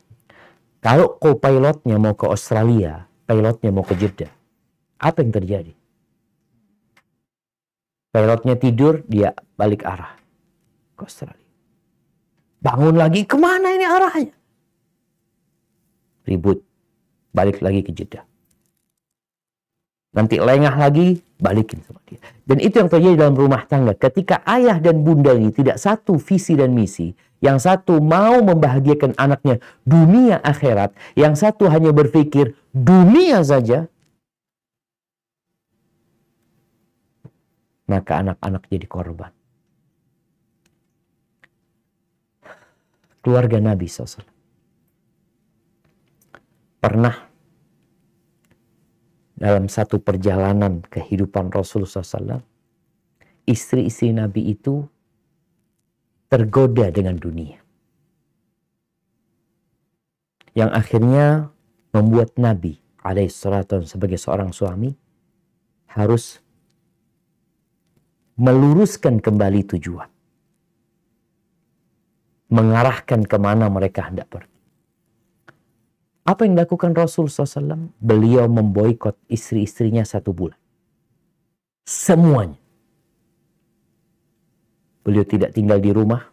Kalau 0.80 1.18
co-pilotnya 1.18 1.98
mau 1.98 2.14
ke 2.14 2.30
Australia, 2.30 3.10
pilotnya 3.26 3.74
mau 3.74 3.84
ke 3.84 3.98
Jeddah, 3.98 4.32
apa 5.02 5.26
yang 5.26 5.34
terjadi? 5.34 5.74
Pilotnya 8.14 8.56
tidur, 8.56 9.04
dia 9.10 9.36
balik 9.60 9.84
arah 9.84 10.16
ke 10.96 11.02
Australia. 11.04 11.50
Bangun 12.64 12.96
lagi, 12.96 13.26
ke 13.26 13.36
mana 13.36 13.76
ini 13.76 13.86
arahnya? 13.86 14.36
Ribut, 16.30 16.62
balik 17.34 17.60
lagi 17.60 17.84
ke 17.84 17.92
Jeddah. 17.92 18.29
Nanti 20.10 20.42
lengah 20.42 20.74
lagi, 20.74 21.22
balikin 21.38 21.86
sama 21.86 22.02
dia. 22.10 22.18
Dan 22.42 22.58
itu 22.58 22.82
yang 22.82 22.90
terjadi 22.90 23.16
dalam 23.30 23.38
rumah 23.38 23.62
tangga. 23.70 23.94
Ketika 23.94 24.42
ayah 24.50 24.82
dan 24.82 25.06
bunda 25.06 25.38
ini 25.38 25.54
tidak 25.54 25.78
satu 25.78 26.18
visi 26.18 26.58
dan 26.58 26.74
misi, 26.74 27.14
yang 27.46 27.62
satu 27.62 28.02
mau 28.02 28.42
membahagiakan 28.42 29.14
anaknya 29.22 29.62
dunia 29.86 30.42
akhirat, 30.42 30.98
yang 31.14 31.38
satu 31.38 31.70
hanya 31.70 31.94
berpikir 31.94 32.58
dunia 32.74 33.46
saja, 33.46 33.86
maka 37.86 38.26
anak-anak 38.26 38.66
jadi 38.66 38.88
korban. 38.90 39.32
Keluarga 43.22 43.62
Nabi 43.62 43.86
SAW 43.86 44.26
pernah 46.82 47.29
dalam 49.40 49.72
satu 49.72 50.04
perjalanan 50.04 50.84
kehidupan 50.84 51.48
Rasulullah 51.48 52.04
SAW, 52.04 52.44
istri-istri 53.48 54.12
Nabi 54.12 54.52
itu 54.52 54.84
tergoda 56.28 56.92
dengan 56.92 57.16
dunia. 57.16 57.58
Yang 60.52 60.72
akhirnya 60.76 61.26
membuat 61.96 62.36
Nabi 62.36 62.78
alaihissalam 63.00 63.88
sebagai 63.88 64.20
seorang 64.20 64.52
suami 64.52 64.92
harus 65.90 66.44
meluruskan 68.36 69.24
kembali 69.24 69.62
tujuan. 69.76 70.10
Mengarahkan 72.50 73.24
ke 73.24 73.38
mana 73.38 73.70
mereka 73.70 74.10
hendak 74.10 74.28
pergi. 74.28 74.49
Apa 76.30 76.46
yang 76.46 76.54
dilakukan 76.54 76.94
Rasul 76.94 77.26
SAW? 77.26 77.90
Beliau 77.98 78.46
memboikot 78.46 79.18
istri-istrinya 79.26 80.06
satu 80.06 80.30
bulan. 80.30 80.62
Semuanya. 81.90 82.62
Beliau 85.02 85.26
tidak 85.26 85.58
tinggal 85.58 85.82
di 85.82 85.90
rumah. 85.90 86.30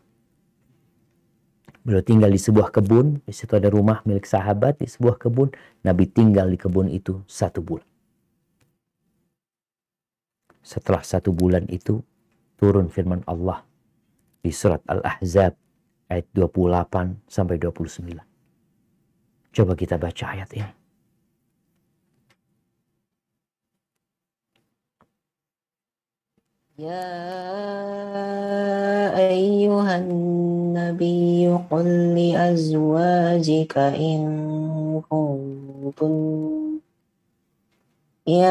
Beliau 1.81 2.05
tinggal 2.05 2.29
di 2.29 2.37
sebuah 2.37 2.77
kebun. 2.77 3.25
Di 3.25 3.33
situ 3.33 3.57
ada 3.57 3.73
rumah 3.73 4.05
milik 4.05 4.29
sahabat 4.29 4.85
di 4.85 4.85
sebuah 4.85 5.17
kebun. 5.17 5.49
Nabi 5.81 6.05
tinggal 6.13 6.53
di 6.53 6.61
kebun 6.61 6.93
itu 6.93 7.25
satu 7.25 7.65
bulan. 7.65 7.89
Setelah 10.61 11.01
satu 11.09 11.33
bulan 11.33 11.65
itu 11.73 12.05
turun 12.61 12.93
firman 12.93 13.25
Allah 13.25 13.65
di 14.45 14.53
surat 14.53 14.85
Al-Ahzab 14.93 15.57
ayat 16.13 16.27
28 16.37 17.33
sampai 17.33 17.57
29. 17.57 18.36
Coba 19.56 19.76
kita 19.76 20.00
baca 20.00 20.26
ayat 20.32 20.52
ini. 20.56 20.82
يا 26.82 27.14
أيها 29.18 29.98
النبي 29.98 31.58
قل 31.72 31.88
لأزواجك 32.18 33.78
إن 33.78 34.22
كنتن 35.10 36.80
إن 38.28 38.50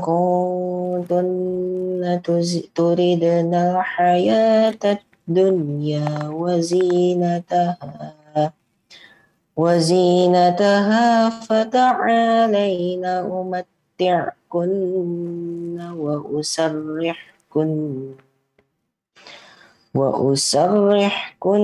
كنتن 0.00 1.58
تردن 2.74 3.54
الحياة 3.54 4.98
الدنيا 5.28 6.28
وزينتها 6.28 8.14
وزينتها 9.57 11.29
فتعالين 11.29 13.05
أمتعكن 13.05 14.71
وأسرحكن 15.97 17.71
وأسرحكن 19.95 21.61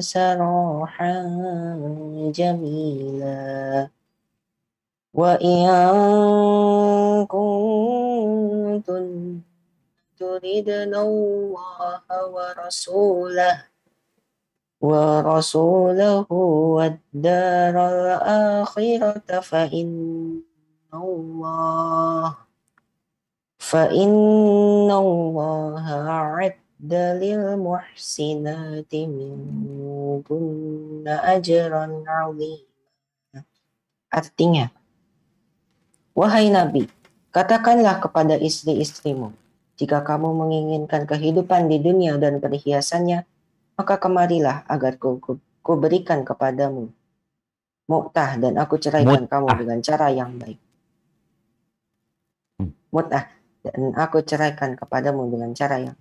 سراحا 0.00 1.14
جميلا. 2.34 3.88
وإن 5.14 5.66
كنتن 7.26 9.06
تردن 10.18 10.94
الله 10.94 12.02
ورسوله 12.32 13.71
ورسوله 14.81 16.29
والدار 16.77 17.75
الآخرة 17.75 19.29
فإن 19.41 19.89
الله 20.93 22.35
فإن 23.57 24.89
الله 24.91 25.85
أعد 26.07 26.93
للمحسنات 26.93 28.93
منكن 28.95 31.05
أجرا 31.07 32.03
عظيما 32.07 32.65
Artinya, 34.07 34.71
Wahai 36.15 36.47
Nabi, 36.47 36.87
katakanlah 37.35 37.99
kepada 37.99 38.39
istri-istrimu, 38.39 39.35
jika 39.75 39.99
kamu 39.99 40.31
menginginkan 40.31 41.03
kehidupan 41.03 41.67
di 41.67 41.83
dunia 41.83 42.15
dan 42.15 42.39
perhiasannya, 42.39 43.27
maka 43.76 43.96
kemarilah 43.96 44.64
agar 44.68 45.00
ku, 45.00 45.18
ku, 45.18 45.40
ku 45.64 45.72
berikan 45.80 46.22
kepadamu 46.22 46.92
muktah 47.92 48.38
dan 48.38 48.56
aku 48.56 48.78
ceraikan 48.78 49.26
kamu 49.26 49.48
dengan 49.58 49.78
cara 49.84 50.08
yang 50.08 50.38
baik. 50.38 50.58
Hmm. 52.56 52.72
Mut'ah 52.88 53.26
dan 53.62 53.92
aku 53.94 54.24
ceraikan 54.24 54.78
kepadamu 54.78 55.28
dengan 55.28 55.52
cara 55.52 55.78
yang 55.78 55.96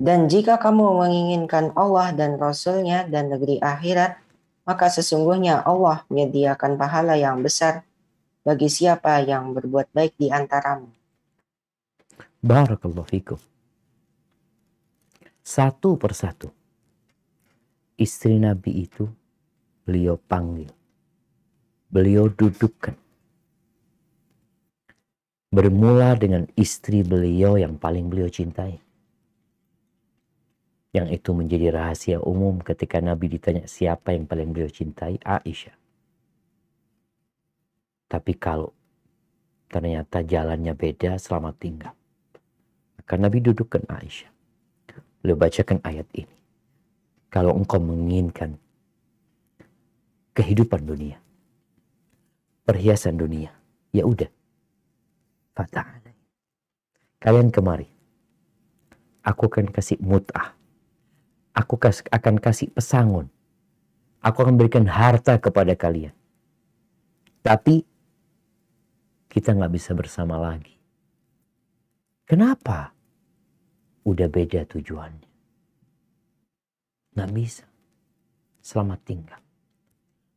Dan 0.00 0.32
jika 0.32 0.56
kamu 0.56 0.96
menginginkan 0.96 1.76
Allah 1.76 2.16
dan 2.16 2.40
Rasulnya 2.40 3.04
dan 3.04 3.28
negeri 3.28 3.60
akhirat, 3.60 4.16
maka 4.64 4.88
sesungguhnya 4.88 5.60
Allah 5.60 6.08
menyediakan 6.08 6.80
pahala 6.80 7.20
yang 7.20 7.44
besar 7.44 7.84
bagi 8.40 8.72
siapa 8.72 9.20
yang 9.20 9.52
berbuat 9.52 9.92
baik 9.92 10.16
di 10.16 10.32
antaramu. 10.32 10.88
Barakallahu 12.40 13.04
fikum 13.04 13.49
satu 15.40 15.96
persatu. 15.96 16.52
Istri 18.00 18.40
Nabi 18.40 18.88
itu 18.88 19.08
beliau 19.84 20.16
panggil. 20.16 20.72
Beliau 21.90 22.30
dudukkan. 22.30 22.96
Bermula 25.50 26.14
dengan 26.14 26.46
istri 26.54 27.02
beliau 27.02 27.58
yang 27.58 27.74
paling 27.74 28.06
beliau 28.06 28.30
cintai. 28.30 28.78
Yang 30.94 31.22
itu 31.22 31.30
menjadi 31.34 31.66
rahasia 31.74 32.18
umum 32.22 32.62
ketika 32.62 33.02
Nabi 33.02 33.30
ditanya 33.34 33.66
siapa 33.66 34.14
yang 34.14 34.30
paling 34.30 34.54
beliau 34.54 34.70
cintai, 34.70 35.18
Aisyah. 35.22 35.74
Tapi 38.10 38.32
kalau 38.38 38.74
ternyata 39.70 40.22
jalannya 40.22 40.74
beda 40.74 41.18
selamat 41.18 41.54
tinggal. 41.58 41.94
Maka 42.98 43.14
Nabi 43.18 43.38
dudukkan 43.42 43.86
Aisyah. 43.86 44.39
Beliau 45.20 45.36
bacakan 45.36 45.80
ayat 45.84 46.08
ini. 46.16 46.36
Kalau 47.30 47.54
engkau 47.54 47.78
menginginkan 47.78 48.58
kehidupan 50.34 50.82
dunia, 50.82 51.20
perhiasan 52.64 53.20
dunia, 53.20 53.52
ya 53.94 54.02
udah. 54.08 54.26
Fata'ala. 55.54 56.10
Kalian 57.20 57.52
kemari. 57.52 57.86
Aku 59.20 59.52
akan 59.52 59.68
kasih 59.68 60.00
mut'ah. 60.00 60.56
Aku 61.52 61.76
akan 62.08 62.40
kasih 62.40 62.72
pesangon. 62.72 63.28
Aku 64.24 64.40
akan 64.40 64.56
berikan 64.56 64.88
harta 64.88 65.36
kepada 65.36 65.76
kalian. 65.76 66.16
Tapi 67.44 67.84
kita 69.28 69.52
nggak 69.52 69.72
bisa 69.76 69.92
bersama 69.92 70.40
lagi. 70.40 70.80
Kenapa? 72.24 72.96
Udah 74.04 74.28
beda 74.28 74.64
tujuannya. 74.68 75.30
Nggak 77.16 77.30
bisa. 77.34 77.64
Selamat 78.60 79.00
tinggal. 79.02 79.40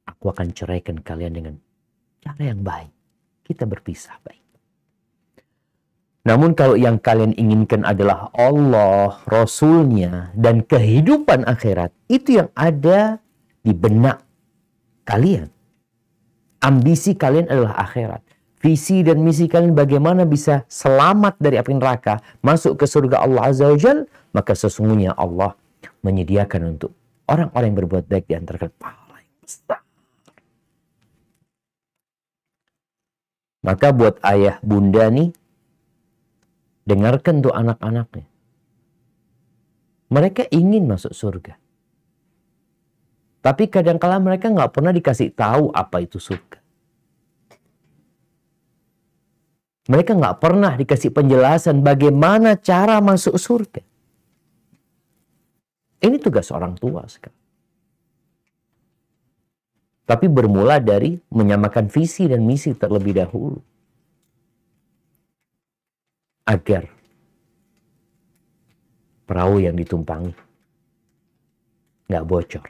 Aku 0.09 0.31
akan 0.31 0.51
ceraikan 0.51 0.99
kalian 0.99 1.33
dengan 1.35 1.55
cara 2.19 2.43
yang 2.43 2.63
baik. 2.63 2.91
Kita 3.43 3.67
berpisah 3.67 4.15
baik. 4.23 4.43
Namun 6.23 6.55
kalau 6.55 6.79
yang 6.79 7.03
kalian 7.03 7.35
inginkan 7.35 7.83
adalah 7.83 8.31
Allah, 8.31 9.19
Rasulnya, 9.27 10.31
dan 10.39 10.63
kehidupan 10.63 11.43
akhirat, 11.43 11.91
itu 12.07 12.39
yang 12.39 12.49
ada 12.55 13.19
di 13.59 13.75
benak 13.75 14.23
kalian. 15.03 15.51
Ambisi 16.63 17.19
kalian 17.19 17.51
adalah 17.51 17.75
akhirat 17.75 18.22
visi 18.63 19.03
dan 19.03 19.19
misi 19.19 19.51
kalian 19.51 19.75
bagaimana 19.75 20.23
bisa 20.23 20.63
selamat 20.71 21.35
dari 21.35 21.59
api 21.59 21.75
neraka, 21.75 22.23
masuk 22.39 22.79
ke 22.79 22.87
surga 22.87 23.27
Allah 23.27 23.51
Azza 23.51 23.67
wa 23.67 23.75
Jal, 23.75 24.07
maka 24.31 24.55
sesungguhnya 24.55 25.11
Allah 25.19 25.59
menyediakan 25.99 26.79
untuk 26.79 26.95
orang-orang 27.27 27.75
yang 27.75 27.79
berbuat 27.83 28.07
baik 28.07 28.31
di 28.31 28.39
antara 28.39 28.71
kalian. 28.71 28.95
Maka 33.63 33.87
buat 33.91 34.19
ayah 34.23 34.59
bunda 34.63 35.11
nih, 35.11 35.35
dengarkan 36.87 37.43
tuh 37.43 37.51
anak-anaknya. 37.51 38.27
Mereka 40.07 40.51
ingin 40.55 40.87
masuk 40.87 41.11
surga. 41.11 41.59
Tapi 43.43 43.67
kadangkala 43.67 44.23
mereka 44.23 44.47
nggak 44.47 44.71
pernah 44.71 44.95
dikasih 44.95 45.35
tahu 45.35 45.71
apa 45.75 45.99
itu 45.99 46.15
surga. 46.15 46.62
Mereka 49.83 50.15
nggak 50.15 50.39
pernah 50.39 50.71
dikasih 50.79 51.11
penjelasan 51.11 51.83
bagaimana 51.83 52.55
cara 52.55 53.03
masuk 53.03 53.35
surga. 53.35 53.83
Ini 56.03 56.19
tugas 56.19 56.51
orang 56.51 56.75
tua 56.79 57.03
sekarang. 57.07 57.43
Tapi 60.03 60.27
bermula 60.27 60.83
dari 60.83 61.15
menyamakan 61.31 61.87
visi 61.87 62.27
dan 62.27 62.43
misi 62.43 62.75
terlebih 62.75 63.15
dahulu. 63.23 63.59
Agar 66.43 66.91
perahu 69.23 69.63
yang 69.63 69.79
ditumpangi 69.79 70.35
nggak 72.11 72.27
bocor. 72.27 72.67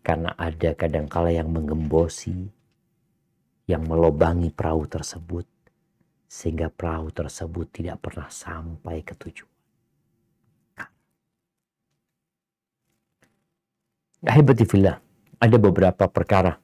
Karena 0.00 0.32
ada 0.40 0.72
kadangkala 0.72 1.28
yang 1.28 1.52
menggembosi, 1.52 2.48
yang 3.70 3.86
melobangi 3.86 4.50
perahu 4.50 4.90
tersebut, 4.90 5.46
sehingga 6.26 6.66
perahu 6.74 7.14
tersebut 7.14 7.70
tidak 7.70 8.02
pernah 8.02 8.26
sampai 8.26 9.06
ke 9.06 9.14
tujuan. 9.14 9.54
Ahibatifillah 14.20 15.00
ada 15.40 15.56
beberapa 15.56 16.04
perkara 16.10 16.60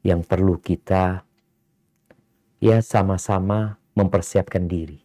yang 0.00 0.24
perlu 0.24 0.56
kita 0.56 1.20
ya 2.64 2.78
sama-sama 2.80 3.76
mempersiapkan 3.92 4.64
diri. 4.64 5.04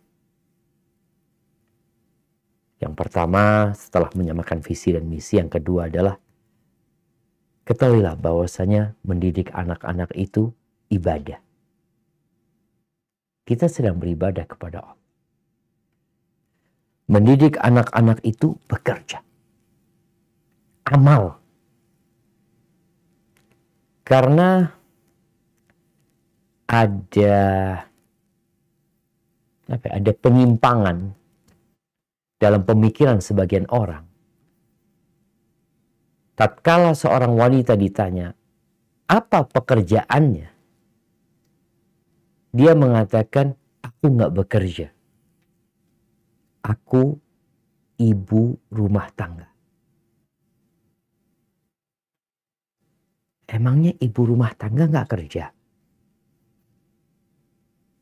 Yang 2.80 2.93
pertama 2.95 3.76
setelah 3.76 4.12
menyamakan 4.16 4.64
visi 4.64 4.95
dan 4.95 5.04
misi, 5.08 5.39
yang 5.39 5.51
kedua 5.51 5.91
adalah 5.91 6.16
ketahuilah 7.64 8.16
bahwasanya 8.20 8.95
mendidik 9.03 9.51
anak-anak 9.55 10.11
itu 10.16 10.51
ibadah. 10.91 11.39
Kita 13.43 13.68
sedang 13.68 13.99
beribadah 13.99 14.47
kepada 14.47 14.80
Allah. 14.84 15.01
Mendidik 17.11 17.59
anak-anak 17.59 18.24
itu 18.24 18.55
bekerja. 18.72 19.20
Amal 20.88 21.43
karena 24.03 24.68
ada 26.68 27.39
apa, 29.72 29.86
ya, 29.88 29.91
ada 29.95 30.11
penyimpangan 30.11 31.16
dalam 32.38 32.61
pemikiran 32.68 33.24
sebagian 33.24 33.64
orang. 33.72 34.03
Tatkala 36.34 36.97
seorang 36.97 37.38
wanita 37.38 37.77
ditanya, 37.77 38.34
apa 39.05 39.45
pekerjaannya? 39.45 40.49
Dia 42.53 42.73
mengatakan, 42.73 43.53
aku 43.86 44.05
nggak 44.13 44.34
bekerja. 44.34 44.89
Aku 46.65 47.21
ibu 48.01 48.57
rumah 48.73 49.09
tangga. 49.13 49.53
Emangnya 53.45 53.93
ibu 54.01 54.21
rumah 54.25 54.57
tangga 54.57 54.89
nggak 54.89 55.09
kerja? 55.13 55.53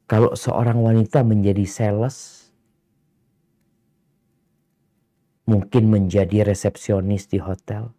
Kalau 0.07 0.36
seorang 0.36 0.79
wanita 0.79 1.23
menjadi 1.23 1.63
sales, 1.67 2.47
mungkin 5.47 5.91
menjadi 5.91 6.47
resepsionis 6.47 7.27
di 7.27 7.39
hotel, 7.39 7.91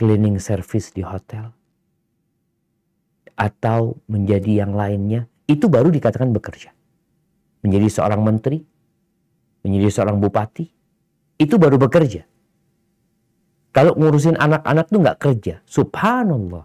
cleaning 0.00 0.40
service 0.40 0.88
di 0.96 1.04
hotel, 1.04 1.52
atau 3.36 4.00
menjadi 4.08 4.64
yang 4.64 4.72
lainnya, 4.72 5.28
itu 5.44 5.68
baru 5.68 5.92
dikatakan 5.92 6.32
bekerja. 6.32 6.72
Menjadi 7.60 7.88
seorang 7.92 8.24
menteri, 8.24 8.64
menjadi 9.60 9.88
seorang 9.92 10.16
bupati, 10.16 10.64
itu 11.36 11.54
baru 11.60 11.76
bekerja. 11.76 12.24
Kalau 13.76 13.92
ngurusin 13.94 14.40
anak-anak 14.40 14.88
tuh 14.88 14.98
nggak 15.04 15.20
kerja. 15.20 15.54
Subhanallah. 15.68 16.64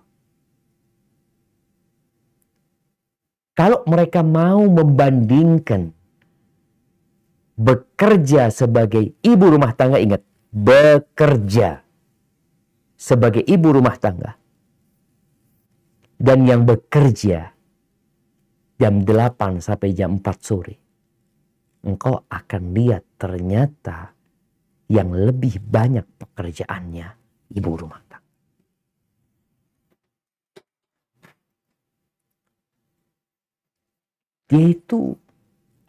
Kalau 3.55 3.87
mereka 3.87 4.19
mau 4.19 4.67
membandingkan 4.67 5.95
bekerja 7.55 8.51
sebagai 8.51 9.15
ibu 9.23 9.45
rumah 9.47 9.71
tangga, 9.71 9.95
ingat, 9.95 10.19
bekerja 10.51 11.84
sebagai 13.05 13.45
ibu 13.45 13.69
rumah 13.69 13.93
tangga. 14.01 14.33
Dan 16.17 16.49
yang 16.49 16.65
bekerja 16.65 17.53
jam 18.81 19.05
8 19.05 19.61
sampai 19.61 19.93
jam 19.93 20.17
4 20.17 20.41
sore. 20.41 20.75
Engkau 21.85 22.25
akan 22.25 22.63
lihat 22.73 23.05
ternyata 23.21 24.09
yang 24.89 25.13
lebih 25.13 25.61
banyak 25.61 26.01
pekerjaannya 26.17 27.07
ibu 27.53 27.71
rumah 27.77 28.01
tangga. 28.09 28.33
Dia 34.49 34.65
itu 34.65 35.13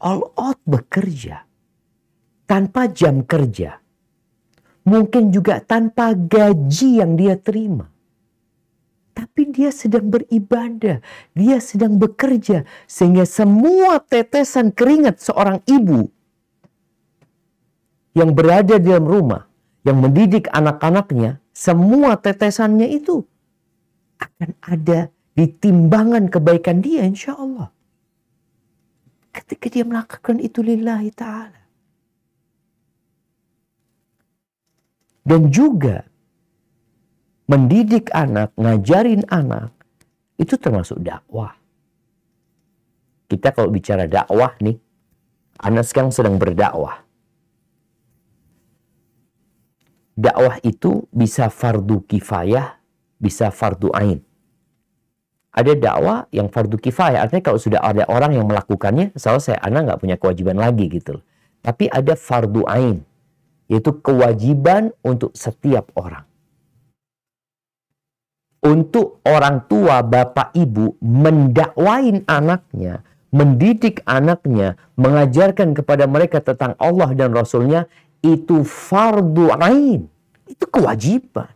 all 0.05 0.21
out 0.37 0.61
bekerja 0.69 1.49
tanpa 2.45 2.93
jam 2.93 3.25
kerja. 3.25 3.86
Mungkin 4.87 5.35
juga 5.35 5.59
tanpa 5.59 6.15
gaji 6.15 7.03
yang 7.03 7.19
dia 7.19 7.35
terima. 7.35 7.91
Tapi 9.17 9.49
dia 9.51 9.73
sedang 9.73 10.07
beribadah, 10.13 11.03
dia 11.33 11.59
sedang 11.59 11.97
bekerja 11.99 12.69
sehingga 12.87 13.25
semua 13.25 13.99
tetesan 13.99 14.71
keringat 14.71 15.25
seorang 15.25 15.65
ibu 15.67 16.13
yang 18.15 18.31
berada 18.33 18.77
di 18.79 18.93
dalam 18.93 19.09
rumah, 19.09 19.49
yang 19.83 20.01
mendidik 20.01 20.47
anak-anaknya, 20.53 21.41
semua 21.51 22.17
tetesannya 22.21 22.93
itu 22.93 23.25
akan 24.21 24.51
ada 24.65 25.09
di 25.37 25.45
timbangan 25.49 26.33
kebaikan 26.33 26.81
dia 26.81 27.05
insya 27.05 27.37
Allah. 27.37 27.69
Ketika 29.33 29.69
dia 29.69 29.85
melakukan 29.85 30.41
itu 30.41 30.65
lillahi 30.65 31.13
ta'ala. 31.13 31.66
Dan 35.27 35.51
juga 35.51 36.07
mendidik 37.51 38.15
anak, 38.15 38.55
ngajarin 38.55 39.27
anak, 39.27 39.75
itu 40.39 40.55
termasuk 40.55 41.03
dakwah. 41.03 41.59
Kita 43.27 43.51
kalau 43.51 43.75
bicara 43.75 44.07
dakwah 44.07 44.55
nih, 44.63 44.79
anak 45.59 45.83
sekarang 45.91 46.15
sedang 46.15 46.39
berdakwah 46.39 47.07
dakwah 50.17 50.57
itu 50.65 51.05
bisa 51.13 51.53
fardu 51.53 52.03
kifayah, 52.09 52.81
bisa 53.21 53.53
fardu 53.53 53.93
ain. 53.93 54.25
Ada 55.53 55.73
dakwah 55.77 56.29
yang 56.33 56.49
fardu 56.53 56.77
kifayah, 56.81 57.25
artinya 57.25 57.53
kalau 57.53 57.61
sudah 57.61 57.81
ada 57.81 58.05
orang 58.09 58.37
yang 58.37 58.45
melakukannya, 58.49 59.13
selesai, 59.17 59.61
anak 59.61 59.93
nggak 59.93 60.01
punya 60.01 60.17
kewajiban 60.17 60.57
lagi 60.57 60.89
gitu. 60.89 61.21
Tapi 61.61 61.89
ada 61.89 62.17
fardu 62.17 62.65
ain, 62.69 63.05
yaitu 63.67 63.95
kewajiban 63.99 64.95
untuk 65.03 65.35
setiap 65.35 65.91
orang. 65.99 66.27
Untuk 68.67 69.23
orang 69.23 69.63
tua, 69.71 70.03
bapak, 70.03 70.51
ibu 70.59 70.99
mendakwain 70.99 72.27
anaknya, 72.27 73.07
mendidik 73.31 74.03
anaknya, 74.03 74.75
mengajarkan 74.99 75.71
kepada 75.71 76.11
mereka 76.11 76.43
tentang 76.43 76.75
Allah 76.83 77.15
dan 77.15 77.31
Rasulnya, 77.31 77.87
itu 78.27 78.67
fardu 78.67 79.55
ain. 79.63 80.11
Itu 80.51 80.67
kewajiban. 80.67 81.51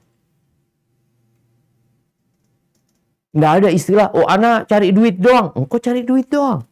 Nggak 3.31 3.53
ada 3.63 3.69
istilah, 3.71 4.11
oh 4.15 4.27
anak 4.27 4.67
cari 4.67 4.91
duit 4.91 5.19
doang. 5.19 5.55
Engkau 5.55 5.79
cari 5.79 6.03
duit 6.03 6.27
doang. 6.27 6.67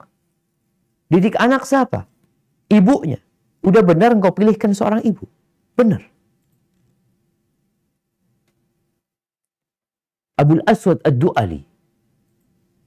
Didik 1.06 1.38
anak 1.38 1.62
siapa? 1.62 2.04
Ibunya. 2.66 3.22
Udah 3.62 3.82
benar 3.82 4.14
engkau 4.14 4.30
pilihkan 4.30 4.70
seorang 4.72 5.02
ibu. 5.02 5.26
Benar. 5.74 6.02
Abul 10.38 10.62
Aswad 10.62 11.02
Ad-Du'ali. 11.02 11.66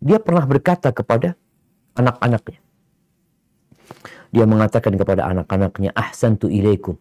Dia 0.02 0.18
pernah 0.24 0.48
berkata 0.48 0.96
kepada 0.96 1.36
anak-anaknya. 2.00 2.60
Dia 4.32 4.46
mengatakan 4.48 4.96
kepada 4.96 5.28
anak-anaknya, 5.28 5.92
ahsantu 5.92 6.48
ilaikum. 6.48 6.96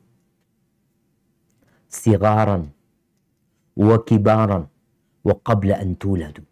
Sigaran 1.87 2.75
wa 3.79 3.97
kibaran 4.03 4.67
wa 5.23 5.35
qabla 5.39 5.79
an 5.79 5.95
tuladu. 5.95 6.43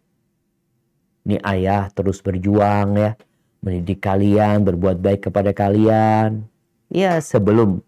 Ini 1.27 1.43
ayah 1.43 1.91
terus 1.91 2.23
berjuang 2.23 2.95
ya, 2.95 3.11
mendidik 3.59 3.99
kalian, 3.99 4.63
berbuat 4.63 5.03
baik 5.03 5.27
kepada 5.27 5.51
kalian. 5.51 6.47
Ya 6.89 7.21
sebelum 7.21 7.85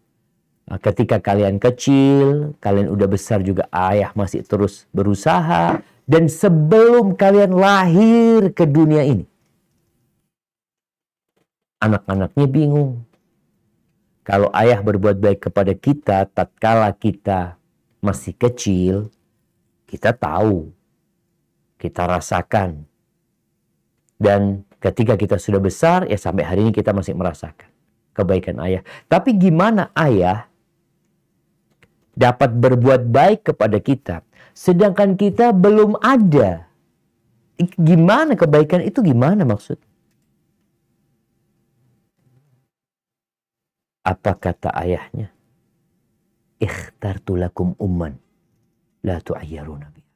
uh, 0.70 0.78
ketika 0.78 1.18
kalian 1.18 1.58
kecil, 1.58 2.54
kalian 2.62 2.94
udah 2.94 3.10
besar 3.10 3.42
juga 3.42 3.66
ayah 3.74 4.14
masih 4.14 4.46
terus 4.46 4.86
berusaha. 4.94 5.82
Dan 6.06 6.30
sebelum 6.30 7.18
kalian 7.18 7.56
lahir 7.56 8.54
ke 8.54 8.68
dunia 8.70 9.06
ini, 9.06 9.26
anak-anaknya 11.82 12.46
bingung. 12.46 13.06
Kalau 14.22 14.54
ayah 14.54 14.84
berbuat 14.86 15.18
baik 15.18 15.50
kepada 15.50 15.74
kita, 15.74 16.30
tatkala 16.30 16.94
kita 16.94 17.58
masih 18.04 18.38
kecil, 18.38 19.10
kita 19.90 20.14
tahu, 20.14 20.70
kita 21.82 22.06
rasakan. 22.06 22.86
Dan 24.22 24.68
ketika 24.78 25.18
kita 25.18 25.42
sudah 25.42 25.64
besar, 25.64 26.06
ya 26.06 26.20
sampai 26.20 26.46
hari 26.46 26.60
ini 26.70 26.72
kita 26.76 26.94
masih 26.94 27.18
merasakan 27.18 27.71
kebaikan 28.12 28.60
ayah. 28.64 28.84
Tapi 29.08 29.36
gimana 29.36 29.90
ayah 29.96 30.48
dapat 32.16 32.52
berbuat 32.52 33.08
baik 33.08 33.54
kepada 33.54 33.78
kita, 33.80 34.16
sedangkan 34.52 35.16
kita 35.16 35.56
belum 35.56 36.00
ada? 36.04 36.68
Gimana 37.78 38.34
kebaikan 38.34 38.82
itu 38.82 39.06
gimana 39.06 39.46
maksud? 39.46 39.78
Apa 44.02 44.34
kata 44.34 44.74
ayahnya? 44.82 45.30
Ikhtartu 46.58 47.38
lakum 47.38 47.78
umman 47.78 48.18
la 49.06 49.22
tu'ayyaruna 49.22 49.88
biha. 49.94 50.10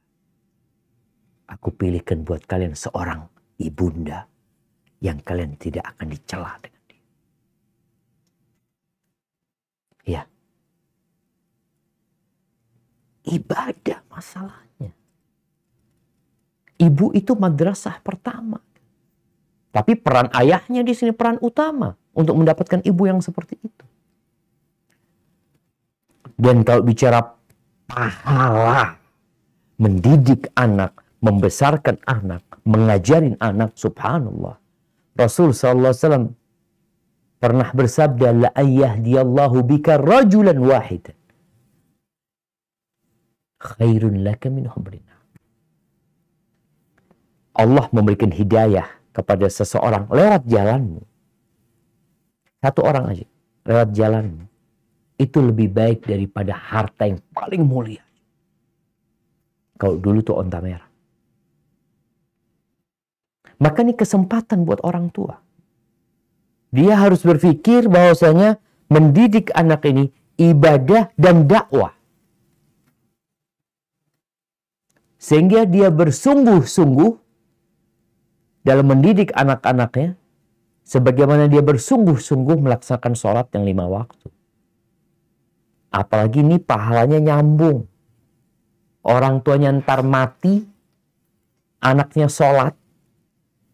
Aku 1.54 1.70
pilihkan 1.70 2.26
buat 2.26 2.42
kalian 2.50 2.74
seorang 2.74 3.30
ibunda 3.62 4.26
yang 4.98 5.22
kalian 5.22 5.54
tidak 5.54 5.86
akan 5.94 6.10
dicela 6.10 6.58
dia. 6.62 6.74
Ya. 10.06 10.24
Ibadah 13.26 14.06
masalahnya. 14.06 14.94
Ibu 16.78 17.10
itu 17.18 17.34
madrasah 17.34 17.98
pertama. 18.00 18.62
Tapi 19.74 19.98
peran 19.98 20.30
ayahnya 20.32 20.80
di 20.86 20.94
sini 20.96 21.12
peran 21.12 21.36
utama 21.42 21.98
untuk 22.16 22.38
mendapatkan 22.38 22.80
ibu 22.86 23.02
yang 23.04 23.20
seperti 23.20 23.60
itu. 23.60 23.84
Dan 26.38 26.64
kalau 26.64 26.80
bicara 26.80 27.20
pahala, 27.84 28.96
mendidik 29.76 30.48
anak, 30.56 30.96
membesarkan 31.20 32.00
anak, 32.08 32.44
mengajarin 32.64 33.36
anak, 33.40 33.72
subhanallah. 33.76 34.56
Rasul 35.16 35.56
SAW 35.56 36.36
pernah 37.46 37.70
bersabda, 37.70 38.28
La 38.34 38.50
ayyahdiyallahu 38.50 39.62
bika 39.62 40.02
rajulan 40.02 40.58
wahidan. 40.58 41.14
Khairun 43.62 44.26
laka 44.26 44.50
min 44.50 44.66
humrina. 44.66 45.14
Allah 47.54 47.86
memberikan 47.94 48.34
hidayah 48.34 48.84
kepada 49.14 49.46
seseorang 49.46 50.10
lewat 50.10 50.42
jalanmu 50.44 51.00
satu 52.66 52.82
orang 52.82 53.14
aja 53.14 53.26
lewat 53.62 53.88
jalan 53.94 54.26
itu 55.22 55.38
lebih 55.38 55.70
baik 55.70 56.02
daripada 56.02 56.50
harta 56.50 57.06
yang 57.06 57.22
paling 57.30 57.62
mulia. 57.62 58.02
Kalau 59.78 59.96
dulu 60.02 60.18
tuh 60.20 60.36
onta 60.42 60.58
merah. 60.58 60.88
Maka 63.62 63.86
ini 63.86 63.94
kesempatan 63.94 64.66
buat 64.66 64.82
orang 64.82 65.08
tua. 65.14 65.45
Dia 66.76 67.00
harus 67.00 67.24
berpikir 67.24 67.88
bahwasanya 67.88 68.60
mendidik 68.92 69.48
anak 69.56 69.88
ini 69.88 70.12
ibadah 70.36 71.08
dan 71.16 71.48
dakwah. 71.48 71.96
Sehingga 75.16 75.64
dia 75.64 75.88
bersungguh-sungguh 75.88 77.12
dalam 78.60 78.86
mendidik 78.92 79.32
anak-anaknya 79.32 80.20
sebagaimana 80.84 81.48
dia 81.48 81.64
bersungguh-sungguh 81.64 82.60
melaksanakan 82.60 83.14
sholat 83.16 83.48
yang 83.56 83.64
lima 83.64 83.88
waktu. 83.88 84.28
Apalagi 85.90 86.44
ini 86.44 86.60
pahalanya 86.60 87.18
nyambung. 87.18 87.88
Orang 89.06 89.40
tuanya 89.40 89.70
ntar 89.70 90.02
mati, 90.02 90.66
anaknya 91.80 92.26
sholat, 92.26 92.74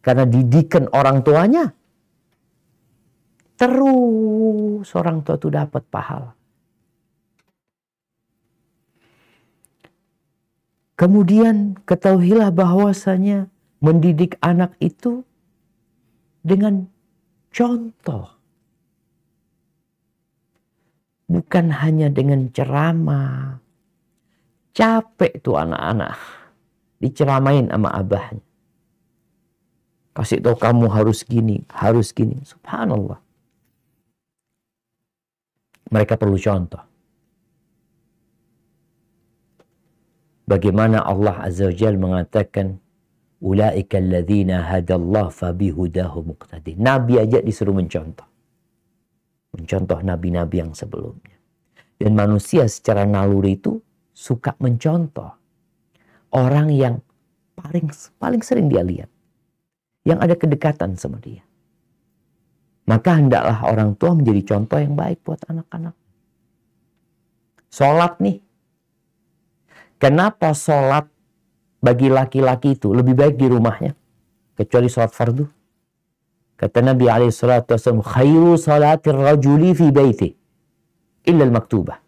karena 0.05 0.28
didikan 0.28 0.86
orang 0.92 1.24
tuanya. 1.24 1.72
Terus 3.62 4.90
orang 4.98 5.22
tua 5.22 5.38
itu 5.38 5.46
dapat 5.46 5.86
pahala. 5.86 6.34
Kemudian 10.98 11.78
ketahuilah 11.86 12.50
bahwasanya 12.50 13.46
mendidik 13.78 14.34
anak 14.42 14.74
itu 14.82 15.22
dengan 16.42 16.90
contoh. 17.54 18.34
Bukan 21.30 21.70
hanya 21.70 22.10
dengan 22.10 22.50
ceramah. 22.50 23.62
Capek 24.74 25.38
tuh 25.38 25.62
anak-anak. 25.62 26.18
Diceramain 26.98 27.70
sama 27.70 27.94
abahnya. 27.94 28.42
Kasih 30.18 30.42
tahu 30.42 30.58
kamu 30.58 30.90
harus 30.90 31.22
gini, 31.22 31.62
harus 31.70 32.10
gini. 32.10 32.42
Subhanallah. 32.42 33.21
Mereka 35.93 36.16
perlu 36.16 36.40
contoh. 36.40 36.80
Bagaimana 40.49 41.05
Allah 41.05 41.45
Azza 41.45 41.68
wa 41.68 41.74
Jal 41.76 42.01
mengatakan 42.01 42.80
Ulaika 43.43 43.99
alladzina 43.99 44.62
hadallah 44.70 45.28
fabihudahu 45.28 46.22
muqtadi. 46.22 46.78
Nabi 46.78 47.18
aja 47.18 47.43
disuruh 47.43 47.74
mencontoh. 47.74 48.26
Mencontoh 49.53 49.99
nabi-nabi 50.01 50.62
yang 50.62 50.72
sebelumnya. 50.72 51.36
Dan 51.99 52.14
manusia 52.14 52.64
secara 52.70 53.03
naluri 53.03 53.59
itu 53.59 53.82
suka 54.14 54.55
mencontoh. 54.62 55.34
Orang 56.32 56.70
yang 56.72 57.03
paling 57.59 57.90
paling 58.16 58.40
sering 58.40 58.70
dia 58.70 58.86
lihat. 58.86 59.11
Yang 60.07 60.18
ada 60.22 60.34
kedekatan 60.38 60.90
sama 60.95 61.18
dia. 61.18 61.43
Maka 62.82 63.18
hendaklah 63.18 63.62
orang 63.62 63.94
tua 63.94 64.14
menjadi 64.18 64.54
contoh 64.54 64.78
yang 64.82 64.98
baik 64.98 65.22
buat 65.22 65.38
anak-anak. 65.46 65.94
Sholat 67.72 68.18
nih. 68.18 68.42
Kenapa 70.02 70.50
sholat 70.50 71.06
bagi 71.82 72.10
laki-laki 72.10 72.78
itu 72.78 72.94
lebih 72.94 73.18
baik 73.18 73.34
di 73.38 73.46
rumahnya 73.50 73.92
kecuali 74.54 74.86
sholat 74.86 75.10
fardu. 75.10 75.46
Kata 76.54 76.78
Nabi 76.78 77.10
wasallam, 77.10 78.06
khairu 78.06 78.54
salatir 78.54 79.18
rajuli 79.18 79.74
fi 79.74 79.90
baiti 79.90 80.30
illa 81.26 81.42
al-maktubah. 81.42 81.98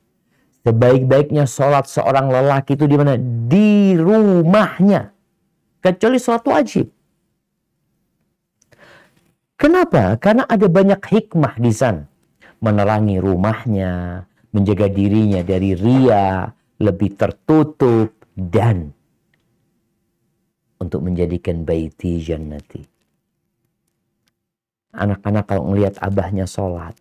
Sebaik-baiknya 0.64 1.44
sholat 1.44 1.90
seorang 1.90 2.30
lelaki 2.30 2.78
itu 2.78 2.86
di 2.88 2.96
mana? 2.96 3.18
Di 3.20 3.98
rumahnya. 3.98 5.12
Kecuali 5.82 6.16
sholat 6.16 6.44
wajib. 6.48 6.88
Kenapa? 9.64 10.20
Karena 10.20 10.44
ada 10.44 10.68
banyak 10.68 11.00
hikmah 11.00 11.56
di 11.56 11.72
sana. 11.72 12.04
Menerangi 12.60 13.16
rumahnya, 13.16 14.20
menjaga 14.52 14.92
dirinya 14.92 15.40
dari 15.40 15.72
ria, 15.72 16.52
lebih 16.76 17.16
tertutup, 17.16 18.12
dan 18.36 18.92
untuk 20.76 21.00
menjadikan 21.00 21.64
baiti 21.64 22.20
jannati. 22.20 22.84
Anak-anak 24.92 25.48
kalau 25.48 25.72
melihat 25.72 25.96
abahnya 25.96 26.44
sholat, 26.44 26.92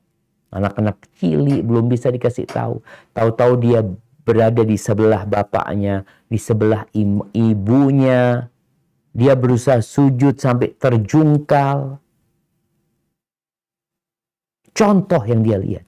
anak-anak 0.56 1.04
cili 1.20 1.60
belum 1.60 1.92
bisa 1.92 2.16
dikasih 2.16 2.48
tahu. 2.48 2.80
Tahu-tahu 3.12 3.60
dia 3.60 3.84
berada 4.24 4.64
di 4.64 4.80
sebelah 4.80 5.28
bapaknya, 5.28 6.08
di 6.32 6.40
sebelah 6.40 6.88
ibunya. 7.36 8.48
Dia 9.12 9.36
berusaha 9.36 9.84
sujud 9.84 10.40
sampai 10.40 10.72
terjungkal. 10.80 12.03
Contoh 14.74 15.22
yang 15.30 15.46
dia 15.46 15.62
lihat. 15.62 15.86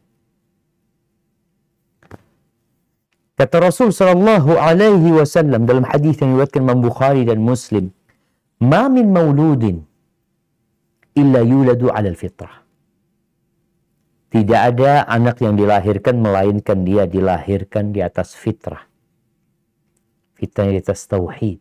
Kata 3.35 3.59
Rasul 3.59 3.91
sallallahu 3.91 4.55
alaihi 4.55 5.11
wasallam 5.11 5.67
dalam 5.67 5.83
hadis 5.83 6.15
yang 6.23 6.39
diriwayatkan 6.39 6.61
Imam 6.63 6.79
Bukhari 6.79 7.27
dan 7.27 7.43
Muslim, 7.43 7.91
"Ma 8.63 8.87
min 8.87 9.11
mauludin 9.11 9.83
illa 11.19 11.43
yuladu 11.43 11.91
'ala 11.91 12.07
al-fitrah." 12.15 12.63
Tidak 14.31 14.61
ada 14.71 15.03
anak 15.07 15.43
yang 15.43 15.59
dilahirkan 15.59 16.15
melainkan 16.15 16.87
dia 16.87 17.03
dilahirkan 17.07 17.91
di 17.91 17.99
atas 17.99 18.35
fitrah. 18.35 18.87
Fitrah 20.35 20.71
di 20.71 20.79
atas 20.79 21.03
tauhid. 21.07 21.59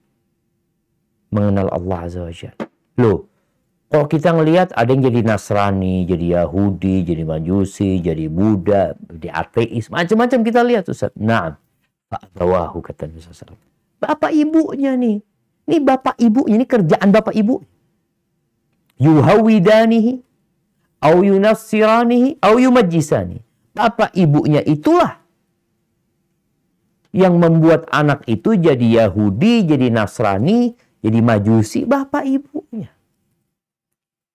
Mengenal 1.34 1.70
Allah 1.70 1.98
Azza 2.06 2.22
wa 2.22 2.34
Jalla. 2.34 2.66
Loh, 2.98 3.30
kalau 3.94 4.10
kita 4.10 4.34
ngelihat 4.34 4.74
ada 4.74 4.90
yang 4.90 5.06
jadi 5.06 5.22
Nasrani, 5.22 6.02
jadi 6.02 6.42
Yahudi, 6.42 7.06
jadi 7.06 7.22
Majusi, 7.22 8.02
jadi 8.02 8.26
Buddha, 8.26 8.98
jadi 9.06 9.30
ateis, 9.30 9.86
macam-macam 9.86 10.42
kita 10.42 10.66
lihat 10.66 10.90
Ustaz. 10.90 11.14
Nah, 11.14 11.54
Fa'abawahu 12.10 12.82
kata 12.82 13.06
Nabi. 13.06 13.54
Bapak 14.02 14.34
ibunya 14.34 14.98
nih. 14.98 15.22
Ini 15.70 15.78
bapak 15.78 16.18
ibunya, 16.18 16.58
ini 16.58 16.66
kerjaan 16.66 17.08
bapak 17.14 17.38
ibu. 17.38 17.62
Yuhawidanihi, 18.98 20.12
au 20.98 21.16
yunassiranihi, 21.22 22.42
au 22.42 22.58
yumajjisani. 22.58 23.46
Bapak 23.78 24.10
ibunya 24.18 24.58
itulah 24.66 25.22
yang 27.14 27.38
membuat 27.38 27.86
anak 27.94 28.26
itu 28.26 28.58
jadi 28.58 29.06
Yahudi, 29.06 29.70
jadi 29.70 29.86
Nasrani, 29.90 30.74
jadi 30.98 31.18
Majusi, 31.22 31.86
bapak 31.86 32.26
ibunya. 32.26 32.93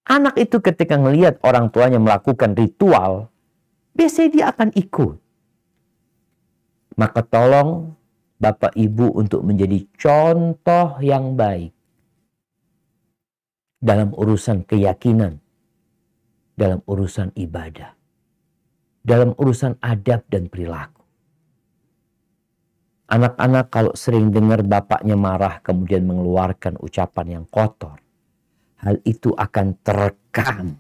Anak 0.10 0.41
itu 0.41 0.57
ketika 0.57 0.97
melihat 0.97 1.38
orang 1.45 1.70
tuanya 1.70 2.01
melakukan 2.01 2.57
ritual, 2.57 3.30
biasanya 3.93 4.30
dia 4.34 4.45
akan 4.49 4.74
ikut. 4.74 5.22
Maka 6.97 7.22
tolong 7.22 7.93
Bapak 8.41 8.74
Ibu 8.74 9.22
untuk 9.22 9.45
menjadi 9.45 9.86
contoh 9.93 10.97
yang 11.05 11.38
baik 11.38 11.70
dalam 13.78 14.10
urusan 14.18 14.66
keyakinan, 14.66 15.38
dalam 16.57 16.82
urusan 16.89 17.30
ibadah, 17.38 17.93
dalam 19.05 19.38
urusan 19.38 19.78
adab 19.78 20.26
dan 20.26 20.49
perilaku. 20.49 21.05
Anak-anak 23.14 23.66
kalau 23.70 23.93
sering 23.93 24.34
dengar 24.34 24.66
bapaknya 24.66 25.14
marah 25.14 25.62
kemudian 25.62 26.01
mengeluarkan 26.10 26.82
ucapan 26.82 27.41
yang 27.41 27.45
kotor, 27.45 28.01
hal 28.80 28.95
itu 29.03 29.36
akan 29.36 29.75
terekam 29.84 30.80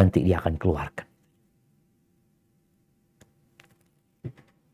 nanti 0.00 0.22
dia 0.22 0.38
akan 0.38 0.54
keluarkan. 0.56 1.06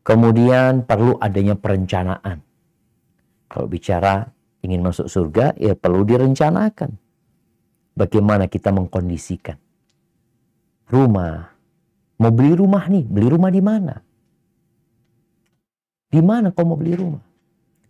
Kemudian 0.07 0.87
perlu 0.87 1.19
adanya 1.19 1.59
perencanaan. 1.59 2.39
Kalau 3.51 3.67
bicara 3.67 4.23
ingin 4.63 4.79
masuk 4.79 5.11
surga, 5.11 5.51
ya 5.59 5.75
perlu 5.75 6.07
direncanakan. 6.07 6.95
Bagaimana 7.97 8.47
kita 8.47 8.71
mengkondisikan 8.71 9.59
rumah. 10.87 11.51
Mau 12.17 12.31
beli 12.31 12.55
rumah 12.55 12.87
nih, 12.87 13.03
beli 13.03 13.27
rumah 13.27 13.51
di 13.51 13.59
mana? 13.59 14.06
Di 16.07 16.23
mana 16.23 16.55
kau 16.55 16.63
mau 16.63 16.79
beli 16.79 16.95
rumah? 16.95 17.23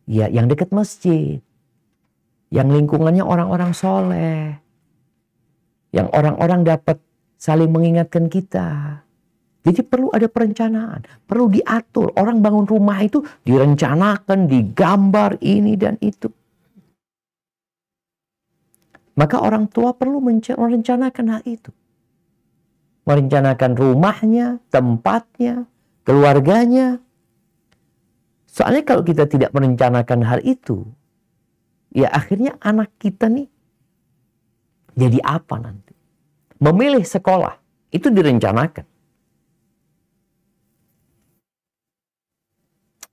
Ya, 0.07 0.26
yang 0.32 0.49
dekat 0.49 0.74
masjid. 0.74 1.43
Yang 2.49 2.68
lingkungannya 2.80 3.22
orang-orang 3.22 3.76
soleh. 3.76 4.57
Yang 5.91 6.07
orang-orang 6.15 6.61
dapat 6.65 6.97
saling 7.38 7.70
mengingatkan 7.70 8.32
kita. 8.32 9.01
Jadi 9.68 9.84
perlu 9.84 10.07
ada 10.15 10.32
perencanaan, 10.32 11.03
perlu 11.28 11.51
diatur. 11.51 12.15
Orang 12.15 12.39
bangun 12.39 12.63
rumah 12.63 13.03
itu 13.03 13.20
direncanakan, 13.43 14.47
digambar 14.47 15.43
ini 15.43 15.76
dan 15.76 15.99
itu. 15.99 16.32
Maka 19.18 19.43
orang 19.43 19.68
tua 19.68 19.91
perlu 19.91 20.24
merencanakan 20.24 21.26
hal 21.36 21.43
itu. 21.43 21.74
Merencanakan 23.03 23.72
rumahnya, 23.76 24.63
tempatnya, 24.72 25.68
keluarganya. 26.07 27.03
Soalnya 28.58 28.82
kalau 28.82 29.05
kita 29.05 29.30
tidak 29.30 29.53
merencanakan 29.53 30.26
hal 30.26 30.41
itu, 30.41 30.89
ya 31.93 32.10
akhirnya 32.10 32.58
anak 32.58 32.89
kita 32.97 33.30
nih 33.30 33.45
jadi 34.97 35.22
apa 35.22 35.62
nanti? 35.62 35.97
memilih 36.58 37.05
sekolah 37.05 37.58
itu 37.93 38.10
direncanakan. 38.10 38.86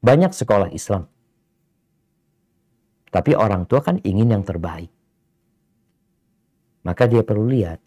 Banyak 0.05 0.32
sekolah 0.36 0.68
Islam. 0.72 1.09
Tapi 3.09 3.32
orang 3.32 3.64
tua 3.64 3.80
kan 3.80 4.03
ingin 4.05 4.36
yang 4.36 4.45
terbaik. 4.45 4.92
Maka 6.84 7.09
dia 7.09 7.24
perlu 7.24 7.49
lihat, 7.49 7.80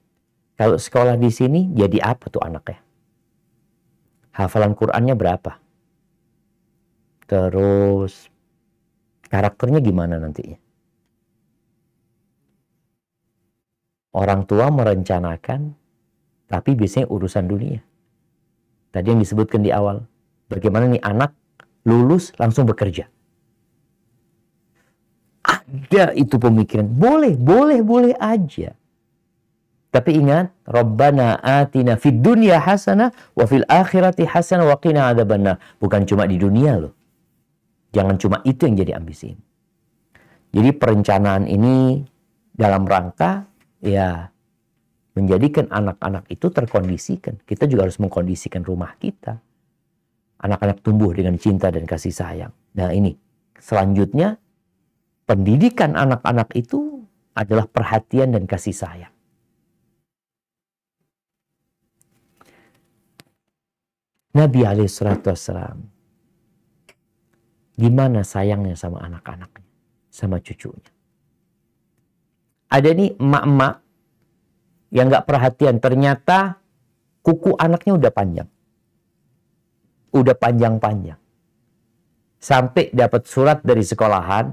kalau 0.58 0.82
sekolah 0.82 1.14
di 1.20 1.30
sini 1.30 1.70
jadi 1.78 2.02
apa 2.02 2.26
tuh 2.34 2.42
anaknya? 2.42 2.82
Hafalan 4.34 4.74
Qurannya 4.74 5.14
berapa? 5.14 5.62
Terus 7.28 8.32
karakternya 9.28 9.84
gimana 9.84 10.16
nantinya? 10.16 10.56
Orang 14.16 14.50
tua 14.50 14.74
merencanakan, 14.74 15.78
tapi 16.50 16.74
biasanya 16.74 17.12
urusan 17.12 17.46
dunia. 17.46 17.80
Tadi 18.90 19.14
yang 19.14 19.22
disebutkan 19.22 19.62
di 19.62 19.70
awal, 19.70 20.08
bagaimana 20.50 20.90
nih 20.90 21.04
anak 21.06 21.38
lulus 21.86 22.34
langsung 22.42 22.66
bekerja. 22.66 23.06
Ada 25.46 26.18
itu 26.18 26.42
pemikiran, 26.42 26.90
boleh, 26.90 27.38
boleh, 27.38 27.86
boleh 27.86 28.18
aja. 28.18 28.74
Tapi 29.94 30.18
ingat, 30.18 30.50
Rabbana 30.66 31.38
atina 31.38 31.94
fid 31.96 32.20
dunya 32.20 32.58
hasanah 32.58 33.14
wa 33.38 33.46
fil 33.46 33.64
akhirati 33.70 34.26
hasanah 34.26 34.66
wa 34.66 34.78
qina 34.82 35.14
adzabannar. 35.14 35.62
Bukan 35.78 36.10
cuma 36.10 36.26
di 36.26 36.42
dunia 36.42 36.82
loh. 36.82 36.97
Jangan 37.96 38.16
cuma 38.20 38.38
itu 38.44 38.68
yang 38.68 38.76
jadi 38.78 38.92
ambisi. 39.00 39.32
Jadi 40.52 40.70
perencanaan 40.76 41.48
ini 41.48 42.04
dalam 42.56 42.88
rangka 42.88 43.46
ya 43.84 44.32
menjadikan 45.18 45.70
anak-anak 45.74 46.30
itu 46.30 46.48
terkondisikan. 46.54 47.42
Kita 47.42 47.66
juga 47.66 47.90
harus 47.90 47.98
mengkondisikan 47.98 48.62
rumah 48.62 48.94
kita. 49.02 49.42
Anak-anak 50.38 50.86
tumbuh 50.86 51.10
dengan 51.18 51.34
cinta 51.42 51.74
dan 51.74 51.90
kasih 51.90 52.14
sayang. 52.14 52.54
Nah 52.78 52.94
ini, 52.94 53.18
selanjutnya 53.58 54.38
pendidikan 55.26 55.98
anak-anak 55.98 56.54
itu 56.54 57.02
adalah 57.34 57.66
perhatian 57.66 58.38
dan 58.38 58.46
kasih 58.46 58.74
sayang. 58.74 59.14
Nabi 64.38 64.62
Alaihissalam 64.62 65.97
gimana 67.78 68.26
sayangnya 68.26 68.74
sama 68.74 69.06
anak-anaknya, 69.06 69.70
sama 70.10 70.42
cucunya 70.42 70.98
ada 72.68 72.90
nih 72.92 73.16
emak-emak 73.16 73.74
yang 74.92 75.08
nggak 75.08 75.26
perhatian. 75.28 75.80
Ternyata 75.80 76.60
kuku 77.24 77.56
anaknya 77.56 77.96
udah 77.96 78.12
panjang. 78.12 78.50
Udah 80.12 80.36
panjang-panjang. 80.36 81.20
Sampai 82.38 82.94
dapat 82.94 83.28
surat 83.28 83.60
dari 83.64 83.84
sekolahan, 83.84 84.52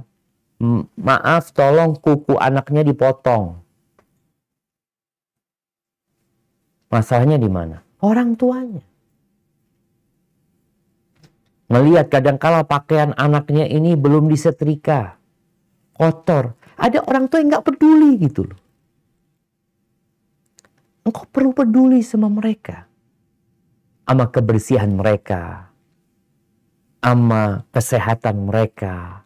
maaf 0.99 1.51
tolong 1.55 1.99
kuku 1.99 2.39
anaknya 2.39 2.83
dipotong. 2.87 3.63
Masalahnya 6.91 7.39
di 7.43 7.51
mana? 7.51 7.83
Orang 7.99 8.39
tuanya. 8.39 8.83
Melihat 11.73 12.13
kadangkala 12.13 12.69
pakaian 12.69 13.17
anaknya 13.17 13.65
ini 13.65 13.97
belum 13.97 14.29
disetrika. 14.29 15.17
Kotor. 15.97 16.59
Ada 16.77 17.07
orang 17.07 17.31
tua 17.31 17.41
yang 17.41 17.55
nggak 17.55 17.67
peduli 17.71 18.11
gitu 18.21 18.45
loh. 18.51 18.61
Engkau 21.05 21.25
perlu 21.29 21.53
peduli 21.53 22.01
sama 22.01 22.33
mereka. 22.33 22.89
Sama 24.05 24.29
kebersihan 24.29 24.93
mereka. 24.93 25.73
Sama 27.01 27.65
kesehatan 27.73 28.49
mereka. 28.49 29.25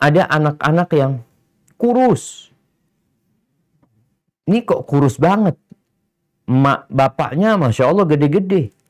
Ada 0.00 0.26
anak-anak 0.28 0.88
yang 0.96 1.12
kurus. 1.76 2.50
Ini 4.48 4.66
kok 4.66 4.88
kurus 4.88 5.20
banget. 5.20 5.54
Mak 6.48 6.90
bapaknya 6.90 7.54
Masya 7.54 7.86
Allah 7.86 8.08
gede-gede. 8.08 8.81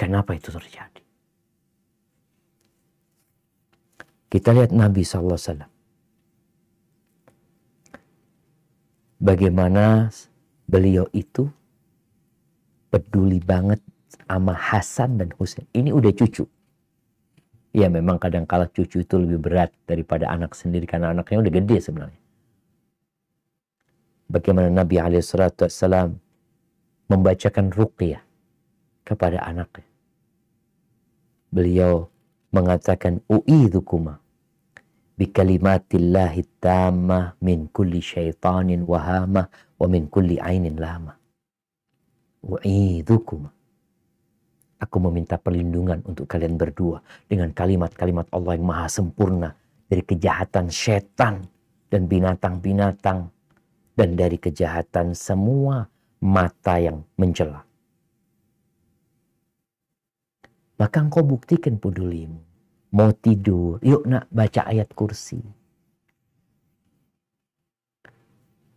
Kenapa 0.00 0.32
itu 0.32 0.48
terjadi? 0.48 1.04
Kita 4.32 4.56
lihat 4.56 4.72
Nabi 4.72 5.04
SAW. 5.04 5.68
Bagaimana 9.20 10.08
beliau 10.64 11.04
itu 11.12 11.44
peduli 12.88 13.44
banget 13.44 13.84
sama 14.24 14.56
Hasan 14.56 15.20
dan 15.20 15.36
Husain. 15.36 15.68
Ini 15.76 15.92
udah 15.92 16.16
cucu. 16.16 16.48
Ya 17.76 17.92
memang 17.92 18.16
kadang 18.16 18.48
kala 18.48 18.72
cucu 18.72 19.04
itu 19.04 19.14
lebih 19.20 19.36
berat 19.36 19.68
daripada 19.84 20.32
anak 20.32 20.56
sendiri 20.56 20.88
karena 20.88 21.12
anaknya 21.12 21.44
udah 21.44 21.52
gede 21.52 21.76
sebenarnya. 21.76 22.22
Bagaimana 24.32 24.72
Nabi 24.72 24.96
SAW 24.96 26.16
membacakan 27.12 27.68
ruqyah 27.68 28.24
kepada 29.04 29.44
anaknya. 29.44 29.89
Beliau 31.50 32.08
mengatakan 32.50 33.22
u'idzukuma 33.30 34.18
bikalimatillahi 35.18 36.62
tammah 36.62 37.36
min 37.44 37.68
kulli 37.68 38.00
syaitanin 38.00 38.86
wahamah 38.88 39.46
wa 39.76 39.86
min 39.86 40.08
kulli 40.08 40.40
ainin 40.40 40.80
lama. 40.80 41.14
U'idzukuma 42.40 43.52
Aku 44.80 44.96
meminta 44.96 45.36
perlindungan 45.36 46.00
untuk 46.08 46.24
kalian 46.24 46.56
berdua 46.56 47.04
dengan 47.28 47.52
kalimat-kalimat 47.52 48.32
Allah 48.32 48.56
yang 48.56 48.64
maha 48.64 48.88
sempurna 48.88 49.52
dari 49.84 50.00
kejahatan 50.00 50.72
setan 50.72 51.44
dan 51.92 52.08
binatang-binatang 52.08 53.28
dan 53.92 54.08
dari 54.16 54.40
kejahatan 54.40 55.12
semua 55.12 55.84
mata 56.24 56.80
yang 56.80 57.04
mencela. 57.20 57.60
Maka 60.80 61.04
engkau 61.04 61.20
buktikan 61.20 61.76
pedulimu. 61.76 62.40
Mau 62.90 63.12
tidur, 63.14 63.78
yuk 63.84 64.08
nak 64.08 64.26
baca 64.32 64.66
ayat 64.66 64.90
kursi. 64.96 65.38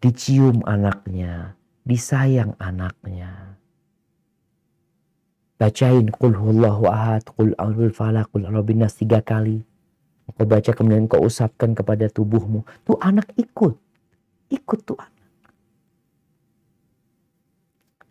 Dicium 0.03 0.61
anaknya, 0.67 1.55
disayang 1.87 2.59
anaknya 2.59 3.53
bacain 5.63 6.11
qul 6.11 6.35
huwallahu 6.35 6.91
ahad, 6.91 7.23
qul 7.39 7.55
a'udzu 7.55 7.95
falaq, 7.95 8.27
qul 8.35 8.43
a'udzu 8.43 8.99
tiga 8.99 9.23
kali. 9.23 9.63
Kau 10.33 10.43
baca 10.43 10.71
kemudian 10.75 11.07
kau 11.07 11.23
usapkan 11.23 11.71
kepada 11.71 12.09
tubuhmu. 12.11 12.65
Tuh 12.83 12.97
anak 12.99 13.31
ikut. 13.37 13.75
Ikut 14.51 14.79
tuh 14.83 14.97
anak. 14.99 15.11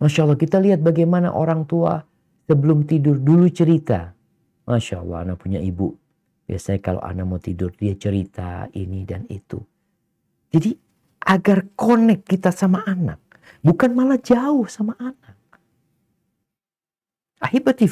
Masya 0.00 0.24
Allah 0.24 0.38
kita 0.38 0.62
lihat 0.62 0.80
bagaimana 0.80 1.34
orang 1.34 1.66
tua 1.66 2.04
sebelum 2.52 2.84
tidur 2.84 3.16
dulu 3.16 3.48
cerita. 3.48 4.12
Masya 4.68 5.00
Allah 5.00 5.24
anak 5.24 5.40
punya 5.40 5.56
ibu. 5.56 5.96
Biasanya 6.44 6.84
kalau 6.84 7.00
anak 7.00 7.24
mau 7.24 7.40
tidur 7.40 7.72
dia 7.72 7.96
cerita 7.96 8.68
ini 8.76 9.08
dan 9.08 9.24
itu. 9.32 9.56
Jadi 10.52 10.76
agar 11.24 11.64
connect 11.72 12.28
kita 12.28 12.52
sama 12.52 12.84
anak. 12.84 13.16
Bukan 13.64 13.96
malah 13.96 14.20
jauh 14.20 14.68
sama 14.68 14.92
anak. 15.00 15.36
Ahibati. 17.40 17.88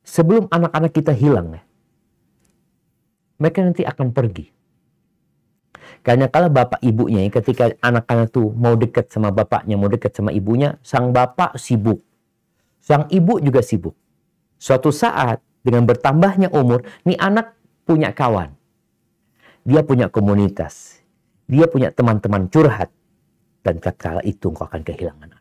Sebelum 0.00 0.48
anak-anak 0.48 0.96
kita 0.96 1.12
hilang. 1.12 1.60
Mereka 3.36 3.58
nanti 3.60 3.84
akan 3.84 4.16
pergi. 4.16 4.48
Karena 6.00 6.32
kalau 6.32 6.48
bapak 6.48 6.80
ibunya 6.80 7.28
ketika 7.28 7.76
anak-anak 7.84 8.32
tuh 8.32 8.52
mau 8.56 8.72
dekat 8.74 9.12
sama 9.12 9.28
bapaknya, 9.28 9.76
mau 9.76 9.88
dekat 9.92 10.16
sama 10.16 10.32
ibunya, 10.32 10.80
sang 10.80 11.12
bapak 11.12 11.60
sibuk. 11.60 12.00
Sang 12.80 13.04
ibu 13.12 13.36
juga 13.38 13.60
sibuk. 13.60 13.92
Suatu 14.56 14.88
saat 14.88 15.44
dengan 15.60 15.84
bertambahnya 15.84 16.48
umur, 16.56 16.84
nih 17.04 17.20
anak 17.20 17.52
punya 17.84 18.16
kawan. 18.16 18.56
Dia 19.68 19.84
punya 19.84 20.08
komunitas. 20.08 21.04
Dia 21.44 21.68
punya 21.68 21.92
teman-teman 21.92 22.48
curhat. 22.48 22.88
Dan 23.60 23.76
kala 23.76 24.24
itu 24.24 24.48
engkau 24.48 24.64
akan 24.64 24.80
kehilangan 24.80 25.40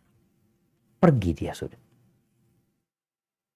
pergi 1.00 1.32
dia 1.32 1.56
sudah. 1.56 1.80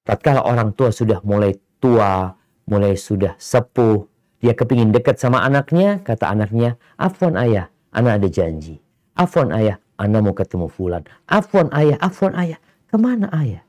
Tatkala 0.04 0.44
orang 0.48 0.72
tua 0.76 0.92
sudah 0.92 1.20
mulai 1.24 1.56
tua, 1.80 2.32
mulai 2.68 2.96
sudah 2.96 3.36
sepuh, 3.40 4.08
dia 4.44 4.52
kepingin 4.52 4.92
dekat 4.92 5.16
sama 5.24 5.40
anaknya, 5.40 6.04
kata 6.04 6.28
anaknya, 6.28 6.76
Afwan 7.00 7.40
ayah, 7.40 7.72
anak 7.96 8.20
ada 8.20 8.28
janji. 8.28 8.84
Afwan 9.16 9.56
ayah, 9.56 9.80
anak 9.96 10.20
mau 10.20 10.36
ketemu 10.36 10.68
fulan. 10.68 11.08
Afwan 11.32 11.72
ayah, 11.72 11.96
afwan 12.04 12.36
ayah. 12.36 12.60
Ke 12.92 13.00
mana 13.00 13.32
ayah? 13.32 13.64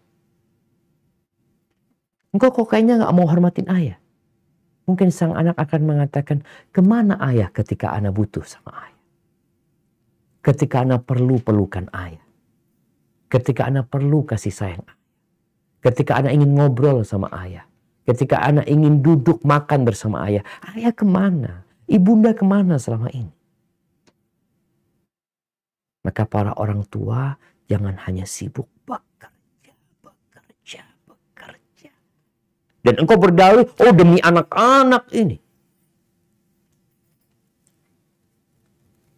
Engkau 2.35 2.51
kok 2.51 2.75
kayaknya 2.75 2.99
nggak 2.99 3.15
mau 3.15 3.31
hormatin 3.31 3.71
ayah. 3.71 4.03
Mungkin 4.91 5.15
sang 5.15 5.39
anak 5.39 5.55
akan 5.55 5.81
mengatakan, 5.87 6.43
ke 6.75 6.83
mana 6.83 7.23
ayah 7.23 7.55
ketika 7.55 7.95
anak 7.95 8.11
butuh 8.11 8.43
sama 8.43 8.75
ayah? 8.91 9.01
Ketika 10.43 10.83
anak 10.83 11.07
perlu 11.07 11.39
pelukan 11.39 11.87
ayah. 11.95 12.21
Ketika 13.31 13.71
anak 13.71 13.89
perlu 13.95 14.27
kasih 14.27 14.51
sayang 14.51 14.83
Ketika 15.79 16.19
anak 16.19 16.35
ingin 16.35 16.51
ngobrol 16.59 17.07
sama 17.07 17.31
ayah. 17.31 17.63
Ketika 18.05 18.37
anak 18.45 18.69
ingin 18.69 19.01
duduk 19.01 19.41
makan 19.41 19.89
bersama 19.89 20.29
ayah. 20.29 20.45
Ayah 20.77 20.93
ke 20.93 21.09
mana? 21.09 21.65
Ibunda 21.89 22.37
ke 22.37 22.45
mana 22.45 22.77
selama 22.77 23.09
ini? 23.13 23.33
Maka 26.05 26.29
para 26.29 26.53
orang 26.61 26.85
tua 26.85 27.33
jangan 27.65 27.97
hanya 28.05 28.29
sibuk 28.29 28.69
bekerja, 28.85 29.73
bekerja, 30.05 30.85
bekerja. 31.09 31.93
Dan 32.85 32.95
engkau 33.01 33.17
berdalih, 33.17 33.65
oh 33.81 33.93
demi 33.97 34.21
anak-anak 34.21 35.09
ini. 35.17 35.41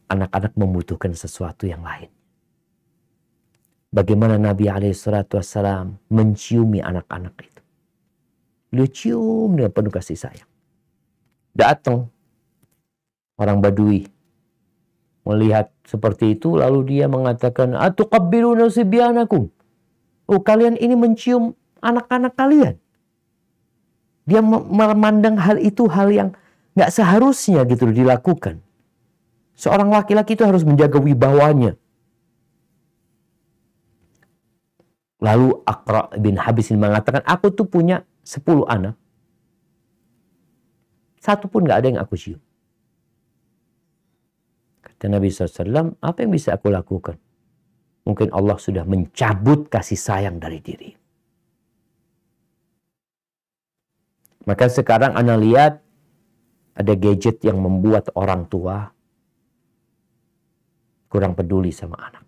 Anak-anak 0.07 0.55
membutuhkan 0.55 1.11
sesuatu 1.11 1.67
yang 1.67 1.83
lain. 1.83 2.07
Bagaimana 3.91 4.39
Nabi 4.39 4.71
Alaihissalam 4.71 5.99
menciumi 6.15 6.79
anak-anak 6.79 7.35
itu. 7.43 7.56
Beliau 8.77 8.93
cium 8.93 9.57
dengan 9.57 9.73
penuh 9.73 9.89
kasih 9.89 10.21
sayang. 10.21 10.45
Datang 11.57 12.13
orang 13.41 13.65
Badui. 13.65 14.05
Melihat 15.25 15.73
seperti 15.89 16.37
itu 16.37 16.61
lalu 16.61 16.85
dia 16.85 17.09
mengatakan 17.09 17.73
atuqabbiluna 17.73 18.69
sibyanakum? 18.69 19.49
Oh 20.29 20.45
kalian 20.45 20.77
ini 20.77 20.93
mencium 20.93 21.57
anak-anak 21.81 22.37
kalian. 22.37 22.77
Dia 24.29 24.45
memandang 24.45 25.41
hal 25.41 25.57
itu 25.57 25.89
hal 25.89 26.13
yang 26.13 26.37
nggak 26.77 26.93
seharusnya 26.93 27.65
gitu 27.65 27.89
dilakukan. 27.89 28.61
Seorang 29.57 29.89
laki-laki 29.89 30.37
itu 30.37 30.45
harus 30.45 30.69
menjaga 30.69 31.01
wibawanya. 31.01 31.81
Lalu 35.17 35.65
Akra 35.65 36.13
bin 36.21 36.37
Habis 36.37 36.69
ini 36.69 36.77
mengatakan, 36.77 37.25
aku 37.25 37.49
tuh 37.49 37.65
punya 37.65 38.05
10 38.27 38.67
anak. 38.67 38.99
Satu 41.23 41.47
pun 41.47 41.63
gak 41.63 41.79
ada 41.83 41.87
yang 41.95 42.03
aku 42.03 42.19
cium. 42.19 42.43
Kata 44.83 45.07
Nabi 45.07 45.31
SAW, 45.31 45.95
apa 46.03 46.19
yang 46.27 46.35
bisa 46.35 46.59
aku 46.59 46.75
lakukan? 46.75 47.15
Mungkin 48.07 48.31
Allah 48.35 48.59
sudah 48.59 48.83
mencabut 48.87 49.71
kasih 49.71 49.99
sayang 49.99 50.39
dari 50.43 50.59
diri. 50.63 50.91
Maka 54.47 54.71
sekarang 54.71 55.19
Anda 55.19 55.35
lihat 55.35 55.83
ada 56.79 56.93
gadget 56.95 57.43
yang 57.43 57.59
membuat 57.59 58.15
orang 58.15 58.47
tua 58.47 58.95
kurang 61.11 61.35
peduli 61.35 61.75
sama 61.75 61.99
anak. 61.99 62.23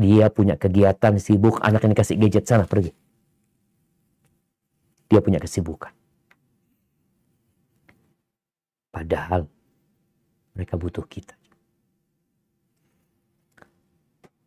Dia 0.00 0.32
punya 0.32 0.56
kegiatan 0.56 1.20
sibuk, 1.20 1.60
anak 1.60 1.84
ini 1.84 1.92
kasih 1.92 2.16
gadget 2.16 2.48
sana 2.48 2.64
pergi. 2.64 2.96
Dia 5.12 5.20
punya 5.20 5.36
kesibukan. 5.36 5.92
Padahal 8.88 9.44
mereka 10.56 10.80
butuh 10.80 11.04
kita. 11.04 11.36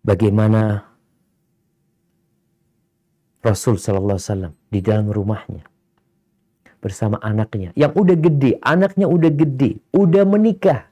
Bagaimana 0.02 0.90
Rasul 3.46 3.78
Sallallahu 3.78 4.18
Alaihi 4.18 4.30
Wasallam 4.34 4.54
di 4.74 4.80
dalam 4.82 5.14
rumahnya 5.14 5.70
bersama 6.82 7.22
anaknya 7.22 7.70
yang 7.78 7.94
udah 7.94 8.18
gede, 8.18 8.58
anaknya 8.66 9.06
udah 9.06 9.30
gede, 9.30 9.78
udah 9.94 10.26
menikah. 10.26 10.90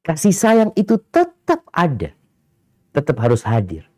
Kasih 0.00 0.32
sayang 0.32 0.72
itu 0.72 0.96
tetap 1.12 1.68
ada 1.68 2.16
tetap 2.96 3.16
harus 3.20 3.44
hadir. 3.44 3.89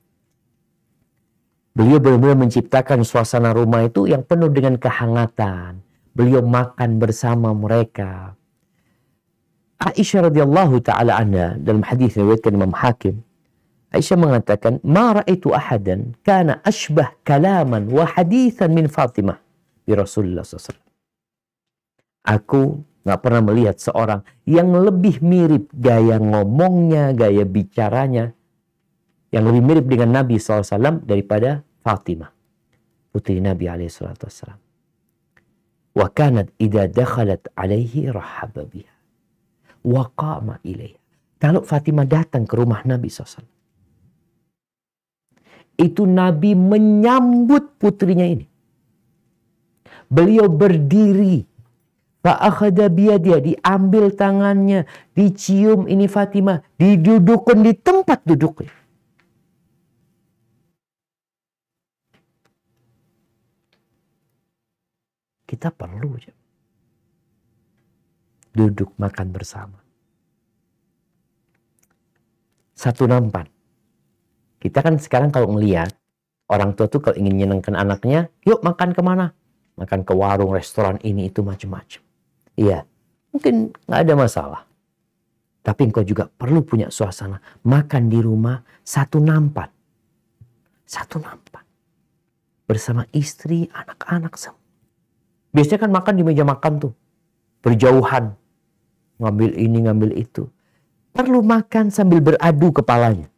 Beliau 1.73 1.97
benar-benar 2.05 2.37
menciptakan 2.37 3.01
suasana 3.01 3.57
rumah 3.57 3.89
itu 3.89 4.05
yang 4.05 4.20
penuh 4.20 4.53
dengan 4.53 4.77
kehangatan. 4.77 5.81
Beliau 6.12 6.45
makan 6.45 7.01
bersama 7.01 7.57
mereka. 7.57 8.37
Aisyah 9.81 10.29
radhiyallahu 10.29 10.85
taala 10.85 11.16
anha 11.16 11.57
dalam 11.57 11.81
hadis 11.83 12.14
riwayatkan 12.14 12.55
Imam 12.55 12.77
Hakim, 12.77 13.25
Aisyah 13.93 14.16
mengatakan, 14.20 14.79
"Ma 14.85 15.16
ra'aitu 15.20 15.53
ahadan 15.53 16.16
kana 16.25 16.64
ashbah 16.64 17.12
kalaman 17.25 17.89
wa 17.93 18.05
hadithan 18.09 18.73
min 18.73 18.87
Fatimah 18.89 19.37
bi 19.85 19.93
Rasulullah 19.93 20.45
SAW." 20.45 20.77
Aku 22.23 22.85
nggak 23.03 23.20
pernah 23.20 23.43
melihat 23.43 23.77
seorang 23.83 24.23
yang 24.47 24.70
lebih 24.70 25.18
mirip 25.20 25.68
gaya 25.75 26.16
ngomongnya, 26.23 27.11
gaya 27.12 27.43
bicaranya 27.43 28.37
yang 29.33 29.49
lebih 29.49 29.62
mirip 29.64 29.85
dengan 29.89 30.22
Nabi 30.22 30.37
SAW 30.37 31.03
daripada 31.03 31.64
Fatimah, 31.80 32.30
putri 33.11 33.41
Nabi 33.41 33.66
SAW. 33.89 34.61
Wa 35.93 36.09
kanat 36.12 36.53
idha 36.61 36.89
dakhalat 36.89 37.49
alaihi 37.57 38.12
rahaba 38.12 38.64
biha. 38.68 38.95
Wa 39.83 40.09
qama 40.12 40.61
ilaiha. 40.64 41.01
Kalau 41.41 41.64
Fatimah 41.64 42.07
datang 42.07 42.47
ke 42.47 42.55
rumah 42.55 42.85
Nabi 42.87 43.11
SAW. 43.11 43.49
itu 45.80 46.05
Nabi 46.05 46.53
menyambut 46.53 47.80
putrinya 47.80 48.26
ini. 48.28 48.47
Beliau 50.12 50.47
berdiri. 50.47 51.49
Fa'akhada 52.22 52.87
dia 52.87 53.18
diambil 53.18 54.14
tangannya, 54.14 54.87
dicium 55.11 55.91
ini 55.91 56.07
Fatimah, 56.07 56.62
didudukkan 56.78 57.59
di 57.66 57.74
tempat 57.74 58.22
duduknya. 58.22 58.70
Kita 65.53 65.69
perlu 65.69 66.17
duduk 68.57 68.97
makan 68.97 69.29
bersama. 69.37 69.77
Satu 72.73 73.05
nampan. 73.05 73.45
Kita 74.57 74.81
kan 74.81 74.97
sekarang 74.97 75.29
kalau 75.29 75.53
ngelihat 75.53 75.93
orang 76.49 76.73
tua 76.73 76.89
tuh 76.89 77.05
kalau 77.05 77.21
ingin 77.21 77.37
menyenangkan 77.37 77.77
anaknya, 77.77 78.33
yuk 78.49 78.65
makan 78.65 78.97
ke 78.97 79.05
mana? 79.05 79.37
Makan 79.77 80.09
ke 80.09 80.17
warung, 80.17 80.57
restoran 80.57 80.97
ini 81.05 81.29
itu 81.29 81.45
macam-macam. 81.45 82.01
Iya, 82.57 82.89
mungkin 83.37 83.77
nggak 83.85 84.01
ada 84.09 84.15
masalah. 84.17 84.63
Tapi 85.61 85.93
engkau 85.93 86.01
juga 86.01 86.33
perlu 86.33 86.65
punya 86.65 86.89
suasana. 86.89 87.45
Makan 87.61 88.09
di 88.09 88.25
rumah 88.25 88.57
satu 88.81 89.21
nampan. 89.21 89.69
Satu 90.89 91.21
nampan. 91.21 91.61
Bersama 92.65 93.05
istri, 93.13 93.69
anak-anak 93.69 94.33
semua. 94.41 94.62
Biasanya 95.53 95.81
kan 95.85 95.91
makan 95.93 96.15
di 96.17 96.23
meja 96.25 96.45
makan 96.49 96.73
tuh. 96.81 96.93
Berjauhan. 97.61 98.33
Ngambil 99.21 99.51
ini, 99.55 99.79
ngambil 99.85 100.11
itu. 100.17 100.49
Perlu 101.13 101.45
makan 101.45 101.93
sambil 101.93 102.25
beradu 102.25 102.73
kepalanya. 102.73 103.29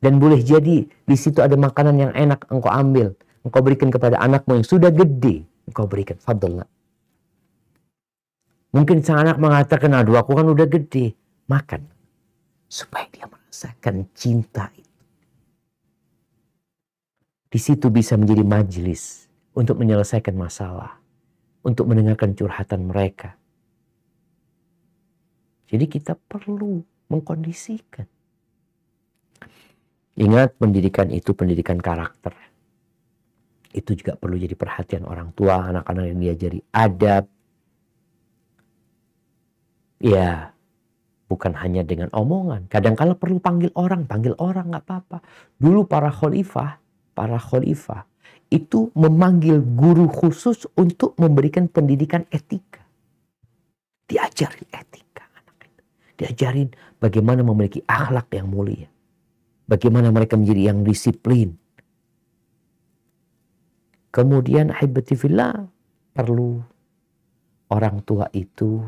Dan 0.00 0.16
boleh 0.16 0.40
jadi 0.40 0.86
di 0.86 1.16
situ 1.18 1.42
ada 1.42 1.58
makanan 1.58 1.98
yang 1.98 2.12
enak 2.14 2.46
engkau 2.48 2.70
ambil. 2.70 3.12
Engkau 3.42 3.60
berikan 3.60 3.90
kepada 3.90 4.16
anakmu 4.22 4.62
yang 4.62 4.66
sudah 4.66 4.88
gede. 4.88 5.44
Engkau 5.68 5.90
berikan. 5.90 6.16
Fadlullah. 6.16 6.64
Mungkin 8.70 9.02
sang 9.02 9.26
anak 9.26 9.36
mengatakan, 9.42 9.90
aduh 9.98 10.14
aku 10.14 10.38
kan 10.38 10.46
udah 10.46 10.64
gede. 10.70 11.12
Makan. 11.50 11.82
Supaya 12.70 13.10
dia 13.10 13.26
merasakan 13.26 14.06
cinta 14.14 14.70
itu. 14.78 15.02
Di 17.50 17.58
situ 17.58 17.90
bisa 17.90 18.14
menjadi 18.14 18.46
majelis 18.46 19.29
untuk 19.54 19.82
menyelesaikan 19.82 20.34
masalah, 20.38 20.98
untuk 21.66 21.90
mendengarkan 21.90 22.34
curhatan 22.38 22.86
mereka. 22.86 23.34
Jadi 25.70 25.86
kita 25.86 26.18
perlu 26.18 26.82
mengkondisikan. 27.10 28.06
Ingat 30.18 30.58
pendidikan 30.58 31.08
itu 31.14 31.30
pendidikan 31.34 31.78
karakter. 31.78 32.34
Itu 33.70 33.94
juga 33.94 34.18
perlu 34.18 34.34
jadi 34.34 34.58
perhatian 34.58 35.06
orang 35.06 35.30
tua, 35.30 35.70
anak-anak 35.70 36.04
yang 36.10 36.18
diajari 36.18 36.60
adab. 36.74 37.30
Ya, 40.02 40.50
bukan 41.30 41.54
hanya 41.54 41.86
dengan 41.86 42.10
omongan. 42.10 42.66
Kadang-kala 42.66 43.14
perlu 43.14 43.38
panggil 43.38 43.70
orang, 43.78 44.10
panggil 44.10 44.34
orang 44.42 44.74
nggak 44.74 44.84
apa-apa. 44.90 45.22
Dulu 45.62 45.86
para 45.86 46.10
khalifah, 46.10 46.82
para 47.14 47.38
khalifah 47.38 48.09
itu 48.50 48.90
memanggil 48.98 49.62
guru 49.62 50.10
khusus 50.10 50.66
untuk 50.74 51.14
memberikan 51.16 51.70
pendidikan 51.70 52.26
etika. 52.34 52.82
Diajarin 54.10 54.66
etika 54.74 55.24
anak 55.38 55.70
itu. 55.70 55.82
Diajarin 56.18 56.68
bagaimana 56.98 57.46
memiliki 57.46 57.86
akhlak 57.86 58.26
yang 58.34 58.50
mulia. 58.50 58.90
Bagaimana 59.70 60.10
mereka 60.10 60.34
menjadi 60.34 60.74
yang 60.74 60.82
disiplin. 60.82 61.54
Kemudian 64.10 64.74
fillah 65.14 65.70
perlu 66.10 66.58
orang 67.70 68.02
tua 68.02 68.26
itu 68.34 68.82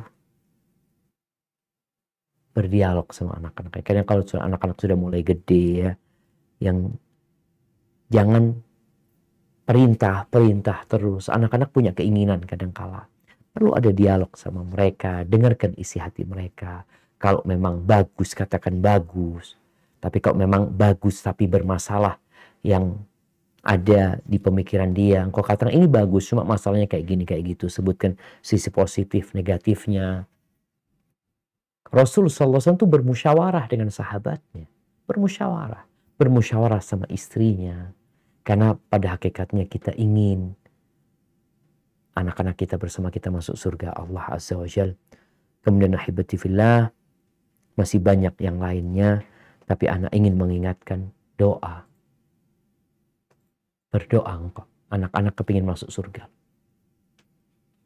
berdialog 2.50 3.06
sama 3.14 3.38
anak-anak. 3.38 3.78
Karena 3.86 4.02
kalau 4.02 4.26
anak-anak 4.26 4.76
sudah 4.82 4.98
mulai 4.98 5.22
gede 5.22 5.64
ya, 5.86 5.90
yang 6.58 6.90
jangan 8.10 8.58
perintah-perintah 9.62 10.84
terus. 10.90 11.30
Anak-anak 11.30 11.70
punya 11.70 11.92
keinginan 11.94 12.42
kadang-kala. 12.42 13.06
Perlu 13.52 13.76
ada 13.76 13.92
dialog 13.92 14.32
sama 14.34 14.64
mereka, 14.64 15.22
dengarkan 15.28 15.76
isi 15.76 16.00
hati 16.00 16.24
mereka. 16.24 16.88
Kalau 17.20 17.44
memang 17.46 17.84
bagus, 17.84 18.32
katakan 18.32 18.80
bagus. 18.80 19.54
Tapi 20.02 20.18
kalau 20.18 20.34
memang 20.34 20.66
bagus 20.66 21.22
tapi 21.22 21.46
bermasalah 21.46 22.18
yang 22.66 22.98
ada 23.62 24.18
di 24.26 24.42
pemikiran 24.42 24.90
dia, 24.90 25.22
engkau 25.22 25.46
katakan 25.46 25.70
ini 25.70 25.86
bagus, 25.86 26.26
cuma 26.26 26.42
masalahnya 26.42 26.90
kayak 26.90 27.06
gini, 27.06 27.22
kayak 27.22 27.54
gitu. 27.54 27.70
Sebutkan 27.70 28.18
sisi 28.42 28.72
positif, 28.74 29.30
negatifnya. 29.36 30.26
Rasul 31.92 32.26
SAW 32.32 32.58
itu 32.58 32.88
bermusyawarah 32.88 33.68
dengan 33.70 33.92
sahabatnya. 33.92 34.66
Bermusyawarah. 35.06 35.86
Bermusyawarah 36.18 36.80
sama 36.82 37.06
istrinya 37.12 37.94
karena 38.42 38.74
pada 38.90 39.14
hakikatnya 39.14 39.70
kita 39.70 39.94
ingin 39.94 40.58
anak-anak 42.18 42.58
kita 42.58 42.74
bersama 42.76 43.08
kita 43.08 43.30
masuk 43.30 43.54
surga 43.54 43.94
Allah 43.94 44.34
Azza 44.34 44.58
wa 44.58 44.66
Jal. 44.66 44.98
Kemudian 45.62 45.94
ahibati 45.94 46.34
fillah, 46.34 46.90
masih 47.78 48.02
banyak 48.02 48.34
yang 48.42 48.58
lainnya. 48.58 49.22
Tapi 49.62 49.86
anak 49.86 50.10
ingin 50.10 50.34
mengingatkan 50.34 51.14
doa. 51.38 51.86
Berdoa 53.94 54.32
engkau. 54.34 54.66
Anak-anak 54.92 55.38
kepingin 55.38 55.64
masuk 55.64 55.88
surga. 55.88 56.28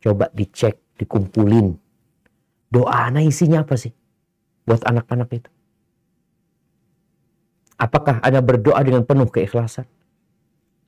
Coba 0.02 0.32
dicek, 0.34 0.80
dikumpulin. 0.98 1.76
Doa 2.72 3.12
anak 3.12 3.28
isinya 3.30 3.62
apa 3.62 3.78
sih? 3.78 3.94
Buat 4.66 4.82
anak-anak 4.88 5.28
itu. 5.36 5.50
Apakah 7.76 8.24
Anda 8.24 8.40
berdoa 8.40 8.80
dengan 8.82 9.04
penuh 9.04 9.28
keikhlasan? 9.28 9.86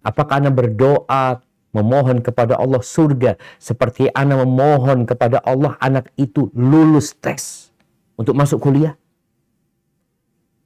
Apakah 0.03 0.41
Anda 0.41 0.55
berdoa 0.55 1.43
memohon 1.75 2.25
kepada 2.25 2.57
Allah 2.57 2.81
surga 2.81 3.37
seperti 3.61 4.09
Anda 4.15 4.41
memohon 4.43 5.05
kepada 5.05 5.43
Allah 5.45 5.77
anak 5.83 6.11
itu 6.17 6.49
lulus 6.57 7.13
tes 7.19 7.75
untuk 8.17 8.39
masuk 8.39 8.63
kuliah? 8.63 8.95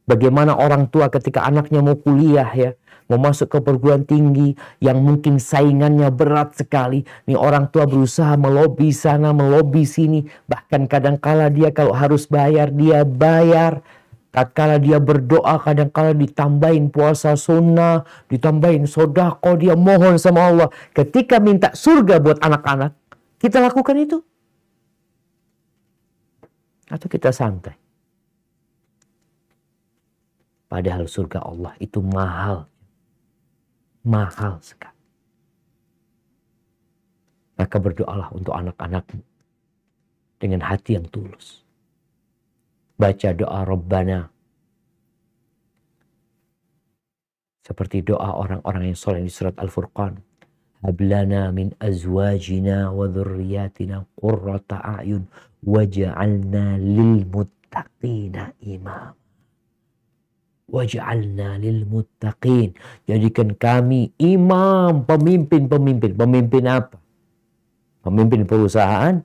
Bagaimana 0.02 0.58
orang 0.58 0.90
tua 0.90 1.06
ketika 1.08 1.46
anaknya 1.46 1.78
mau 1.78 1.94
kuliah 1.94 2.50
ya, 2.50 2.74
mau 3.06 3.22
masuk 3.22 3.54
ke 3.54 3.58
perguruan 3.62 4.02
tinggi 4.02 4.58
yang 4.82 4.98
mungkin 4.98 5.38
saingannya 5.38 6.10
berat 6.10 6.58
sekali. 6.58 7.06
Nih 7.30 7.38
orang 7.38 7.70
tua 7.70 7.86
berusaha 7.86 8.34
melobi 8.34 8.90
sana, 8.90 9.30
melobi 9.30 9.86
sini. 9.86 10.26
Bahkan 10.50 10.90
kadang-kala 10.90 11.48
dia 11.54 11.70
kalau 11.70 11.94
harus 11.94 12.26
bayar, 12.26 12.74
dia 12.74 13.06
bayar 13.06 13.84
Tatkala 14.32 14.80
dia 14.80 14.96
berdoa 14.96 15.60
kadang-kala 15.60 16.16
ditambahin 16.16 16.88
puasa 16.88 17.36
sunnah, 17.36 18.08
ditambahin 18.32 18.88
sodako, 18.88 19.60
dia 19.60 19.76
mohon 19.76 20.16
sama 20.16 20.48
Allah. 20.48 20.68
Ketika 20.96 21.36
minta 21.36 21.76
surga 21.76 22.16
buat 22.16 22.40
anak-anak, 22.40 22.96
kita 23.36 23.60
lakukan 23.60 23.92
itu. 24.00 24.24
Atau 26.88 27.12
kita 27.12 27.28
santai. 27.28 27.76
Padahal 30.64 31.04
surga 31.04 31.44
Allah 31.44 31.76
itu 31.76 32.00
mahal. 32.00 32.64
Mahal 34.00 34.56
sekali. 34.64 34.96
Maka 37.60 37.76
berdoalah 37.76 38.32
untuk 38.32 38.56
anak-anakmu 38.56 39.20
dengan 40.40 40.64
hati 40.64 40.96
yang 40.96 41.04
tulus 41.12 41.62
baca 42.96 43.28
doa 43.34 43.60
Rabbana. 43.66 44.32
Seperti 47.62 48.02
doa 48.02 48.42
orang-orang 48.42 48.90
yang 48.90 48.98
soleh 48.98 49.22
di 49.22 49.30
surat 49.30 49.54
Al-Furqan. 49.54 50.18
Hablana 50.82 51.54
min 51.54 51.70
azwajina 51.78 52.90
wa 52.90 53.06
dhurriyatina 53.06 54.02
qurrata 54.18 54.82
a'yun 54.82 55.30
waj'alna 55.62 56.74
lil 56.82 57.22
muttaqina 57.22 58.50
imam. 58.66 59.14
Waj'alna 60.66 61.62
lil 61.62 61.86
muttaqin. 61.86 62.74
Jadikan 63.06 63.54
kami 63.54 64.10
imam, 64.18 65.06
pemimpin-pemimpin. 65.06 66.18
Pemimpin 66.18 66.64
apa? 66.66 66.98
Pemimpin 68.02 68.42
perusahaan? 68.42 69.22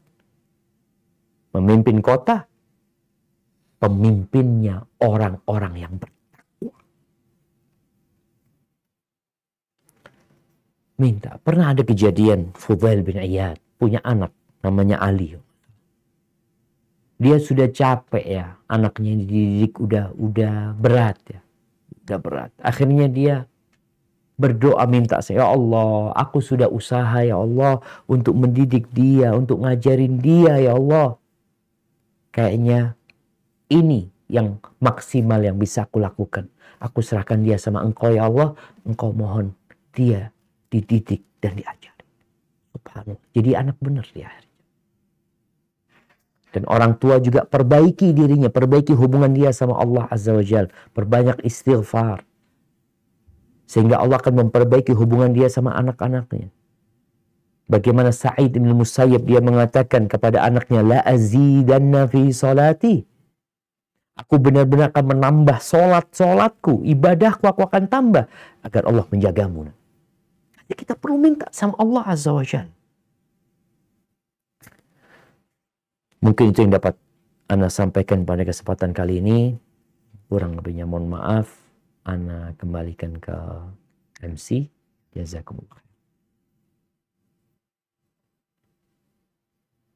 Pemimpin 1.49 2.05
kota? 2.05 2.45
Pemimpinnya 3.77 4.85
orang-orang 4.97 5.73
yang 5.77 5.93
bertakwa. 5.97 6.73
Minta, 10.97 11.37
pernah 11.45 11.77
ada 11.77 11.85
kejadian 11.85 12.57
Fudail 12.57 13.05
bin 13.05 13.21
Iyad 13.21 13.61
punya 13.77 14.01
anak 14.01 14.33
namanya 14.65 14.97
Ali. 14.97 15.37
Dia 17.17 17.37
sudah 17.37 17.69
capek 17.69 18.25
ya, 18.25 18.57
anaknya 18.69 19.13
dididik 19.13 19.77
udah 19.77 20.13
udah 20.17 20.73
berat 20.77 21.17
ya. 21.29 21.41
Udah 22.05 22.17
berat. 22.17 22.51
Akhirnya 22.61 23.05
dia 23.09 23.45
berdoa 24.37 24.85
minta 24.85 25.17
saya, 25.21 25.41
ya 25.41 25.47
Allah, 25.49 26.13
aku 26.13 26.41
sudah 26.41 26.69
usaha 26.69 27.25
ya 27.25 27.37
Allah 27.37 27.81
untuk 28.05 28.37
mendidik 28.37 28.89
dia, 28.93 29.33
untuk 29.33 29.65
ngajarin 29.65 30.17
dia 30.21 30.61
ya 30.61 30.77
Allah. 30.77 31.17
Kayaknya 32.33 32.96
ini 33.67 34.07
yang 34.27 34.59
maksimal 34.83 35.39
yang 35.39 35.55
bisa 35.55 35.87
aku 35.87 35.99
lakukan. 36.03 36.47
Aku 36.77 37.01
serahkan 37.01 37.41
dia 37.41 37.57
sama 37.57 37.81
engkau 37.81 38.13
ya 38.13 38.29
Allah, 38.29 38.53
engkau 38.85 39.09
mohon 39.09 39.55
dia 39.95 40.29
dididik 40.69 41.25
dan. 41.41 41.57
Subhanallah. 42.77 43.21
Jadi 43.33 43.49
anak 43.57 43.77
benar 43.81 44.05
dia 44.13 44.29
akhirnya. 44.29 44.47
Dan 46.53 46.63
orang 46.69 46.95
tua 46.97 47.19
juga 47.19 47.43
perbaiki 47.43 48.15
dirinya, 48.15 48.47
perbaiki 48.47 48.95
hubungan 48.95 49.29
dia 49.33 49.51
sama 49.51 49.77
Allah 49.77 50.07
Azza 50.09 50.31
wa 50.33 50.41
Jal. 50.41 50.71
Perbanyak 50.95 51.43
istighfar. 51.43 52.23
Sehingga 53.67 53.99
Allah 53.99 54.17
akan 54.17 54.47
memperbaiki 54.47 54.95
hubungan 54.95 55.35
dia 55.35 55.51
sama 55.51 55.75
anak-anaknya. 55.75 56.47
Bagaimana 57.67 58.15
Sa'id 58.15 58.55
bin 58.55 58.71
Musayyib 58.71 59.27
dia 59.27 59.43
mengatakan 59.43 60.07
kepada 60.07 60.39
anaknya, 60.39 60.81
La 60.87 60.99
azidanna 61.03 62.07
fi 62.07 62.31
salati. 62.31 63.16
Aku 64.17 64.41
benar-benar 64.41 64.89
akan 64.89 65.13
menambah 65.13 65.61
solat-solatku, 65.61 66.81
ibadahku 66.81 67.45
aku 67.45 67.61
akan 67.69 67.85
tambah. 67.85 68.25
Agar 68.65 68.89
Allah 68.89 69.05
menjagamu. 69.05 69.69
Jadi 70.67 70.73
kita 70.73 70.97
perlu 70.97 71.21
minta 71.21 71.45
sama 71.53 71.77
Allah 71.77 72.03
Azza 72.09 72.33
wa 72.33 72.41
Jal. 72.41 72.67
Mungkin 76.17 76.49
itu 76.49 76.65
yang 76.65 76.73
dapat 76.73 76.97
Anda 77.45 77.69
sampaikan 77.69 78.25
pada 78.25 78.41
kesempatan 78.41 78.91
kali 78.91 79.21
ini. 79.21 79.53
Kurang 80.27 80.57
lebihnya 80.57 80.89
mohon 80.89 81.07
maaf. 81.07 81.47
Ana 82.03 82.57
kembalikan 82.57 83.21
ke 83.21 83.37
MC. 84.25 84.67
Jazakumullah. 85.13 85.79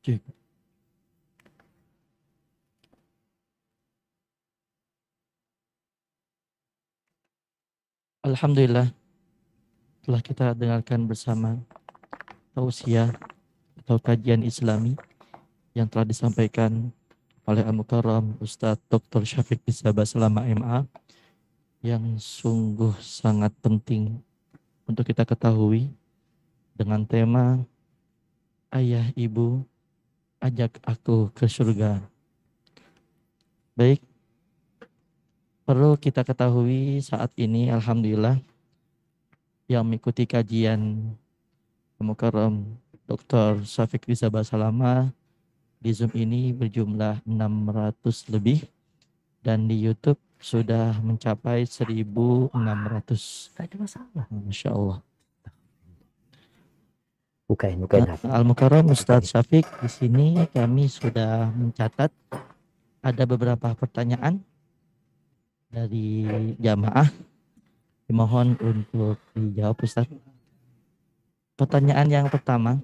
Cik. 0.06 0.41
Alhamdulillah 8.22 8.94
telah 10.06 10.22
kita 10.22 10.54
dengarkan 10.54 11.10
bersama 11.10 11.58
tausiah 12.54 13.10
atau 13.82 13.98
kajian 13.98 14.46
islami 14.46 14.94
yang 15.74 15.90
telah 15.90 16.06
disampaikan 16.06 16.94
oleh 17.50 17.66
Al-Mukarram 17.66 18.38
Ustadz 18.38 18.78
Dr. 18.94 19.26
Syafiq 19.26 19.66
Isaba 19.66 20.06
selama 20.06 20.46
MA 20.54 20.86
yang 21.82 22.22
sungguh 22.22 22.94
sangat 23.02 23.58
penting 23.58 24.22
untuk 24.86 25.02
kita 25.02 25.26
ketahui 25.26 25.90
dengan 26.78 27.02
tema 27.02 27.66
Ayah 28.70 29.10
Ibu 29.18 29.66
ajak 30.46 30.78
aku 30.86 31.34
ke 31.34 31.50
surga. 31.50 31.98
Baik, 33.74 34.06
perlu 35.64 35.96
kita 35.98 36.26
ketahui 36.26 37.00
saat 37.02 37.32
ini 37.38 37.70
Alhamdulillah 37.70 38.42
yang 39.70 39.88
mengikuti 39.88 40.28
kajian 40.28 41.14
Mukarram 42.02 42.66
Dr. 43.06 43.62
Syafiq 43.62 44.10
Riza 44.10 44.28
Basalama 44.28 45.14
di 45.78 45.94
Zoom 45.94 46.12
ini 46.18 46.54
berjumlah 46.54 47.22
600 47.26 48.34
lebih 48.34 48.66
dan 49.42 49.70
di 49.70 49.78
YouTube 49.78 50.18
sudah 50.42 50.98
mencapai 51.06 51.70
1.600. 51.70 52.50
Tidak 52.58 53.62
ada 53.62 53.76
masalah. 53.78 54.26
Masya 54.30 54.70
Allah. 54.74 55.00
Bukain, 57.46 57.78
bukain 57.78 58.08
Nah, 58.08 58.16
hati. 58.16 58.26
Al-Mukarram 58.32 58.90
Ustadz 58.90 59.30
Syafiq 59.30 59.68
di 59.84 59.90
sini 59.92 60.28
kami 60.50 60.88
sudah 60.88 61.52
mencatat 61.52 62.10
ada 63.04 63.24
beberapa 63.28 63.76
pertanyaan 63.76 64.40
dari 65.72 66.28
jamaah. 66.60 67.08
Dimohon 68.06 68.60
untuk 68.60 69.18
dijawab 69.32 69.80
Ustadz. 69.80 70.12
Pertanyaan 71.56 72.12
yang 72.12 72.28
pertama. 72.28 72.84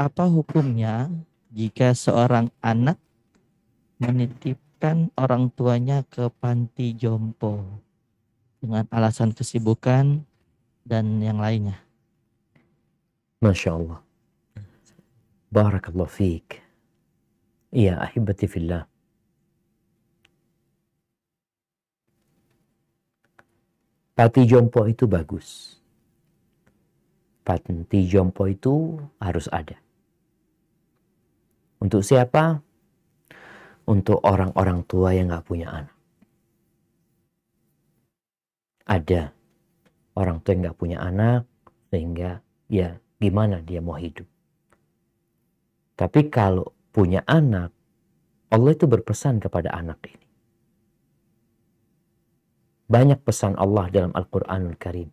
Apa 0.00 0.24
hukumnya 0.28 1.12
jika 1.52 1.92
seorang 1.92 2.48
anak 2.64 2.96
menitipkan 4.00 5.12
orang 5.16 5.52
tuanya 5.52 6.04
ke 6.04 6.28
panti 6.36 6.92
jompo 6.96 7.64
dengan 8.60 8.84
alasan 8.92 9.32
kesibukan 9.32 10.24
dan 10.84 11.20
yang 11.20 11.40
lainnya. 11.40 11.80
Masya 13.40 13.76
Allah. 13.76 14.00
Barakallahu 15.52 16.08
fiik. 16.08 16.60
Iya, 17.72 18.00
ahibati 18.00 18.48
fillah. 18.48 18.84
Panti 24.16 24.48
jompo 24.48 24.88
itu 24.88 25.04
bagus. 25.04 25.76
Panti 27.44 28.00
jompo 28.08 28.48
itu 28.48 28.96
harus 29.20 29.44
ada. 29.52 29.76
Untuk 31.84 32.00
siapa? 32.00 32.64
Untuk 33.84 34.24
orang-orang 34.24 34.88
tua 34.88 35.12
yang 35.12 35.28
nggak 35.28 35.44
punya 35.44 35.68
anak. 35.68 35.96
Ada 38.88 39.22
orang 40.16 40.40
tua 40.40 40.50
yang 40.56 40.62
nggak 40.64 40.80
punya 40.80 40.98
anak, 41.04 41.44
sehingga 41.92 42.40
ya 42.72 42.96
gimana 43.20 43.60
dia 43.60 43.84
mau 43.84 44.00
hidup. 44.00 44.24
Tapi 45.92 46.32
kalau 46.32 46.72
punya 46.88 47.20
anak, 47.28 47.68
Allah 48.48 48.72
itu 48.72 48.88
berpesan 48.88 49.44
kepada 49.44 49.76
anak 49.76 50.00
ini. 50.08 50.25
Banyak 52.86 53.26
pesan 53.26 53.58
Allah 53.58 53.90
dalam 53.90 54.14
Al-Quranul 54.14 54.78
Karim. 54.78 55.10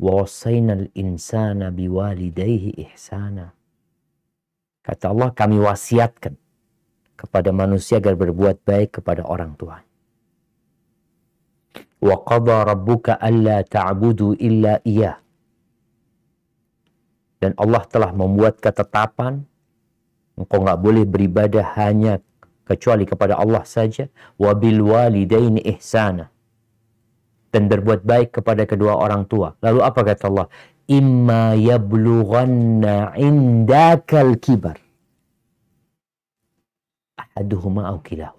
Wasainal 0.00 0.88
insana 0.96 1.68
biwalidayhi 1.68 2.72
ihsana. 2.88 3.52
Kata 4.80 5.12
Allah, 5.12 5.28
kami 5.36 5.60
wasiatkan 5.60 6.40
kepada 7.20 7.52
manusia 7.52 8.00
agar 8.00 8.16
berbuat 8.16 8.64
baik 8.64 9.00
kepada 9.00 9.28
orang 9.28 9.52
tua. 9.60 9.84
Qadha 12.00 12.64
rabbuka 12.64 13.20
alla 13.20 13.60
ta'budu 13.60 14.40
illa 14.40 14.80
iyah. 14.80 15.20
Dan 17.36 17.52
Allah 17.60 17.84
telah 17.84 18.16
membuat 18.16 18.56
ketetapan 18.56 19.44
engkau 20.40 20.64
nggak 20.64 20.80
boleh 20.80 21.04
beribadah 21.04 21.76
hanya 21.76 22.24
kecuali 22.64 23.04
kepada 23.04 23.36
Allah 23.36 23.64
saja 23.68 24.08
walidaini 24.40 25.60
ihsana 25.76 26.32
dan 27.50 27.66
berbuat 27.66 28.06
baik 28.06 28.40
kepada 28.40 28.64
kedua 28.66 28.94
orang 28.94 29.26
tua. 29.26 29.58
Lalu 29.62 29.80
apa 29.82 30.00
kata 30.06 30.30
Allah? 30.30 30.48
Imma 30.90 31.54
yablughanna 31.54 33.14
indakal 33.18 34.34
kibar. 34.38 34.78
Ahaduhuma 37.18 37.90
au 37.90 37.98
kilahu. 38.02 38.38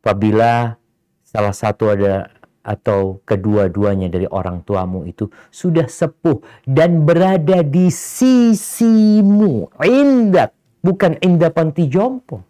Apabila 0.00 0.80
salah 1.24 1.52
satu 1.52 1.92
ada 1.92 2.32
atau 2.60 3.24
kedua-duanya 3.24 4.12
dari 4.12 4.28
orang 4.28 4.60
tuamu 4.64 5.08
itu 5.08 5.32
sudah 5.48 5.88
sepuh 5.88 6.40
dan 6.68 7.04
berada 7.08 7.64
di 7.64 7.88
sisimu. 7.88 9.68
Indak. 9.84 10.52
Bukan 10.80 11.20
indah 11.20 11.52
panti 11.52 11.92
jompo. 11.92 12.49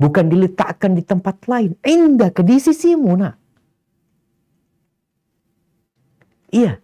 Bukan 0.00 0.32
diletakkan 0.32 0.96
di 0.96 1.04
tempat 1.04 1.44
lain. 1.44 1.76
Indah 1.84 2.32
ke 2.32 2.40
di 2.40 2.56
sisimu 2.56 3.20
nak. 3.20 3.36
Iya. 6.48 6.80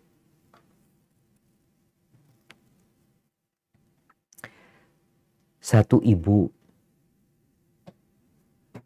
Satu 5.65 5.99
ibu 6.05 6.47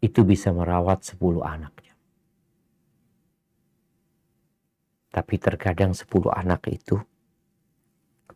itu 0.00 0.20
bisa 0.24 0.54
merawat 0.54 1.04
10 1.04 1.44
anaknya. 1.44 1.92
Tapi 5.10 5.34
terkadang 5.36 5.92
10 5.92 6.30
anak 6.30 6.70
itu 6.70 6.96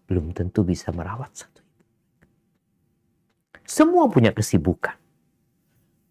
belum 0.05 0.37
tentu 0.37 0.67
bisa 0.67 0.93
merawat 0.93 1.33
satu 1.33 1.63
ibu. 1.65 1.87
Semua 3.65 4.05
punya 4.13 4.35
kesibukan. 4.37 5.04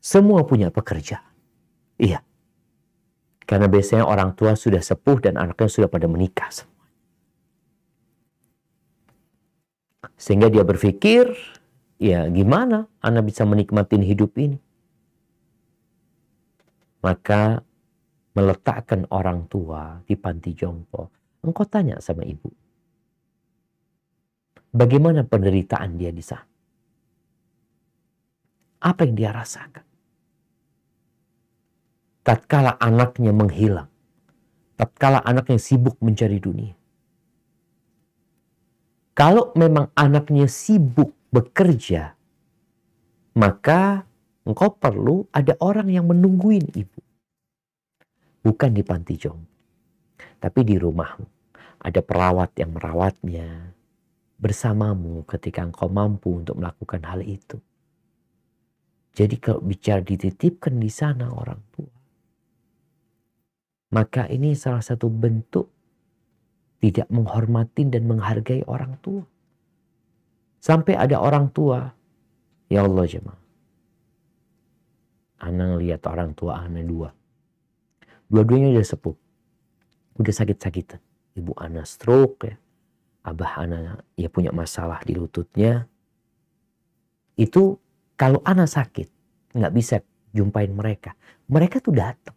Semua 0.04 0.44
punya 0.44 0.68
pekerjaan. 0.68 1.32
Iya. 1.96 2.20
Karena 3.48 3.72
biasanya 3.72 4.04
orang 4.04 4.36
tua 4.36 4.60
sudah 4.60 4.84
sepuh 4.84 5.24
dan 5.24 5.40
anaknya 5.40 5.72
sudah 5.72 5.88
pada 5.88 6.12
menikah 6.12 6.52
semua. 6.52 6.84
Sehingga 10.20 10.52
dia 10.52 10.68
berpikir, 10.68 11.32
ya 12.04 12.28
gimana 12.28 12.92
anak 13.00 13.32
bisa 13.32 13.48
menikmati 13.48 13.96
hidup 14.04 14.36
ini? 14.36 14.60
Maka 17.00 17.64
meletakkan 18.36 19.08
orang 19.08 19.48
tua 19.48 20.04
di 20.04 20.20
panti 20.20 20.52
jompo. 20.52 21.08
Engkau 21.48 21.64
tanya 21.64 22.04
sama 22.04 22.28
ibu. 22.28 22.52
Bagaimana 24.76 25.24
penderitaan 25.24 25.96
dia 25.96 26.12
di 26.12 26.24
sana? 26.24 26.48
Apa 28.84 29.08
yang 29.08 29.16
dia 29.16 29.32
rasakan? 29.32 29.93
Tatkala 32.24 32.80
anaknya 32.80 33.36
menghilang. 33.36 33.92
Tatkala 34.80 35.20
anaknya 35.28 35.60
sibuk 35.60 36.00
mencari 36.00 36.40
dunia. 36.40 36.72
Kalau 39.14 39.54
memang 39.54 39.94
anaknya 39.94 40.50
sibuk 40.50 41.14
bekerja, 41.30 42.18
maka 43.38 44.08
engkau 44.42 44.74
perlu 44.74 45.30
ada 45.30 45.54
orang 45.62 45.92
yang 45.92 46.10
menungguin 46.10 46.66
ibu. 46.74 47.02
Bukan 48.42 48.72
di 48.74 48.82
panti 48.82 49.14
jompo, 49.20 49.48
tapi 50.42 50.66
di 50.66 50.76
rumahmu. 50.82 51.28
Ada 51.84 52.00
perawat 52.00 52.56
yang 52.56 52.74
merawatnya 52.74 53.76
bersamamu 54.40 55.28
ketika 55.30 55.62
engkau 55.62 55.92
mampu 55.92 56.34
untuk 56.40 56.58
melakukan 56.58 57.04
hal 57.04 57.22
itu. 57.22 57.60
Jadi 59.14 59.36
kalau 59.38 59.62
bicara 59.62 60.02
dititipkan 60.02 60.82
di 60.82 60.90
sana 60.90 61.30
orang 61.30 61.62
tua, 61.70 61.93
maka 63.94 64.26
ini 64.26 64.58
salah 64.58 64.82
satu 64.82 65.06
bentuk 65.06 65.70
tidak 66.82 67.06
menghormati 67.14 67.86
dan 67.86 68.10
menghargai 68.10 68.66
orang 68.66 68.98
tua. 69.00 69.22
Sampai 70.58 70.98
ada 70.98 71.22
orang 71.22 71.54
tua, 71.54 71.94
ya 72.74 72.84
Allah 72.84 73.06
jemaah. 73.06 73.42
Anak 75.44 75.80
lihat 75.84 76.02
orang 76.10 76.34
tua 76.34 76.66
anak 76.66 76.88
dua. 76.88 77.10
Dua-duanya 78.32 78.74
udah 78.74 78.88
sepuh. 78.88 79.16
Udah 80.18 80.34
sakit-sakitan. 80.34 80.98
Ibu 81.38 81.54
anak 81.60 81.86
stroke 81.86 82.48
ya. 82.48 82.56
Abah 83.24 83.64
anak 83.64 84.08
ya 84.18 84.28
punya 84.32 84.50
masalah 84.56 85.04
di 85.04 85.16
lututnya. 85.16 85.86
Itu 87.36 87.80
kalau 88.16 88.40
anak 88.48 88.72
sakit, 88.72 89.08
nggak 89.56 89.74
bisa 89.76 90.00
jumpain 90.32 90.72
mereka. 90.72 91.16
Mereka 91.52 91.84
tuh 91.84 91.96
datang. 91.96 92.33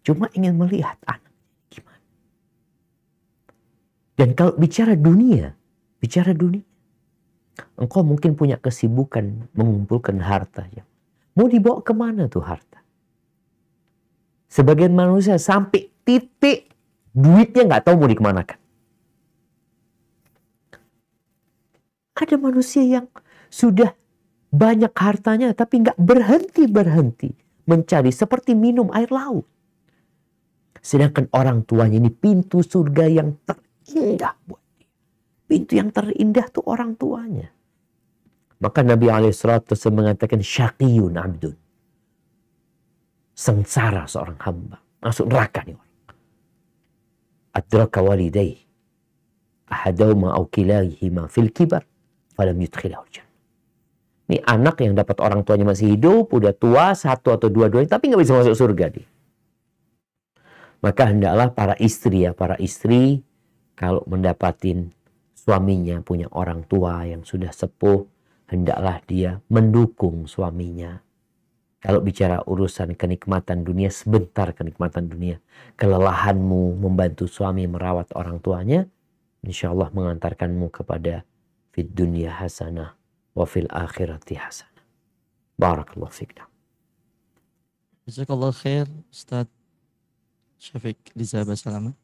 Cuma 0.00 0.32
ingin 0.32 0.56
melihat 0.56 0.96
anak 1.04 1.32
gimana. 1.68 2.04
Dan 4.16 4.32
kalau 4.36 4.56
bicara 4.56 4.96
dunia, 4.96 5.54
Bicara 6.00 6.32
dunia. 6.32 6.64
Engkau 7.76 8.00
mungkin 8.00 8.32
punya 8.32 8.56
kesibukan 8.56 9.52
mengumpulkan 9.52 10.16
harta. 10.16 10.64
Ya. 10.72 10.88
Mau 11.36 11.44
dibawa 11.44 11.84
ke 11.84 11.92
mana 11.92 12.24
tuh 12.26 12.40
harta? 12.40 12.80
Sebagian 14.48 14.96
manusia 14.96 15.36
sampai 15.36 15.92
titik 16.02 16.72
duitnya 17.12 17.68
nggak 17.68 17.84
tahu 17.84 18.00
mau 18.00 18.08
dikemanakan. 18.08 18.58
Ada 22.16 22.36
manusia 22.40 22.84
yang 22.84 23.06
sudah 23.52 23.92
banyak 24.50 24.90
hartanya 24.92 25.52
tapi 25.52 25.84
nggak 25.84 26.00
berhenti 26.00 26.64
berhenti 26.66 27.30
mencari 27.68 28.10
seperti 28.10 28.56
minum 28.56 28.88
air 28.96 29.08
laut. 29.12 29.46
Sedangkan 30.80 31.28
orang 31.36 31.68
tuanya 31.68 32.00
ini 32.00 32.08
pintu 32.08 32.64
surga 32.64 33.04
yang 33.08 33.36
terindah 33.44 34.34
buat 34.48 34.60
Pintu 35.50 35.74
yang 35.74 35.90
terindah 35.90 36.46
tuh 36.46 36.62
orang 36.70 36.94
tuanya. 36.94 37.50
Maka 38.62 38.86
Nabi 38.86 39.10
alaihissalatu 39.10 39.74
mengatakan 39.90 40.38
syaqiyun 40.38 41.18
abdun. 41.18 41.58
Sengsara 43.34 44.06
seorang 44.06 44.38
hamba. 44.46 44.78
Masuk 45.02 45.26
neraka 45.26 45.66
nih 45.66 45.74
orang. 45.74 45.90
Adraka 47.50 47.98
walidayh. 47.98 48.62
Ahadawma 49.66 50.38
au 50.38 50.46
kilahihima 50.46 51.26
fil 51.26 51.50
kibar. 51.50 51.82
Falam 52.38 52.54
yudkhilahu 52.54 53.10
jannah. 53.10 53.34
Ini 54.30 54.38
anak 54.46 54.86
yang 54.86 54.94
dapat 54.94 55.18
orang 55.18 55.42
tuanya 55.42 55.66
masih 55.66 55.98
hidup, 55.98 56.30
udah 56.30 56.54
tua, 56.54 56.94
satu 56.94 57.34
atau 57.34 57.50
dua-duanya, 57.50 57.98
tapi 57.98 58.14
nggak 58.14 58.22
bisa 58.22 58.38
masuk 58.38 58.54
surga 58.54 58.86
dia. 58.94 59.09
Maka 60.80 61.12
hendaklah 61.12 61.52
para 61.52 61.76
istri 61.76 62.24
ya, 62.24 62.32
para 62.32 62.56
istri 62.56 63.20
kalau 63.76 64.00
mendapatin 64.08 64.96
suaminya 65.36 66.00
punya 66.00 66.28
orang 66.32 66.64
tua 66.64 67.04
yang 67.04 67.24
sudah 67.24 67.52
sepuh, 67.52 68.08
hendaklah 68.48 69.00
dia 69.04 69.44
mendukung 69.52 70.24
suaminya. 70.24 71.04
Kalau 71.80 72.04
bicara 72.04 72.44
urusan 72.44 72.92
kenikmatan 72.92 73.64
dunia, 73.64 73.88
sebentar 73.88 74.52
kenikmatan 74.52 75.08
dunia. 75.08 75.40
Kelelahanmu 75.80 76.76
membantu 76.76 77.24
suami 77.24 77.64
merawat 77.64 78.12
orang 78.12 78.36
tuanya, 78.36 78.84
insya 79.40 79.72
Allah 79.72 79.88
mengantarkanmu 79.88 80.68
kepada 80.68 81.24
fid 81.72 81.88
dunia 81.96 82.36
hasanah 82.36 83.00
wa 83.32 83.48
fil 83.48 83.68
akhirati 83.72 84.36
hasanah. 84.36 84.84
Barakallahu 85.56 86.12
fikna. 86.12 86.44
Jazakallah 88.04 88.52
khair 88.52 88.84
Ustaz 89.08 89.48
Syafiq 90.60 91.00
Liza 91.16 91.40
Basalama. 91.48 91.96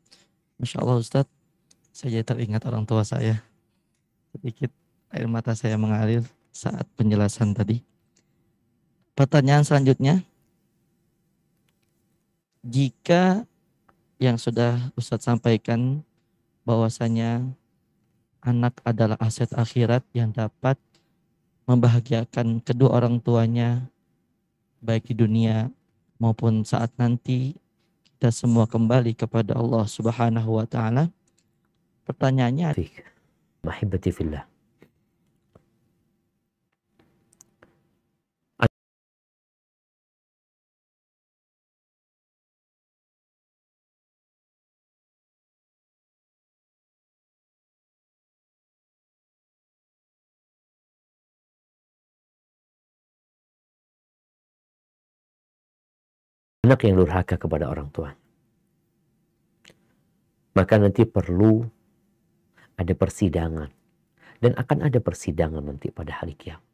Masya 0.57 0.81
Allah 0.81 0.97
Ustaz, 0.97 1.28
saya 1.93 2.24
teringat 2.24 2.65
orang 2.65 2.89
tua 2.89 3.05
saya. 3.05 3.45
Sedikit 4.33 4.73
air 5.12 5.28
mata 5.28 5.53
saya 5.53 5.77
mengalir 5.77 6.24
saat 6.57 6.89
penjelasan 6.97 7.53
tadi. 7.53 7.85
Pertanyaan 9.12 9.61
selanjutnya, 9.61 10.24
jika 12.65 13.45
yang 14.16 14.41
sudah 14.41 14.89
Ustadz 14.97 15.28
sampaikan 15.28 16.01
bahwasanya 16.65 17.45
anak 18.41 18.81
adalah 18.89 19.20
aset 19.20 19.53
akhirat 19.53 20.01
yang 20.16 20.33
dapat 20.33 20.81
membahagiakan 21.69 22.65
kedua 22.65 23.05
orang 23.05 23.20
tuanya 23.20 23.85
baik 24.81 25.12
di 25.12 25.15
dunia 25.20 25.69
maupun 26.16 26.65
saat 26.65 26.89
nanti 26.97 27.53
kita 28.16 28.32
semua 28.32 28.64
kembali 28.64 29.12
kepada 29.12 29.52
Allah 29.52 29.84
Subhanahu 29.84 30.56
wa 30.56 30.64
taala. 30.64 31.12
Pertanyaannya 32.09 32.72
fillah. 34.09 34.48
Anak 56.66 56.82
yang 56.82 56.98
durhaka 56.98 57.38
kepada 57.38 57.70
orang 57.70 57.86
tua. 57.94 58.10
Maka 60.59 60.74
nanti 60.82 61.06
perlu 61.06 61.62
ada 62.74 62.90
persidangan. 62.90 63.70
Dan 64.36 64.52
akan 64.52 64.84
ada 64.84 64.98
persidangan 65.01 65.62
nanti 65.64 65.88
pada 65.94 66.12
hari 66.20 66.36
kiamat. 66.36 66.66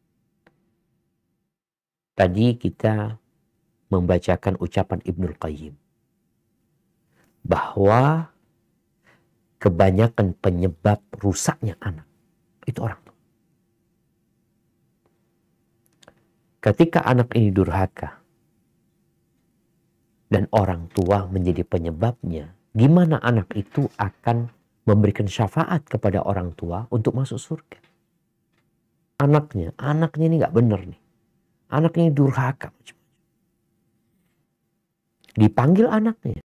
Tadi 2.17 2.47
kita 2.59 3.21
membacakan 3.93 4.59
ucapan 4.59 4.99
Ibnul 5.05 5.37
Qayyim. 5.37 5.75
Bahwa 7.45 8.33
kebanyakan 9.61 10.35
penyebab 10.41 11.05
rusaknya 11.21 11.77
anak. 11.85 12.09
Itu 12.65 12.83
orang 12.83 12.99
tua. 13.05 13.19
Ketika 16.63 17.03
anak 17.03 17.35
ini 17.35 17.51
durhaka, 17.51 18.22
dan 20.33 20.49
orang 20.57 20.89
tua 20.97 21.29
menjadi 21.29 21.61
penyebabnya, 21.61 22.57
gimana 22.73 23.21
anak 23.21 23.53
itu 23.53 23.85
akan 24.01 24.49
memberikan 24.89 25.29
syafaat 25.29 25.85
kepada 25.85 26.25
orang 26.25 26.57
tua 26.57 26.89
untuk 26.89 27.13
masuk 27.13 27.37
surga. 27.37 27.79
Anaknya, 29.21 29.77
anaknya 29.77 30.25
ini 30.33 30.37
nggak 30.41 30.57
benar 30.57 30.81
nih. 30.89 31.01
Anaknya 31.69 32.03
ini 32.09 32.15
durhaka. 32.17 32.73
Dipanggil 35.37 35.87
anaknya. 35.87 36.41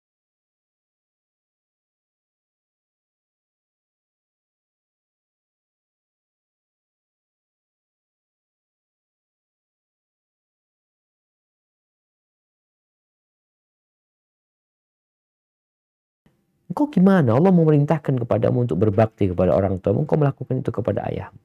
Engkau 16.77 16.93
gimana? 16.93 17.33
Allah 17.33 17.57
memerintahkan 17.57 18.21
kepadamu 18.21 18.69
untuk 18.69 18.77
berbakti 18.77 19.33
kepada 19.33 19.57
orang 19.57 19.81
tua. 19.81 19.97
Engkau 19.97 20.21
melakukan 20.21 20.61
itu 20.61 20.69
kepada 20.69 21.09
ayahmu. 21.09 21.41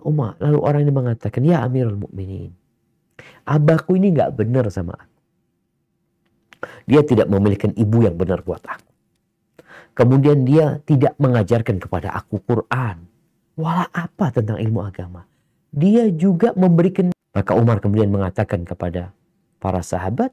Umar, 0.00 0.40
lalu 0.40 0.58
orang 0.64 0.80
ini 0.88 0.92
mengatakan, 0.96 1.44
ya 1.44 1.60
Amirul 1.60 2.00
Mukminin, 2.00 2.48
abahku 3.44 4.00
ini 4.00 4.16
nggak 4.16 4.40
benar 4.40 4.64
sama 4.72 4.96
aku. 4.96 5.20
Dia 6.88 7.04
tidak 7.04 7.28
memiliki 7.28 7.68
ibu 7.68 8.00
yang 8.00 8.16
benar 8.16 8.40
buat 8.40 8.64
aku. 8.64 8.88
Kemudian 9.92 10.48
dia 10.48 10.80
tidak 10.88 11.20
mengajarkan 11.20 11.76
kepada 11.76 12.08
aku 12.16 12.40
Quran. 12.40 12.96
Walau 13.60 13.92
apa 13.92 14.32
tentang 14.32 14.56
ilmu 14.56 14.80
agama. 14.80 15.28
Dia 15.68 16.08
juga 16.08 16.56
memberikan. 16.56 17.12
Maka 17.36 17.52
Umar 17.52 17.84
kemudian 17.84 18.08
mengatakan 18.08 18.64
kepada 18.64 19.12
para 19.60 19.84
sahabat, 19.84 20.32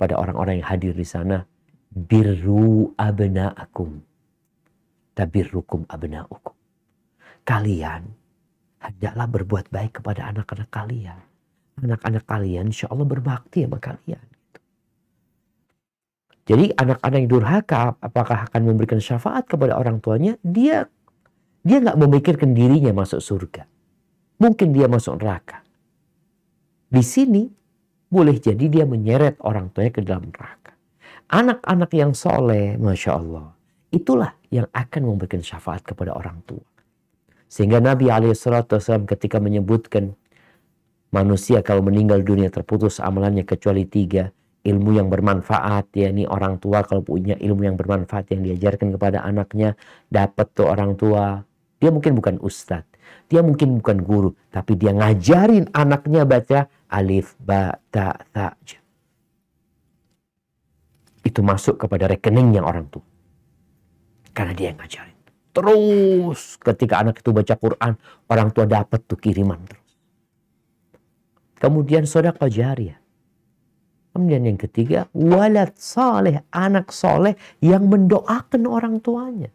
pada 0.00 0.16
orang-orang 0.16 0.64
yang 0.64 0.68
hadir 0.72 0.96
di 0.96 1.04
sana. 1.04 1.44
Birru 1.92 2.96
abna'akum. 2.96 4.00
Tabirrukum 5.12 5.84
abna'ukum. 5.84 6.56
Kalian 7.44 8.08
hendaklah 8.80 9.26
berbuat 9.28 9.68
baik 9.68 10.00
kepada 10.00 10.32
anak-anak 10.32 10.72
kalian. 10.72 11.20
Anak-anak 11.84 12.24
kalian 12.24 12.72
insya 12.72 12.88
Allah 12.88 13.04
berbakti 13.04 13.68
sama 13.68 13.76
kalian. 13.76 14.24
Jadi 16.48 16.72
anak-anak 16.72 17.18
yang 17.20 17.30
durhaka 17.30 17.94
apakah 18.00 18.48
akan 18.48 18.62
memberikan 18.64 18.98
syafaat 18.98 19.44
kepada 19.44 19.76
orang 19.76 20.00
tuanya? 20.00 20.40
Dia 20.40 20.88
dia 21.60 21.78
nggak 21.78 22.00
memikirkan 22.00 22.56
dirinya 22.56 22.96
masuk 22.96 23.20
surga. 23.20 23.68
Mungkin 24.40 24.72
dia 24.72 24.88
masuk 24.88 25.20
neraka. 25.20 25.60
Di 26.88 27.04
sini 27.04 27.59
boleh 28.10 28.36
jadi 28.42 28.66
dia 28.66 28.84
menyeret 28.84 29.38
orang 29.40 29.70
tuanya 29.70 29.94
ke 29.94 30.02
dalam 30.02 30.26
neraka. 30.28 30.74
Anak-anak 31.30 31.90
yang 31.94 32.10
soleh, 32.10 32.74
Masya 32.74 33.10
Allah, 33.14 33.54
itulah 33.94 34.34
yang 34.50 34.66
akan 34.74 35.14
memberikan 35.14 35.38
syafaat 35.38 35.86
kepada 35.86 36.10
orang 36.18 36.42
tua. 36.42 36.66
Sehingga 37.46 37.78
Nabi 37.78 38.10
SAW 38.10 39.06
ketika 39.06 39.38
menyebutkan 39.38 40.18
manusia 41.14 41.62
kalau 41.62 41.86
meninggal 41.86 42.22
dunia 42.22 42.50
terputus 42.50 42.98
amalannya 42.98 43.46
kecuali 43.46 43.86
tiga. 43.86 44.34
Ilmu 44.60 44.92
yang 44.92 45.08
bermanfaat, 45.08 45.88
ya 45.96 46.12
ini 46.12 46.28
orang 46.28 46.60
tua 46.60 46.84
kalau 46.84 47.00
punya 47.00 47.32
ilmu 47.40 47.64
yang 47.64 47.80
bermanfaat 47.80 48.28
yang 48.28 48.44
diajarkan 48.44 48.92
kepada 48.92 49.24
anaknya, 49.24 49.72
dapat 50.12 50.52
tuh 50.52 50.68
orang 50.68 51.00
tua. 51.00 51.40
Dia 51.80 51.88
mungkin 51.88 52.12
bukan 52.12 52.36
ustadz, 52.44 52.92
dia 53.32 53.40
mungkin 53.40 53.80
bukan 53.80 54.04
guru, 54.04 54.36
tapi 54.52 54.76
dia 54.76 54.92
ngajarin 54.92 55.72
anaknya 55.72 56.28
baca 56.28 56.68
alif, 56.90 57.38
ba, 57.38 57.78
ta, 57.88 58.18
ta. 58.34 58.58
Itu 61.22 61.40
masuk 61.46 61.78
kepada 61.78 62.10
rekeningnya 62.10 62.60
orang 62.60 62.90
tua. 62.90 63.06
Karena 64.34 64.52
dia 64.52 64.74
yang 64.74 64.78
ngajarin. 64.82 65.18
Terus 65.50 66.54
ketika 66.62 67.02
anak 67.02 67.22
itu 67.22 67.30
baca 67.34 67.54
Quran, 67.58 67.92
orang 68.30 68.48
tua 68.54 68.66
dapat 68.66 69.02
tuh 69.06 69.18
kiriman 69.18 69.58
terus. 69.66 69.90
Kemudian 71.58 72.06
sodaka 72.06 72.46
jariah. 72.46 72.98
Kemudian 74.10 74.42
yang 74.42 74.58
ketiga, 74.58 75.06
walad 75.14 75.74
saleh, 75.78 76.42
anak 76.50 76.90
soleh 76.90 77.38
yang 77.62 77.86
mendoakan 77.86 78.66
orang 78.66 78.98
tuanya. 78.98 79.50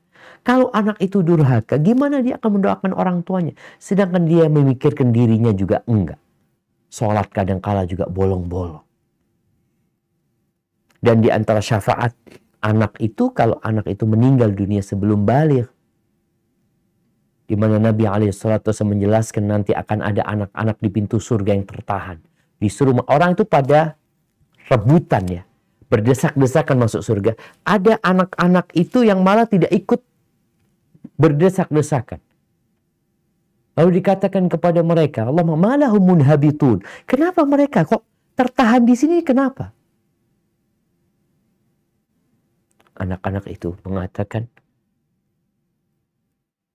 Kalau 0.46 0.72
anak 0.72 1.02
itu 1.04 1.20
durhaka, 1.26 1.76
gimana 1.82 2.24
dia 2.24 2.40
akan 2.40 2.62
mendoakan 2.62 2.92
orang 2.96 3.18
tuanya? 3.26 3.54
Sedangkan 3.82 4.24
dia 4.26 4.48
memikirkan 4.48 5.12
dirinya 5.12 5.52
juga 5.52 5.84
enggak. 5.90 6.22
Sholat 6.96 7.28
kadang-kala 7.28 7.84
juga 7.84 8.08
bolong-bolong. 8.08 8.80
Dan 11.04 11.20
di 11.20 11.28
antara 11.28 11.60
syafaat 11.60 12.16
anak 12.64 12.96
itu, 13.04 13.36
kalau 13.36 13.60
anak 13.60 13.92
itu 13.92 14.08
meninggal 14.08 14.56
dunia 14.56 14.80
sebelum 14.80 15.28
balik, 15.28 15.68
di 17.52 17.56
mana 17.60 17.84
Nabi 17.84 18.08
SAW 18.32 18.64
menjelaskan 18.96 19.44
nanti 19.44 19.76
akan 19.76 20.00
ada 20.08 20.24
anak-anak 20.24 20.80
di 20.80 20.88
pintu 20.88 21.20
surga 21.20 21.52
yang 21.52 21.68
tertahan. 21.68 22.18
Disuruh 22.64 22.96
orang 23.12 23.36
itu 23.36 23.44
pada 23.44 24.00
rebutan 24.72 25.28
ya, 25.28 25.44
berdesak-desakan 25.92 26.80
masuk 26.80 27.04
surga. 27.04 27.36
Ada 27.68 28.00
anak-anak 28.02 28.72
itu 28.72 29.04
yang 29.04 29.20
malah 29.20 29.46
tidak 29.46 29.70
ikut 29.76 30.00
berdesak-desakan. 31.20 32.24
Lalu 33.76 34.00
dikatakan 34.00 34.48
kepada 34.48 34.80
mereka, 34.82 35.28
Allah 35.28 35.44
malahumun 35.44 36.24
habitun. 36.24 36.80
Kenapa 37.04 37.44
mereka 37.44 37.84
kok 37.84 38.08
tertahan 38.40 38.88
di 38.88 38.96
sini? 38.96 39.20
Kenapa? 39.20 39.76
Anak-anak 42.96 43.52
itu 43.52 43.76
mengatakan, 43.84 44.48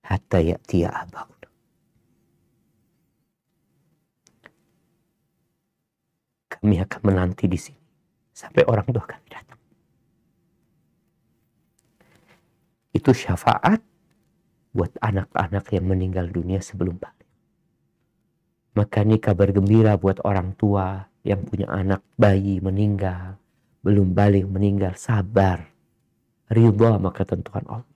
hatta 0.04 0.44
ya'tiya 0.44 0.92
abaun. 0.92 1.40
Kami 6.52 6.76
akan 6.76 7.00
menanti 7.00 7.48
di 7.48 7.56
sini 7.56 7.80
sampai 8.36 8.68
orang 8.68 8.84
tua 8.92 9.08
kami 9.08 9.28
datang. 9.32 9.60
Itu 12.92 13.16
syafaat 13.16 13.80
buat 14.70 14.94
anak-anak 15.02 15.66
yang 15.74 15.86
meninggal 15.90 16.30
dunia 16.30 16.62
sebelum 16.62 16.98
balik. 16.98 17.26
Maka 18.78 19.02
ini 19.02 19.18
kabar 19.18 19.50
gembira 19.50 19.98
buat 19.98 20.22
orang 20.22 20.54
tua 20.54 21.10
yang 21.26 21.42
punya 21.42 21.66
anak 21.66 22.06
bayi 22.14 22.62
meninggal, 22.62 23.34
belum 23.82 24.14
balik 24.14 24.46
meninggal, 24.46 24.94
sabar. 24.94 25.66
Ridha 26.50 26.98
sama 26.98 27.10
ketentuan 27.14 27.66
Allah. 27.66 27.86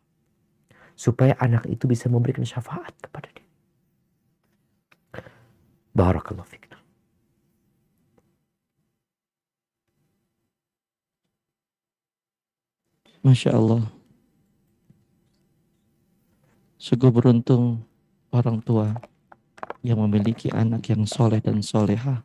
Supaya 0.95 1.35
anak 1.43 1.67
itu 1.67 1.91
bisa 1.91 2.07
memberikan 2.07 2.47
syafaat 2.47 2.95
kepada 3.03 3.27
dia. 3.35 3.47
Barakallahu 5.95 6.47
fikna. 6.47 6.79
Masya 13.23 13.57
Allah. 13.57 14.04
Sungguh 16.85 17.09
beruntung 17.09 17.81
orang 18.29 18.61
tua 18.61 18.93
yang 19.81 20.05
memiliki 20.05 20.53
anak 20.53 20.85
yang 20.93 21.09
soleh 21.09 21.41
dan 21.41 21.65
soleha. 21.65 22.21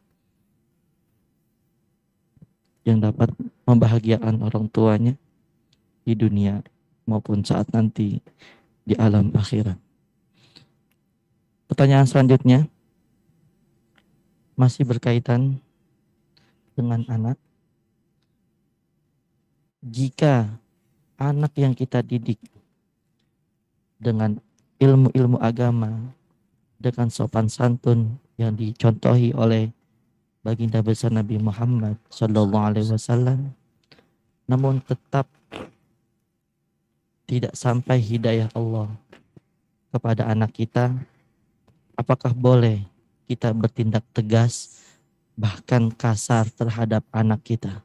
Yang 2.84 3.08
dapat 3.08 3.32
membahagiakan 3.64 4.44
orang 4.44 4.68
tuanya 4.68 5.16
di 6.04 6.12
dunia 6.12 6.60
maupun 7.08 7.40
saat 7.40 7.72
nanti 7.72 8.20
di 8.84 9.00
alam 9.00 9.32
akhirat. 9.32 9.80
Pertanyaan 11.72 12.04
selanjutnya 12.04 12.68
masih 14.60 14.84
berkaitan 14.84 15.56
dengan 16.76 17.08
anak. 17.08 17.40
Jika 19.80 20.52
anak 21.16 21.56
yang 21.56 21.72
kita 21.72 22.04
didik 22.04 22.44
dengan 23.96 24.49
ilmu-ilmu 24.80 25.38
agama 25.44 25.92
dengan 26.80 27.12
sopan 27.12 27.52
santun 27.52 28.16
yang 28.40 28.56
dicontohi 28.56 29.36
oleh 29.36 29.68
baginda 30.40 30.80
besar 30.80 31.12
Nabi 31.12 31.36
Muhammad 31.36 32.00
Shallallahu 32.08 32.68
Alaihi 32.72 32.96
Wasallam, 32.96 33.52
namun 34.48 34.80
tetap 34.88 35.28
tidak 37.28 37.54
sampai 37.54 38.00
hidayah 38.00 38.50
Allah 38.56 38.90
kepada 39.92 40.26
anak 40.32 40.56
kita, 40.56 40.96
apakah 42.00 42.34
boleh 42.34 42.82
kita 43.30 43.54
bertindak 43.54 44.02
tegas 44.16 44.82
bahkan 45.38 45.94
kasar 45.94 46.48
terhadap 46.50 47.06
anak 47.14 47.44
kita? 47.46 47.84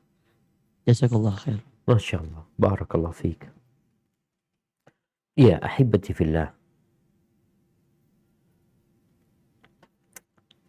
Jazakallah 0.88 1.36
khair. 1.36 1.60
Masya 1.84 2.24
Allah. 2.24 2.42
Barakallah 2.56 3.12
fiqh. 3.12 3.44
Iya, 5.36 5.58
ahibati 5.60 6.14
fillah. 6.14 6.54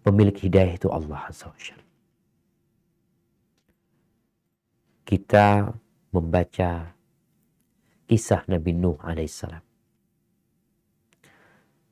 Pemilik 0.05 0.37
hidayah 0.37 0.77
itu 0.77 0.93
Allah 0.93 1.17
Azza 1.25 1.49
wa 1.49 1.57
Kita 5.01 5.73
membaca 6.13 6.93
kisah 8.05 8.45
Nabi 8.45 8.77
Nuh 8.77 9.01
alaihissalam. 9.01 9.65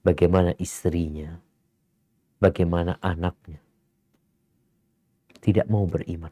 Bagaimana 0.05 0.53
istrinya, 0.61 1.41
bagaimana 2.37 3.01
anaknya 3.01 3.57
tidak 5.41 5.65
mau 5.65 5.89
beriman. 5.89 6.29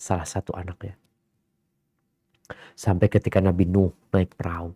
Salah 0.00 0.24
satu 0.24 0.56
anaknya. 0.56 0.96
Sampai 2.72 3.12
ketika 3.12 3.44
Nabi 3.44 3.68
Nuh 3.68 3.92
naik 4.08 4.40
perahu. 4.40 4.72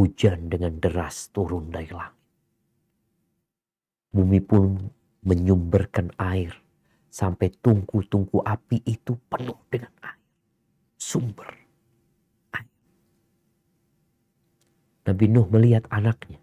Hujan 0.00 0.48
dengan 0.48 0.80
deras 0.80 1.28
turun 1.36 1.68
dari 1.68 1.92
langit 1.92 2.15
bumi 4.16 4.40
pun 4.40 4.88
menyumberkan 5.28 6.16
air 6.16 6.56
sampai 7.12 7.52
tungku-tungku 7.60 8.40
api 8.40 8.80
itu 8.88 9.20
penuh 9.28 9.60
dengan 9.68 9.92
air. 10.00 10.20
Sumber 10.96 11.52
air. 12.56 12.68
Nabi 15.04 15.24
Nuh 15.28 15.46
melihat 15.52 15.84
anaknya. 15.92 16.40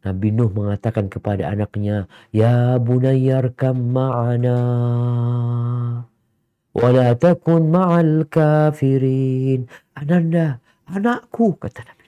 Nabi 0.00 0.32
Nuh 0.32 0.48
mengatakan 0.48 1.12
kepada 1.12 1.52
anaknya, 1.52 2.08
Ya 2.32 2.80
bunayyarkam 2.80 3.92
ma'ana, 3.92 4.58
wala 6.72 7.08
takun 7.20 7.68
ma'al 7.68 8.24
kafirin. 8.24 9.68
Ananda, 9.92 10.64
anakku, 10.88 11.60
kata 11.60 11.84
Nabi. 11.84 11.99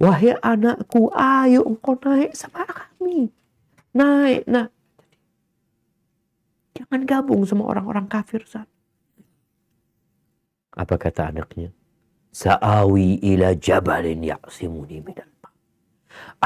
Wahai 0.00 0.32
anakku, 0.40 1.12
ayo 1.12 1.60
engkau 1.68 1.92
naik 2.00 2.32
sama 2.32 2.64
kami. 2.64 3.28
Naik, 3.92 4.48
nah. 4.48 4.72
Jangan 6.72 7.04
gabung 7.04 7.44
sama 7.44 7.68
orang-orang 7.68 8.08
kafir 8.08 8.40
saat. 8.48 8.64
Apa 10.72 10.96
kata 10.96 11.28
anaknya? 11.28 11.68
Sa'awi 12.32 13.20
ila 13.20 13.52
jabalin 13.52 14.24
ya'simuni 14.24 15.04
minal 15.04 15.28
ma. 15.44 15.52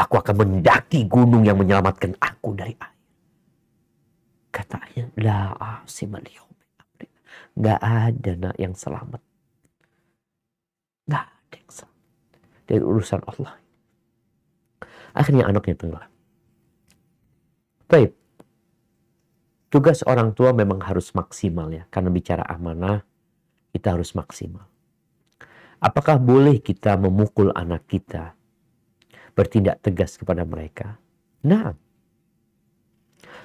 Aku 0.02 0.18
akan 0.18 0.35
mendaki 0.35 1.06
gunung 1.06 1.47
yang 1.47 1.55
menyelamatkan 1.55 2.18
aku 2.18 2.59
dari 2.59 2.74
air. 2.74 2.98
Katanya, 4.51 5.05
la 5.22 5.39
asimal 5.86 6.26
Gak 7.55 7.78
ada 7.78 8.32
nak 8.35 8.56
yang 8.59 8.74
selamat. 8.74 9.22
Gak 11.06 11.22
ada 11.22 11.55
yang 11.55 11.70
selamat. 11.70 11.94
Dari 12.65 12.81
urusan 12.81 13.20
Allah. 13.28 13.55
Akhirnya 15.15 15.47
anaknya 15.47 15.78
tenggelam. 15.78 16.11
Baik. 17.86 18.16
Tugas 19.70 20.07
orang 20.07 20.35
tua 20.35 20.55
memang 20.55 20.82
harus 20.82 21.11
maksimal 21.15 21.70
ya. 21.70 21.85
Karena 21.91 22.11
bicara 22.11 22.43
amanah, 22.47 23.03
kita 23.74 23.95
harus 23.95 24.15
maksimal. 24.15 24.66
Apakah 25.82 26.16
boleh 26.16 26.62
kita 26.62 26.97
memukul 26.97 27.53
anak 27.53 27.85
kita? 27.91 28.32
Bertindak 29.35 29.82
tegas 29.82 30.15
kepada 30.16 30.47
mereka? 30.47 30.97
Nah, 31.45 31.74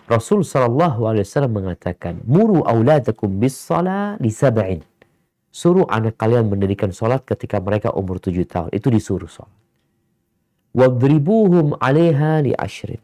Rasul 0.09 0.41
Shallallahu 0.41 1.05
Alaihi 1.05 1.25
Wasallam 1.25 1.53
mengatakan, 1.53 2.21
muru 2.25 2.65
auladakum 2.65 3.29
bis 3.37 3.53
salah 3.57 4.17
li 4.17 4.33
sab'in. 4.33 4.81
Suruh 5.49 5.89
anak 5.89 6.21
kalian 6.21 6.45
mendirikan 6.45 6.93
sholat 6.93 7.25
ketika 7.25 7.57
mereka 7.57 7.89
umur 7.93 8.21
tujuh 8.21 8.45
tahun. 8.45 8.69
Itu 8.69 8.93
disuruh 8.93 9.29
sholat. 9.29 9.57
Wadribuhum 10.77 11.77
alaiha 11.81 12.45
li 12.45 12.53
ashrin. 12.53 13.01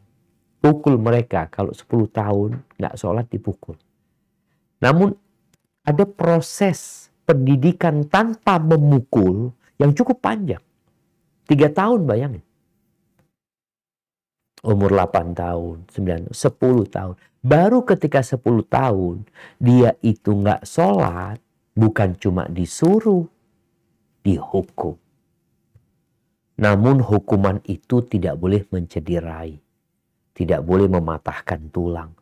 Pukul 0.61 0.97
mereka 0.97 1.49
kalau 1.49 1.73
10 1.73 2.09
tahun 2.09 2.61
nggak 2.77 2.95
sholat 2.97 3.25
dipukul. 3.29 3.77
Namun 4.81 5.13
ada 5.85 6.05
proses 6.05 7.09
pendidikan 7.25 8.05
tanpa 8.05 8.57
memukul 8.57 9.53
yang 9.77 9.93
cukup 9.93 10.21
panjang. 10.21 10.61
Tiga 11.45 11.69
tahun 11.69 12.09
bayangin 12.09 12.45
umur 14.65 14.89
8 14.97 15.37
tahun, 15.37 15.85
9, 15.93 16.33
10 16.33 16.89
tahun. 16.89 17.15
Baru 17.45 17.85
ketika 17.85 18.25
10 18.25 18.65
tahun 18.65 19.29
dia 19.61 19.93
itu 20.01 20.33
nggak 20.33 20.65
sholat, 20.65 21.37
bukan 21.75 22.15
cuma 22.17 22.47
disuruh, 22.47 23.27
dihukum. 24.23 24.97
Namun 26.55 27.03
hukuman 27.03 27.59
itu 27.67 27.99
tidak 28.07 28.39
boleh 28.39 28.63
mencederai, 28.71 29.59
tidak 30.31 30.63
boleh 30.63 30.87
mematahkan 30.87 31.67
tulang. 31.69 32.15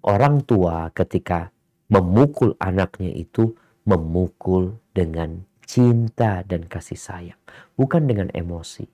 Orang 0.00 0.42
tua 0.48 0.88
ketika 0.96 1.52
memukul 1.92 2.56
anaknya 2.56 3.12
itu 3.12 3.52
memukul 3.84 4.80
dengan 4.96 5.44
cinta 5.68 6.40
dan 6.48 6.64
kasih 6.64 6.96
sayang, 6.96 7.40
bukan 7.76 8.08
dengan 8.08 8.32
emosi. 8.32 8.88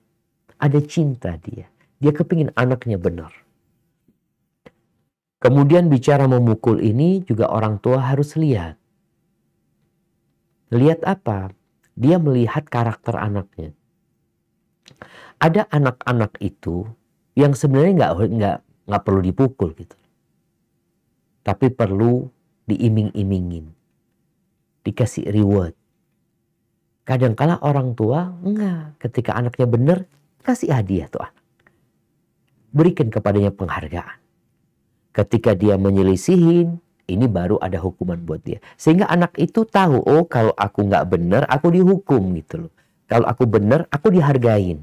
Ada 0.59 0.83
cinta 0.83 1.39
dia 1.39 1.71
dia 2.01 2.09
kepingin 2.09 2.49
anaknya 2.57 2.97
benar. 2.97 3.29
Kemudian 5.37 5.85
bicara 5.85 6.25
memukul 6.25 6.81
ini 6.81 7.21
juga 7.21 7.53
orang 7.53 7.77
tua 7.77 8.01
harus 8.09 8.33
lihat. 8.33 8.80
Lihat 10.71 11.03
apa? 11.03 11.51
Dia 11.99 12.17
melihat 12.17 12.65
karakter 12.71 13.19
anaknya. 13.19 13.75
Ada 15.37 15.67
anak-anak 15.67 16.39
itu 16.39 16.87
yang 17.35 17.53
sebenarnya 17.53 17.93
nggak 17.97 18.13
nggak 18.15 18.57
nggak 18.87 19.03
perlu 19.03 19.21
dipukul 19.25 19.73
gitu, 19.73 19.97
tapi 21.41 21.73
perlu 21.73 22.29
diiming-imingin, 22.69 23.73
dikasih 24.85 25.27
reward. 25.33 25.73
Kadangkala 27.03 27.57
orang 27.65 27.97
tua 27.97 28.29
enggak, 28.45 29.01
ketika 29.01 29.33
anaknya 29.33 29.65
benar 29.65 29.97
kasih 30.45 30.69
hadiah 30.69 31.09
tuh 31.09 31.25
anak 31.25 31.41
berikan 32.71 33.11
kepadanya 33.11 33.51
penghargaan. 33.51 34.17
Ketika 35.11 35.51
dia 35.51 35.75
menyelisihin, 35.75 36.79
ini 37.07 37.25
baru 37.25 37.57
ada 37.57 37.81
hukuman 37.81 38.19
buat 38.21 38.41
dia. 38.45 38.61
Sehingga 38.77 39.09
anak 39.09 39.37
itu 39.41 39.65
tahu, 39.65 40.01
oh 40.05 40.25
kalau 40.29 40.53
aku 40.53 40.85
nggak 40.85 41.05
benar, 41.09 41.41
aku 41.49 41.73
dihukum 41.73 42.35
gitu 42.37 42.67
loh. 42.67 42.73
Kalau 43.09 43.27
aku 43.27 43.43
benar, 43.49 43.89
aku 43.91 44.13
dihargain. 44.13 44.79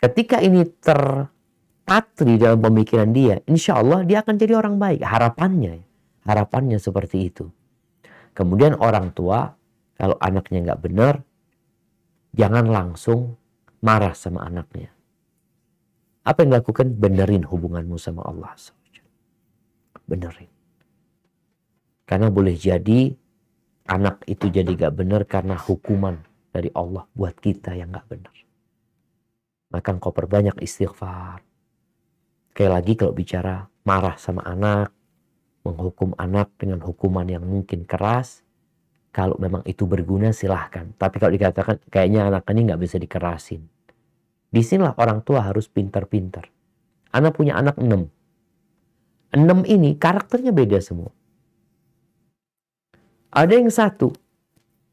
Ketika 0.00 0.40
ini 0.40 0.64
terpatri 0.80 2.40
dalam 2.40 2.60
pemikiran 2.60 3.12
dia, 3.12 3.40
insya 3.44 3.80
Allah 3.80 4.04
dia 4.04 4.24
akan 4.24 4.34
jadi 4.36 4.56
orang 4.56 4.76
baik. 4.80 5.04
Harapannya, 5.04 5.80
harapannya 6.24 6.80
seperti 6.80 7.32
itu. 7.32 7.48
Kemudian 8.32 8.76
orang 8.80 9.12
tua, 9.12 9.52
kalau 10.00 10.16
anaknya 10.20 10.72
nggak 10.72 10.80
benar, 10.80 11.14
jangan 12.32 12.64
langsung 12.68 13.36
marah 13.84 14.16
sama 14.16 14.44
anaknya. 14.48 14.88
Apa 16.24 16.44
yang 16.44 16.56
dilakukan? 16.56 16.96
Benerin 17.00 17.44
hubunganmu 17.48 17.96
sama 17.96 18.24
Allah. 18.24 18.52
Benerin. 20.10 20.50
Karena 22.02 22.26
boleh 22.26 22.58
jadi 22.58 23.14
anak 23.86 24.26
itu 24.26 24.50
jadi 24.50 24.66
gak 24.66 24.98
benar 24.98 25.22
karena 25.30 25.54
hukuman 25.54 26.18
dari 26.50 26.74
Allah 26.74 27.06
buat 27.14 27.38
kita 27.38 27.78
yang 27.78 27.94
gak 27.94 28.10
benar. 28.10 28.34
Maka 29.70 29.94
engkau 29.94 30.10
perbanyak 30.10 30.58
istighfar. 30.58 31.46
Kayak 32.50 32.72
lagi 32.74 32.92
kalau 32.98 33.14
bicara 33.14 33.70
marah 33.86 34.18
sama 34.18 34.42
anak, 34.42 34.90
menghukum 35.62 36.18
anak 36.18 36.50
dengan 36.58 36.82
hukuman 36.82 37.24
yang 37.30 37.46
mungkin 37.46 37.86
keras, 37.86 38.42
kalau 39.14 39.38
memang 39.38 39.62
itu 39.66 39.86
berguna 39.86 40.34
silahkan. 40.34 40.90
Tapi 40.98 41.16
kalau 41.22 41.32
dikatakan 41.34 41.78
kayaknya 41.86 42.30
anak 42.30 42.46
ini 42.50 42.70
nggak 42.70 42.82
bisa 42.82 42.96
dikerasin, 42.98 43.66
Di 44.50 44.66
sinilah 44.66 44.98
orang 44.98 45.22
tua 45.22 45.46
harus 45.46 45.70
pintar-pintar. 45.70 46.50
Anak 47.14 47.38
punya 47.38 47.54
anak 47.54 47.78
enam. 47.78 48.10
Enam 49.30 49.62
ini 49.62 49.94
karakternya 49.94 50.50
beda 50.50 50.82
semua. 50.82 51.14
Ada 53.30 53.62
yang 53.62 53.70
satu 53.70 54.10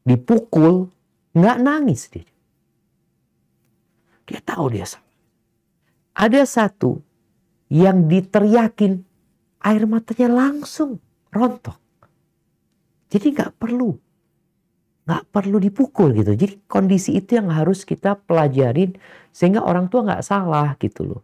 dipukul 0.06 0.86
nggak 1.34 1.58
nangis 1.58 2.06
dia. 2.06 2.26
Dia 4.28 4.38
tahu 4.44 4.70
dia 4.70 4.86
salah. 4.86 5.06
Ada 6.14 6.46
satu 6.46 7.02
yang 7.70 8.06
diteriakin 8.06 9.02
air 9.66 9.82
matanya 9.90 10.30
langsung 10.30 11.02
rontok. 11.34 11.78
Jadi 13.10 13.26
nggak 13.34 13.58
perlu 13.58 13.90
nggak 15.08 15.24
perlu 15.32 15.56
dipukul 15.56 16.12
gitu. 16.12 16.36
Jadi 16.36 16.68
kondisi 16.68 17.16
itu 17.16 17.40
yang 17.40 17.48
harus 17.48 17.88
kita 17.88 18.20
pelajarin 18.28 18.92
sehingga 19.32 19.64
orang 19.64 19.88
tua 19.88 20.04
nggak 20.04 20.20
salah 20.20 20.76
gitu 20.76 21.08
loh. 21.08 21.22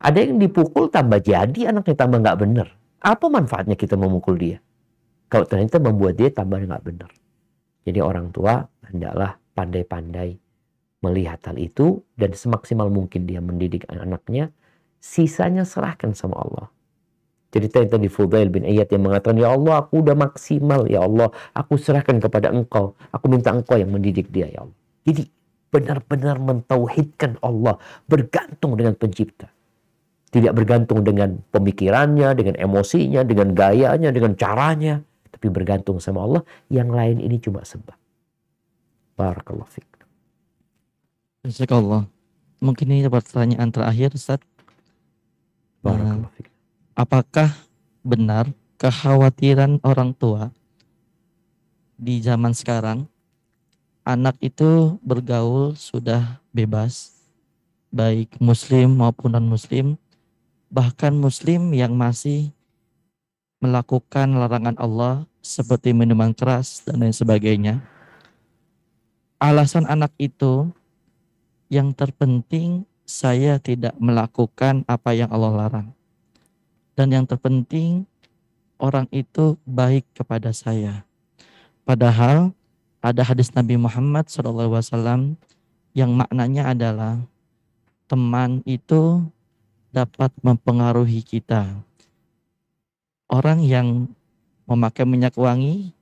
Ada 0.00 0.24
yang 0.24 0.40
dipukul 0.40 0.88
tambah 0.88 1.20
jadi 1.20 1.68
anaknya 1.68 1.92
tambah 1.92 2.24
nggak 2.24 2.38
bener. 2.40 2.72
Apa 3.04 3.28
manfaatnya 3.28 3.76
kita 3.76 4.00
memukul 4.00 4.40
dia? 4.40 4.56
Kalau 5.28 5.44
ternyata 5.44 5.76
membuat 5.76 6.16
dia 6.16 6.32
tambah 6.32 6.56
nggak 6.56 6.84
bener. 6.88 7.10
Jadi 7.84 8.00
orang 8.00 8.32
tua 8.32 8.64
hendaklah 8.88 9.36
pandai-pandai 9.52 10.40
melihat 11.04 11.40
hal 11.44 11.56
itu 11.60 12.00
dan 12.16 12.32
semaksimal 12.32 12.88
mungkin 12.88 13.28
dia 13.28 13.44
mendidik 13.44 13.84
anaknya. 13.92 14.48
Sisanya 15.00 15.64
serahkan 15.68 16.12
sama 16.12 16.36
Allah. 16.36 16.68
Cerita 17.50 17.80
yang 17.80 17.90
tadi 17.90 18.08
Fudail 18.08 18.52
bin 18.52 18.62
Iyad 18.62 18.92
yang 18.92 19.04
mengatakan, 19.04 19.36
Ya 19.40 19.50
Allah, 19.50 19.84
aku 19.84 20.04
udah 20.04 20.14
maksimal. 20.14 20.86
Ya 20.86 21.02
Allah, 21.02 21.32
aku 21.56 21.80
serahkan 21.80 22.20
kepada 22.20 22.52
engkau. 22.52 22.94
Aku 23.10 23.26
minta 23.26 23.50
engkau 23.50 23.80
yang 23.80 23.90
mendidik 23.90 24.28
dia, 24.28 24.46
Ya 24.48 24.62
Allah. 24.62 24.76
Jadi 25.02 25.26
benar-benar 25.72 26.36
mentauhidkan 26.38 27.40
Allah. 27.42 27.80
Bergantung 28.06 28.76
dengan 28.76 28.94
pencipta. 28.94 29.50
Tidak 30.30 30.54
bergantung 30.54 31.02
dengan 31.02 31.42
pemikirannya, 31.50 32.38
dengan 32.38 32.54
emosinya, 32.54 33.26
dengan 33.26 33.50
gayanya, 33.50 34.14
dengan 34.14 34.38
caranya. 34.38 35.02
Tapi 35.30 35.46
bergantung 35.50 35.98
sama 35.98 36.22
Allah. 36.22 36.42
Yang 36.70 36.88
lain 36.94 37.16
ini 37.18 37.36
cuma 37.42 37.66
sebab. 37.66 37.98
Barakallah 39.18 39.66
fiqh. 39.66 39.90
Allah. 41.74 42.06
Mungkin 42.60 42.86
ini 42.92 43.08
pertanyaan 43.10 43.72
terakhir 43.72 44.14
Ustaz. 44.14 44.40
apakah 46.92 47.56
benar 48.04 48.52
kekhawatiran 48.76 49.80
orang 49.80 50.12
tua 50.12 50.52
di 52.00 52.20
zaman 52.20 52.56
sekarang 52.56 53.04
anak 54.04 54.36
itu 54.40 54.96
bergaul 55.04 55.76
sudah 55.76 56.40
bebas 56.52 57.12
baik 57.92 58.40
muslim 58.40 58.96
maupun 58.96 59.36
non 59.36 59.44
muslim 59.44 59.99
bahkan 60.70 61.10
muslim 61.12 61.74
yang 61.74 61.92
masih 61.98 62.54
melakukan 63.58 64.30
larangan 64.38 64.78
Allah 64.78 65.26
seperti 65.42 65.90
minuman 65.90 66.32
keras 66.32 66.86
dan 66.86 67.02
lain 67.02 67.12
sebagainya. 67.12 67.82
Alasan 69.42 69.84
anak 69.90 70.14
itu 70.16 70.70
yang 71.68 71.90
terpenting 71.92 72.86
saya 73.02 73.58
tidak 73.58 73.98
melakukan 73.98 74.86
apa 74.86 75.10
yang 75.12 75.28
Allah 75.34 75.66
larang. 75.66 75.88
Dan 76.94 77.10
yang 77.10 77.24
terpenting 77.26 78.06
orang 78.78 79.10
itu 79.10 79.58
baik 79.66 80.06
kepada 80.14 80.54
saya. 80.54 81.02
Padahal 81.82 82.54
ada 83.00 83.24
hadis 83.24 83.50
Nabi 83.56 83.80
Muhammad 83.80 84.28
SAW 84.28 85.34
yang 85.96 86.10
maknanya 86.14 86.70
adalah 86.70 87.18
teman 88.06 88.60
itu 88.68 89.24
dapat 89.90 90.30
mempengaruhi 90.42 91.22
kita. 91.22 91.66
Orang 93.30 93.62
yang 93.62 94.10
memakai 94.66 95.06
minyak 95.06 95.34
wangi, 95.38 95.94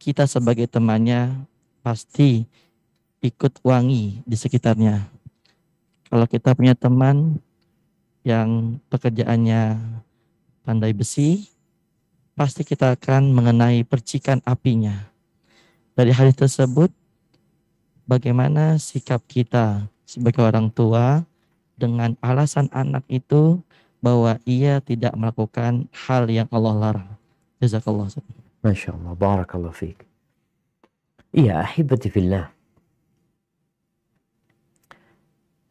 kita 0.00 0.24
sebagai 0.28 0.68
temannya 0.68 1.44
pasti 1.84 2.44
ikut 3.24 3.60
wangi 3.64 4.20
di 4.24 4.36
sekitarnya. 4.36 5.08
Kalau 6.08 6.28
kita 6.28 6.52
punya 6.52 6.76
teman 6.76 7.40
yang 8.20 8.76
pekerjaannya 8.92 9.80
pandai 10.64 10.92
besi, 10.92 11.48
pasti 12.36 12.64
kita 12.64 12.96
akan 12.96 13.32
mengenai 13.32 13.84
percikan 13.84 14.44
apinya. 14.44 15.08
Dari 15.92 16.12
hadis 16.12 16.36
tersebut, 16.36 16.92
bagaimana 18.08 18.76
sikap 18.80 19.24
kita 19.28 19.88
sebagai 20.04 20.44
orang 20.44 20.68
tua 20.68 21.24
dengan 21.82 22.14
alasan 22.22 22.70
anak 22.70 23.02
itu 23.10 23.58
bahwa 23.98 24.38
ia 24.46 24.78
tidak 24.78 25.18
melakukan 25.18 25.90
hal 26.06 26.30
yang 26.30 26.46
Allah 26.54 26.74
larang. 26.78 27.10
Jazakallah. 27.58 28.06
Masya 28.62 28.94
Allah, 28.94 29.14
barakallahu 29.18 29.74
fiqh. 29.74 30.06
Iya, 31.34 31.66
ahibati 31.66 32.06
fillah. 32.06 32.46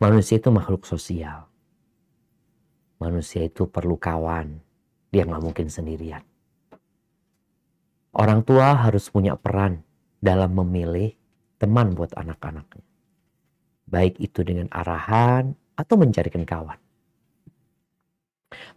Manusia 0.02 0.42
itu 0.42 0.50
makhluk 0.52 0.84
sosial. 0.84 1.48
Manusia 2.98 3.46
itu 3.46 3.70
perlu 3.70 3.96
kawan. 3.96 4.60
Dia 5.14 5.24
nggak 5.24 5.44
mungkin 5.44 5.68
sendirian. 5.70 6.26
Orang 8.12 8.44
tua 8.44 8.76
harus 8.76 9.08
punya 9.08 9.40
peran 9.40 9.86
dalam 10.20 10.52
memilih 10.58 11.16
teman 11.62 11.94
buat 11.96 12.12
anak-anaknya. 12.18 12.84
Baik 13.86 14.18
itu 14.20 14.42
dengan 14.42 14.68
arahan 14.74 15.54
atau 15.82 15.98
mencarikan 15.98 16.46
kawan. 16.46 16.78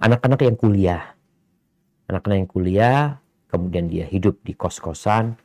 Anak-anak 0.01 0.41
yang 0.41 0.57
kuliah, 0.57 1.03
anak-anak 2.09 2.37
yang 2.41 2.51
kuliah, 2.51 3.01
kemudian 3.53 3.87
dia 3.93 4.09
hidup 4.09 4.41
di 4.41 4.57
kos-kosan, 4.57 5.37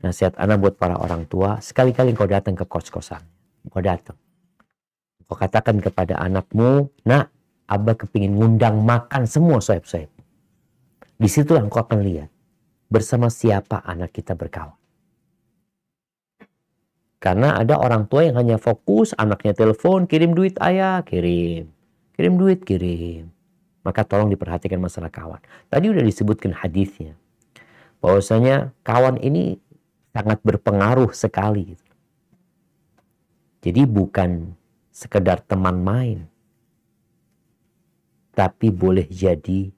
nasihat 0.00 0.38
anak 0.38 0.62
buat 0.62 0.74
para 0.78 0.94
orang 0.94 1.26
tua, 1.26 1.58
sekali-kali 1.58 2.14
engkau 2.14 2.30
datang 2.30 2.54
ke 2.54 2.62
kos-kosan, 2.62 3.20
engkau 3.66 3.82
datang. 3.82 4.16
Engkau 5.26 5.36
katakan 5.36 5.82
kepada 5.82 6.22
anakmu, 6.22 6.86
nak, 7.02 7.34
abah 7.66 7.98
kepingin 7.98 8.38
ngundang 8.38 8.78
makan 8.86 9.26
semua 9.26 9.58
soeb-soeb. 9.58 10.08
Di 11.16 11.28
situlah 11.28 11.64
engkau 11.64 11.82
akan 11.82 12.04
lihat 12.04 12.30
bersama 12.86 13.26
siapa 13.32 13.82
anak 13.82 14.14
kita 14.14 14.38
berkawan. 14.38 14.75
Karena 17.16 17.56
ada 17.56 17.80
orang 17.80 18.04
tua 18.06 18.28
yang 18.28 18.36
hanya 18.36 18.56
fokus 18.60 19.16
anaknya 19.16 19.56
telepon, 19.56 20.04
kirim 20.04 20.36
duit 20.36 20.60
ayah, 20.60 21.00
kirim. 21.00 21.72
Kirim 22.12 22.34
duit, 22.36 22.60
kirim. 22.64 23.32
Maka 23.80 24.04
tolong 24.04 24.28
diperhatikan 24.28 24.76
masalah 24.76 25.08
kawan. 25.08 25.40
Tadi 25.72 25.86
udah 25.88 26.04
disebutkan 26.04 26.52
hadisnya. 26.52 27.16
Bahwasanya 28.04 28.76
kawan 28.84 29.16
ini 29.22 29.56
sangat 30.12 30.44
berpengaruh 30.44 31.12
sekali. 31.16 31.76
Jadi 33.64 33.82
bukan 33.88 34.52
sekedar 34.92 35.40
teman 35.42 35.80
main. 35.80 36.18
Tapi 38.36 38.68
boleh 38.68 39.08
jadi 39.08 39.72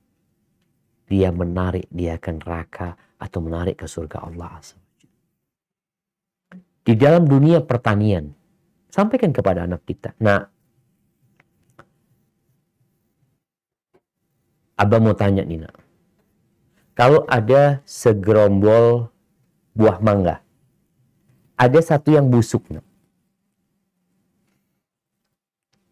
dia 1.06 1.30
menarik 1.30 1.86
dia 1.88 2.18
ke 2.18 2.34
neraka 2.34 2.98
atau 3.16 3.38
menarik 3.38 3.78
ke 3.78 3.86
surga 3.86 4.26
Allah 4.26 4.58
di 6.88 6.96
dalam 6.96 7.28
dunia 7.28 7.60
pertanian. 7.60 8.32
Sampaikan 8.88 9.36
kepada 9.36 9.68
anak 9.68 9.84
kita. 9.84 10.16
Nah, 10.24 10.48
Abah 14.78 15.02
mau 15.02 15.12
tanya 15.12 15.44
Nina. 15.44 15.68
Kalau 16.96 17.28
ada 17.28 17.82
segerombol 17.82 19.10
buah 19.74 19.98
mangga, 20.00 20.40
ada 21.58 21.78
satu 21.82 22.14
yang 22.14 22.30
busuk. 22.30 22.62
Nah. 22.70 22.86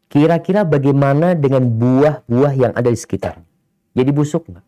Kira-kira 0.06 0.62
bagaimana 0.62 1.34
dengan 1.34 1.66
buah-buah 1.66 2.52
yang 2.54 2.72
ada 2.78 2.88
di 2.88 2.96
sekitar? 2.96 3.42
Jadi 3.92 4.10
busuk 4.14 4.48
nggak? 4.48 4.66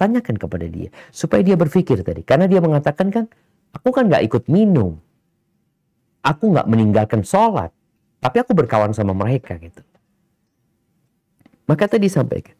Tanyakan 0.00 0.36
kepada 0.40 0.66
dia 0.66 0.88
supaya 1.12 1.44
dia 1.44 1.54
berpikir 1.54 2.00
tadi, 2.02 2.24
karena 2.24 2.48
dia 2.48 2.58
mengatakan 2.64 3.12
kan 3.12 3.24
Aku 3.72 3.88
kan 3.92 4.08
nggak 4.08 4.24
ikut 4.28 4.44
minum. 4.52 5.00
Aku 6.22 6.52
nggak 6.52 6.68
meninggalkan 6.68 7.24
sholat. 7.24 7.72
Tapi 8.22 8.36
aku 8.38 8.54
berkawan 8.54 8.94
sama 8.94 9.16
mereka 9.16 9.58
gitu. 9.58 9.82
Maka 11.66 11.90
tadi 11.90 12.06
disampaikan. 12.06 12.54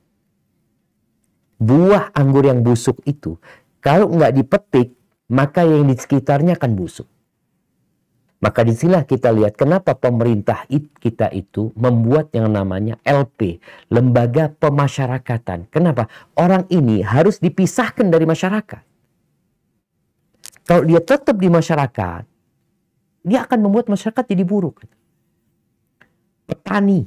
Buah 1.63 2.11
anggur 2.19 2.43
yang 2.43 2.65
busuk 2.67 2.99
itu, 3.07 3.39
kalau 3.79 4.11
nggak 4.11 4.35
dipetik, 4.35 4.99
maka 5.31 5.63
yang 5.63 5.87
di 5.87 5.95
sekitarnya 5.95 6.59
akan 6.59 6.73
busuk. 6.75 7.07
Maka 8.43 8.67
di 8.67 8.75
sinilah 8.75 9.07
kita 9.07 9.31
lihat 9.31 9.55
kenapa 9.55 9.95
pemerintah 9.95 10.67
kita 10.99 11.31
itu 11.31 11.71
membuat 11.79 12.35
yang 12.35 12.51
namanya 12.51 12.99
LP, 13.07 13.63
Lembaga 13.87 14.51
Pemasyarakatan. 14.51 15.71
Kenapa? 15.71 16.11
Orang 16.35 16.67
ini 16.67 17.07
harus 17.07 17.39
dipisahkan 17.39 18.11
dari 18.11 18.27
masyarakat. 18.27 18.92
Kalau 20.63 20.83
dia 20.87 21.03
tetap 21.03 21.35
di 21.39 21.51
masyarakat, 21.51 22.23
dia 23.23 23.39
akan 23.43 23.59
membuat 23.63 23.91
masyarakat 23.91 24.25
jadi 24.27 24.45
buruk. 24.47 24.87
Petani, 26.47 27.07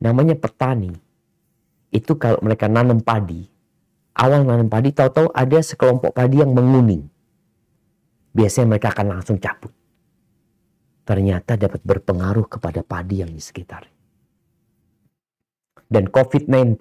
namanya 0.00 0.36
petani, 0.36 0.92
itu 1.90 2.14
kalau 2.14 2.38
mereka 2.44 2.70
nanam 2.70 3.02
padi, 3.02 3.42
awal 4.14 4.46
nanam 4.46 4.70
padi, 4.70 4.94
tahu-tahu 4.94 5.34
ada 5.34 5.58
sekelompok 5.58 6.14
padi 6.14 6.38
yang 6.38 6.54
menguning. 6.54 7.08
Biasanya 8.30 8.76
mereka 8.76 8.94
akan 8.94 9.06
langsung 9.10 9.42
cabut. 9.42 9.74
Ternyata 11.02 11.58
dapat 11.58 11.82
berpengaruh 11.82 12.46
kepada 12.46 12.86
padi 12.86 13.26
yang 13.26 13.34
di 13.34 13.42
sekitar. 13.42 13.90
Dan 15.90 16.06
COVID-19. 16.06 16.78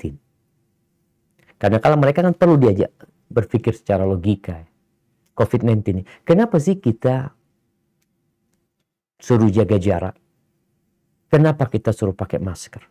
Karena 1.57 1.81
kalau 1.81 1.97
mereka 1.97 2.21
kan 2.21 2.37
perlu 2.37 2.61
diajak 2.61 2.93
berpikir 3.25 3.73
secara 3.73 4.05
logika. 4.05 4.68
COVID-19 5.39 5.79
ini. 5.95 6.03
Kenapa 6.27 6.59
sih 6.59 6.75
kita 6.75 7.31
suruh 9.23 9.47
jaga 9.47 9.79
jarak? 9.79 10.15
Kenapa 11.31 11.71
kita 11.71 11.95
suruh 11.95 12.11
pakai 12.11 12.43
masker? 12.43 12.83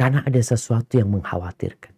Karena 0.00 0.24
ada 0.24 0.40
sesuatu 0.40 0.96
yang 0.96 1.12
mengkhawatirkan. 1.12 1.92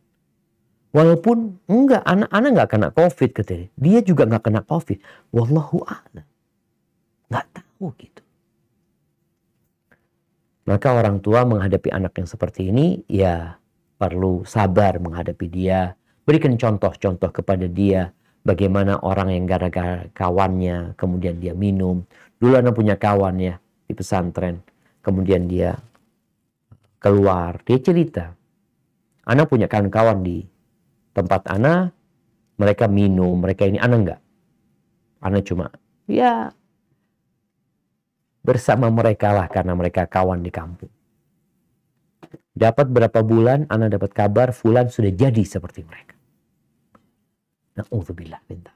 Walaupun 0.90 1.62
enggak, 1.70 2.02
anak-anak 2.02 2.50
enggak 2.50 2.68
kena 2.74 2.88
COVID 2.90 3.30
katanya. 3.30 3.66
Dia 3.78 3.98
juga 4.02 4.26
enggak 4.26 4.44
kena 4.50 4.60
COVID. 4.66 4.98
Wallahu 5.30 5.78
a'lam. 5.86 6.26
Enggak 7.30 7.46
tahu 7.54 7.86
gitu. 7.96 8.22
Maka 10.66 10.88
orang 10.94 11.22
tua 11.22 11.46
menghadapi 11.46 11.94
anak 11.94 12.18
yang 12.18 12.28
seperti 12.28 12.74
ini 12.74 13.06
ya 13.06 13.56
perlu 13.96 14.42
sabar 14.42 14.98
menghadapi 14.98 15.46
dia. 15.46 15.94
Berikan 16.26 16.54
contoh-contoh 16.58 17.30
kepada 17.30 17.66
dia 17.66 18.10
bagaimana 18.42 18.98
orang 19.02 19.30
yang 19.32 19.44
gara-gara 19.46 20.06
kawannya 20.14 20.98
kemudian 20.98 21.38
dia 21.38 21.54
minum. 21.54 22.02
Dulu 22.38 22.58
anak 22.58 22.74
punya 22.74 22.98
kawan 22.98 23.38
ya 23.38 23.54
di 23.86 23.94
pesantren. 23.94 24.62
Kemudian 25.02 25.50
dia 25.50 25.78
keluar, 27.02 27.58
dia 27.66 27.78
cerita. 27.82 28.34
Anak 29.26 29.50
punya 29.50 29.66
kawan-kawan 29.66 30.22
di 30.22 30.42
tempat 31.14 31.46
anak, 31.50 31.94
mereka 32.58 32.86
minum, 32.86 33.34
mereka 33.38 33.66
ini 33.66 33.78
anak 33.78 33.98
enggak. 33.98 34.20
Anak 35.22 35.42
cuma 35.46 35.70
ya 36.10 36.50
bersama 38.42 38.90
mereka 38.90 39.30
lah 39.30 39.46
karena 39.46 39.72
mereka 39.78 40.06
kawan 40.10 40.42
di 40.42 40.50
kampung. 40.50 40.90
Dapat 42.52 42.90
berapa 42.90 43.24
bulan, 43.24 43.64
anak 43.72 43.96
dapat 43.96 44.10
kabar 44.12 44.48
fulan 44.52 44.90
sudah 44.92 45.08
jadi 45.08 45.40
seperti 45.40 45.86
mereka. 45.88 46.11
Na'udzubillah 47.82 48.40
minta. 48.46 48.70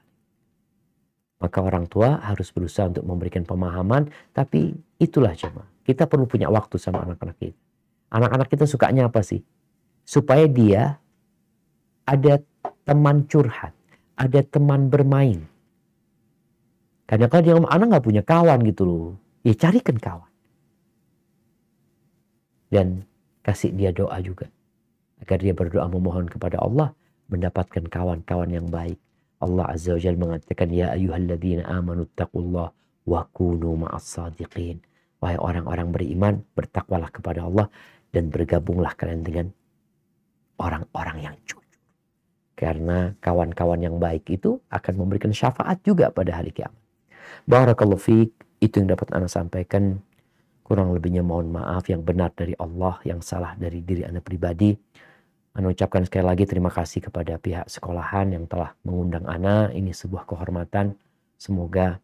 Maka 1.37 1.61
orang 1.61 1.85
tua 1.85 2.17
harus 2.19 2.49
berusaha 2.49 2.89
untuk 2.89 3.05
memberikan 3.05 3.45
pemahaman, 3.45 4.09
tapi 4.33 4.73
itulah 4.97 5.37
cuma 5.37 5.69
kita 5.87 6.09
perlu 6.09 6.27
punya 6.27 6.51
waktu 6.51 6.75
sama 6.81 7.05
anak-anak 7.07 7.37
kita. 7.39 7.59
Anak-anak 8.11 8.47
kita 8.51 8.65
sukanya 8.67 9.07
apa 9.07 9.23
sih? 9.23 9.39
Supaya 10.03 10.49
dia 10.49 10.97
ada 12.07 12.39
teman 12.87 13.27
curhat, 13.27 13.75
ada 14.15 14.39
teman 14.43 14.91
bermain. 14.91 15.43
Kadang-kadang 17.07 17.43
dia 17.43 17.55
anak 17.71 17.87
nggak 17.87 18.05
punya 18.07 18.23
kawan 18.23 18.59
gitu 18.67 18.83
loh. 18.83 19.07
Ya 19.47 19.55
carikan 19.55 19.95
kawan. 19.95 20.31
Dan 22.67 23.07
kasih 23.47 23.71
dia 23.71 23.95
doa 23.95 24.19
juga. 24.19 24.51
Agar 25.23 25.39
dia 25.39 25.55
berdoa 25.55 25.87
memohon 25.87 26.27
kepada 26.27 26.59
Allah 26.59 26.91
mendapatkan 27.27 27.83
kawan-kawan 27.87 28.49
yang 28.51 28.67
baik. 28.67 28.99
Allah 29.37 29.69
Azza 29.69 29.93
wa 29.93 30.01
Jalla 30.01 30.17
mengatakan 30.17 30.67
ya 30.73 30.97
ayyuhalladzina 30.97 31.69
amanu 31.69 32.09
taqullah 32.17 32.73
wa 33.05 33.21
kunu 33.31 33.85
ma'as 33.85 34.05
sadiqin. 34.17 34.81
Wahai 35.17 35.37
orang-orang 35.37 35.89
beriman, 35.89 36.33
bertakwalah 36.53 37.09
kepada 37.09 37.45
Allah 37.45 37.69
dan 38.13 38.29
bergabunglah 38.29 38.93
kalian 38.93 39.21
dengan 39.25 39.47
orang-orang 40.61 41.17
yang 41.25 41.35
jujur. 41.45 41.65
Karena 42.57 43.13
kawan-kawan 43.21 43.81
yang 43.81 44.01
baik 44.01 44.25
itu 44.33 44.57
akan 44.73 44.93
memberikan 44.97 45.29
syafaat 45.29 45.81
juga 45.85 46.09
pada 46.09 46.41
hari 46.41 46.49
kiamat. 46.49 46.77
Barakallahu 47.45 48.01
fiik, 48.01 48.33
itu 48.61 48.81
yang 48.81 48.97
dapat 48.97 49.13
Anda 49.13 49.29
sampaikan. 49.29 50.01
Kurang 50.65 50.91
lebihnya 50.91 51.23
mohon 51.23 51.53
maaf 51.53 51.87
yang 51.87 52.03
benar 52.03 52.33
dari 52.35 52.51
Allah, 52.59 52.99
yang 53.07 53.23
salah 53.23 53.55
dari 53.55 53.79
diri 53.85 54.03
Anda 54.03 54.19
pribadi. 54.19 54.75
Anda 55.57 55.73
ucapkan 55.73 56.05
sekali 56.05 56.21
lagi 56.21 56.45
terima 56.45 56.69
kasih 56.69 57.09
kepada 57.09 57.41
pihak 57.41 57.65
sekolahan 57.65 58.29
yang 58.29 58.45
telah 58.45 58.77
mengundang 58.85 59.25
Ana. 59.25 59.73
Ini 59.73 59.89
sebuah 59.89 60.29
kehormatan. 60.29 60.93
Semoga 61.33 61.97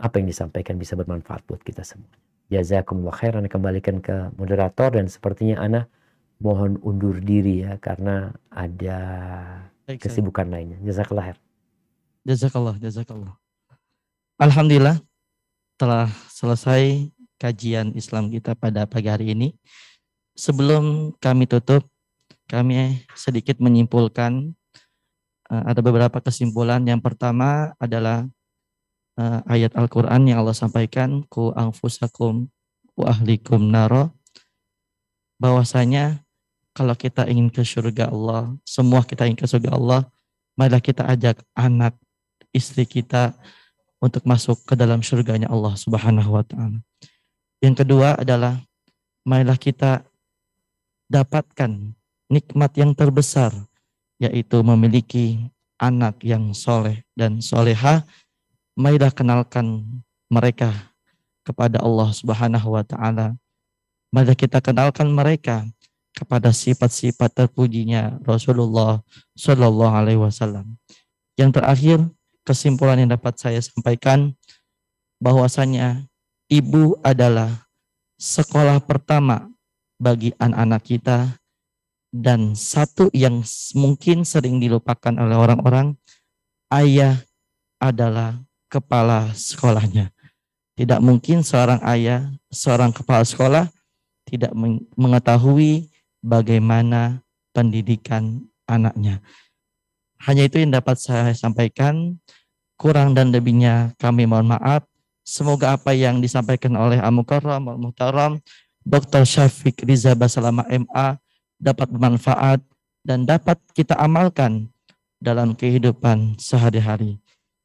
apa 0.00 0.14
yang 0.16 0.32
disampaikan 0.32 0.80
bisa 0.80 0.96
bermanfaat 0.96 1.44
buat 1.44 1.60
kita 1.60 1.84
semua. 1.84 2.08
Jazakumullah 2.48 3.12
khair. 3.12 3.36
Anda 3.36 3.52
kembalikan 3.52 4.00
ke 4.00 4.32
moderator 4.40 4.96
dan 4.96 5.12
sepertinya 5.12 5.60
Ana 5.60 5.92
mohon 6.40 6.80
undur 6.80 7.20
diri 7.20 7.68
ya 7.68 7.76
karena 7.76 8.32
ada 8.48 8.98
Baik, 9.84 10.00
saya. 10.00 10.08
kesibukan 10.08 10.48
lainnya. 10.48 10.80
Jazakallah 10.80 11.28
khair. 11.28 11.38
Jazakallah, 12.24 12.80
jazakallah. 12.80 13.36
Alhamdulillah 14.40 14.96
telah 15.76 16.08
selesai 16.32 17.12
kajian 17.36 17.92
Islam 17.92 18.32
kita 18.32 18.56
pada 18.56 18.88
pagi 18.88 19.12
hari 19.12 19.36
ini. 19.36 19.52
Sebelum 20.32 21.12
kami 21.20 21.44
tutup, 21.44 21.84
kami 22.48 23.04
sedikit 23.12 23.60
menyimpulkan 23.60 24.56
eh, 25.52 25.64
ada 25.68 25.80
beberapa 25.84 26.18
kesimpulan. 26.24 26.80
Yang 26.88 27.04
pertama 27.04 27.76
adalah 27.76 28.24
eh, 29.20 29.40
ayat 29.46 29.76
Al-Qur'an 29.76 30.24
yang 30.24 30.40
Allah 30.40 30.56
sampaikan, 30.56 31.22
ku 31.28 31.52
anfusakum 31.52 32.48
wa 32.98 33.06
ahlikum 33.12 33.70
naro 33.70 34.10
bahwasanya 35.38 36.24
kalau 36.74 36.94
kita 36.94 37.26
ingin 37.26 37.50
ke 37.50 37.62
surga 37.62 38.10
Allah, 38.10 38.54
semua 38.66 39.02
kita 39.02 39.26
ingin 39.26 39.38
ke 39.38 39.46
surga 39.46 39.74
Allah, 39.74 40.06
marilah 40.54 40.82
kita 40.82 41.06
ajak 41.06 41.42
anak 41.54 41.94
istri 42.54 42.86
kita 42.86 43.34
untuk 43.98 44.22
masuk 44.26 44.62
ke 44.62 44.78
dalam 44.78 45.02
surganya 45.02 45.50
Allah 45.50 45.74
Subhanahu 45.74 46.38
wa 46.38 46.44
taala. 46.46 46.78
Yang 47.58 47.82
kedua 47.82 48.14
adalah 48.14 48.62
marilah 49.26 49.58
kita 49.58 50.06
dapatkan 51.10 51.97
nikmat 52.28 52.72
yang 52.76 52.92
terbesar 52.92 53.50
yaitu 54.20 54.60
memiliki 54.60 55.48
anak 55.80 56.20
yang 56.22 56.52
soleh 56.52 57.02
dan 57.16 57.38
soleha. 57.40 58.04
Marilah 58.78 59.10
kenalkan 59.10 59.82
mereka 60.30 60.70
kepada 61.42 61.82
Allah 61.82 62.14
Subhanahu 62.14 62.78
wa 62.78 62.84
taala. 62.86 63.34
Marilah 64.14 64.38
kita 64.38 64.62
kenalkan 64.62 65.10
mereka 65.10 65.66
kepada 66.14 66.50
sifat-sifat 66.54 67.30
terpujinya 67.34 68.18
Rasulullah 68.22 69.02
Shallallahu 69.34 69.94
alaihi 69.94 70.20
wasallam. 70.20 70.78
Yang 71.38 71.62
terakhir, 71.62 71.98
kesimpulan 72.42 73.02
yang 73.02 73.10
dapat 73.14 73.38
saya 73.38 73.62
sampaikan 73.62 74.34
bahwasanya 75.22 76.06
ibu 76.50 76.98
adalah 77.02 77.50
sekolah 78.18 78.82
pertama 78.82 79.46
bagi 79.98 80.34
anak-anak 80.38 80.82
kita 80.82 81.18
dan 82.08 82.56
satu 82.56 83.12
yang 83.12 83.44
mungkin 83.76 84.24
sering 84.24 84.56
dilupakan 84.58 85.12
oleh 85.12 85.36
orang-orang 85.36 85.92
ayah 86.72 87.20
adalah 87.76 88.40
kepala 88.72 89.32
sekolahnya. 89.36 90.12
Tidak 90.78 91.00
mungkin 91.02 91.42
seorang 91.42 91.82
ayah, 91.84 92.30
seorang 92.48 92.94
kepala 92.94 93.26
sekolah 93.26 93.64
tidak 94.28 94.52
mengetahui 94.94 95.90
bagaimana 96.22 97.24
pendidikan 97.50 98.46
anaknya. 98.68 99.18
Hanya 100.22 100.46
itu 100.46 100.62
yang 100.62 100.74
dapat 100.74 101.00
saya 101.00 101.32
sampaikan. 101.34 102.18
Kurang 102.78 103.10
dan 103.10 103.34
lebihnya 103.34 103.90
kami 103.98 104.22
mohon 104.22 104.54
maaf. 104.54 104.86
Semoga 105.26 105.74
apa 105.74 105.90
yang 105.98 106.22
disampaikan 106.22 106.78
oleh 106.78 107.02
Amukarram, 107.02 107.74
Muhtaram, 107.74 108.38
Dr. 108.86 109.26
Syafiq 109.26 109.82
Riza 109.82 110.14
Basalama 110.14 110.62
MA 110.70 111.18
dapat 111.58 111.90
bermanfaat 111.90 112.62
dan 113.02 113.26
dapat 113.26 113.58
kita 113.74 113.98
amalkan 113.98 114.70
dalam 115.18 115.54
kehidupan 115.54 116.38
sehari-hari. 116.38 117.18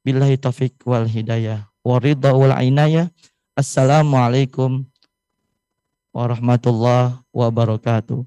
Billahi 0.04 0.36
taufik 0.36 0.82
wal 0.84 1.08
hidayah. 1.08 1.70
Waridha 1.86 2.34
wal 2.34 2.54
inayah. 2.60 3.08
Assalamualaikum 3.54 4.84
warahmatullahi 6.12 7.22
wabarakatuh. 7.30 8.26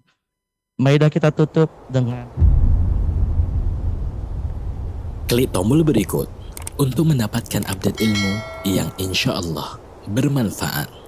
Maidah 0.78 1.10
kita 1.10 1.34
tutup 1.34 1.68
dengan 1.90 2.28
Klik 5.26 5.51
tombol 5.51 5.82
berikut 5.82 6.30
untuk 6.78 7.10
mendapatkan 7.10 7.66
update 7.66 7.98
ilmu 7.98 8.32
yang 8.62 8.86
insya 8.94 9.43
Allah 9.43 9.74
bermanfaat. 10.06 11.06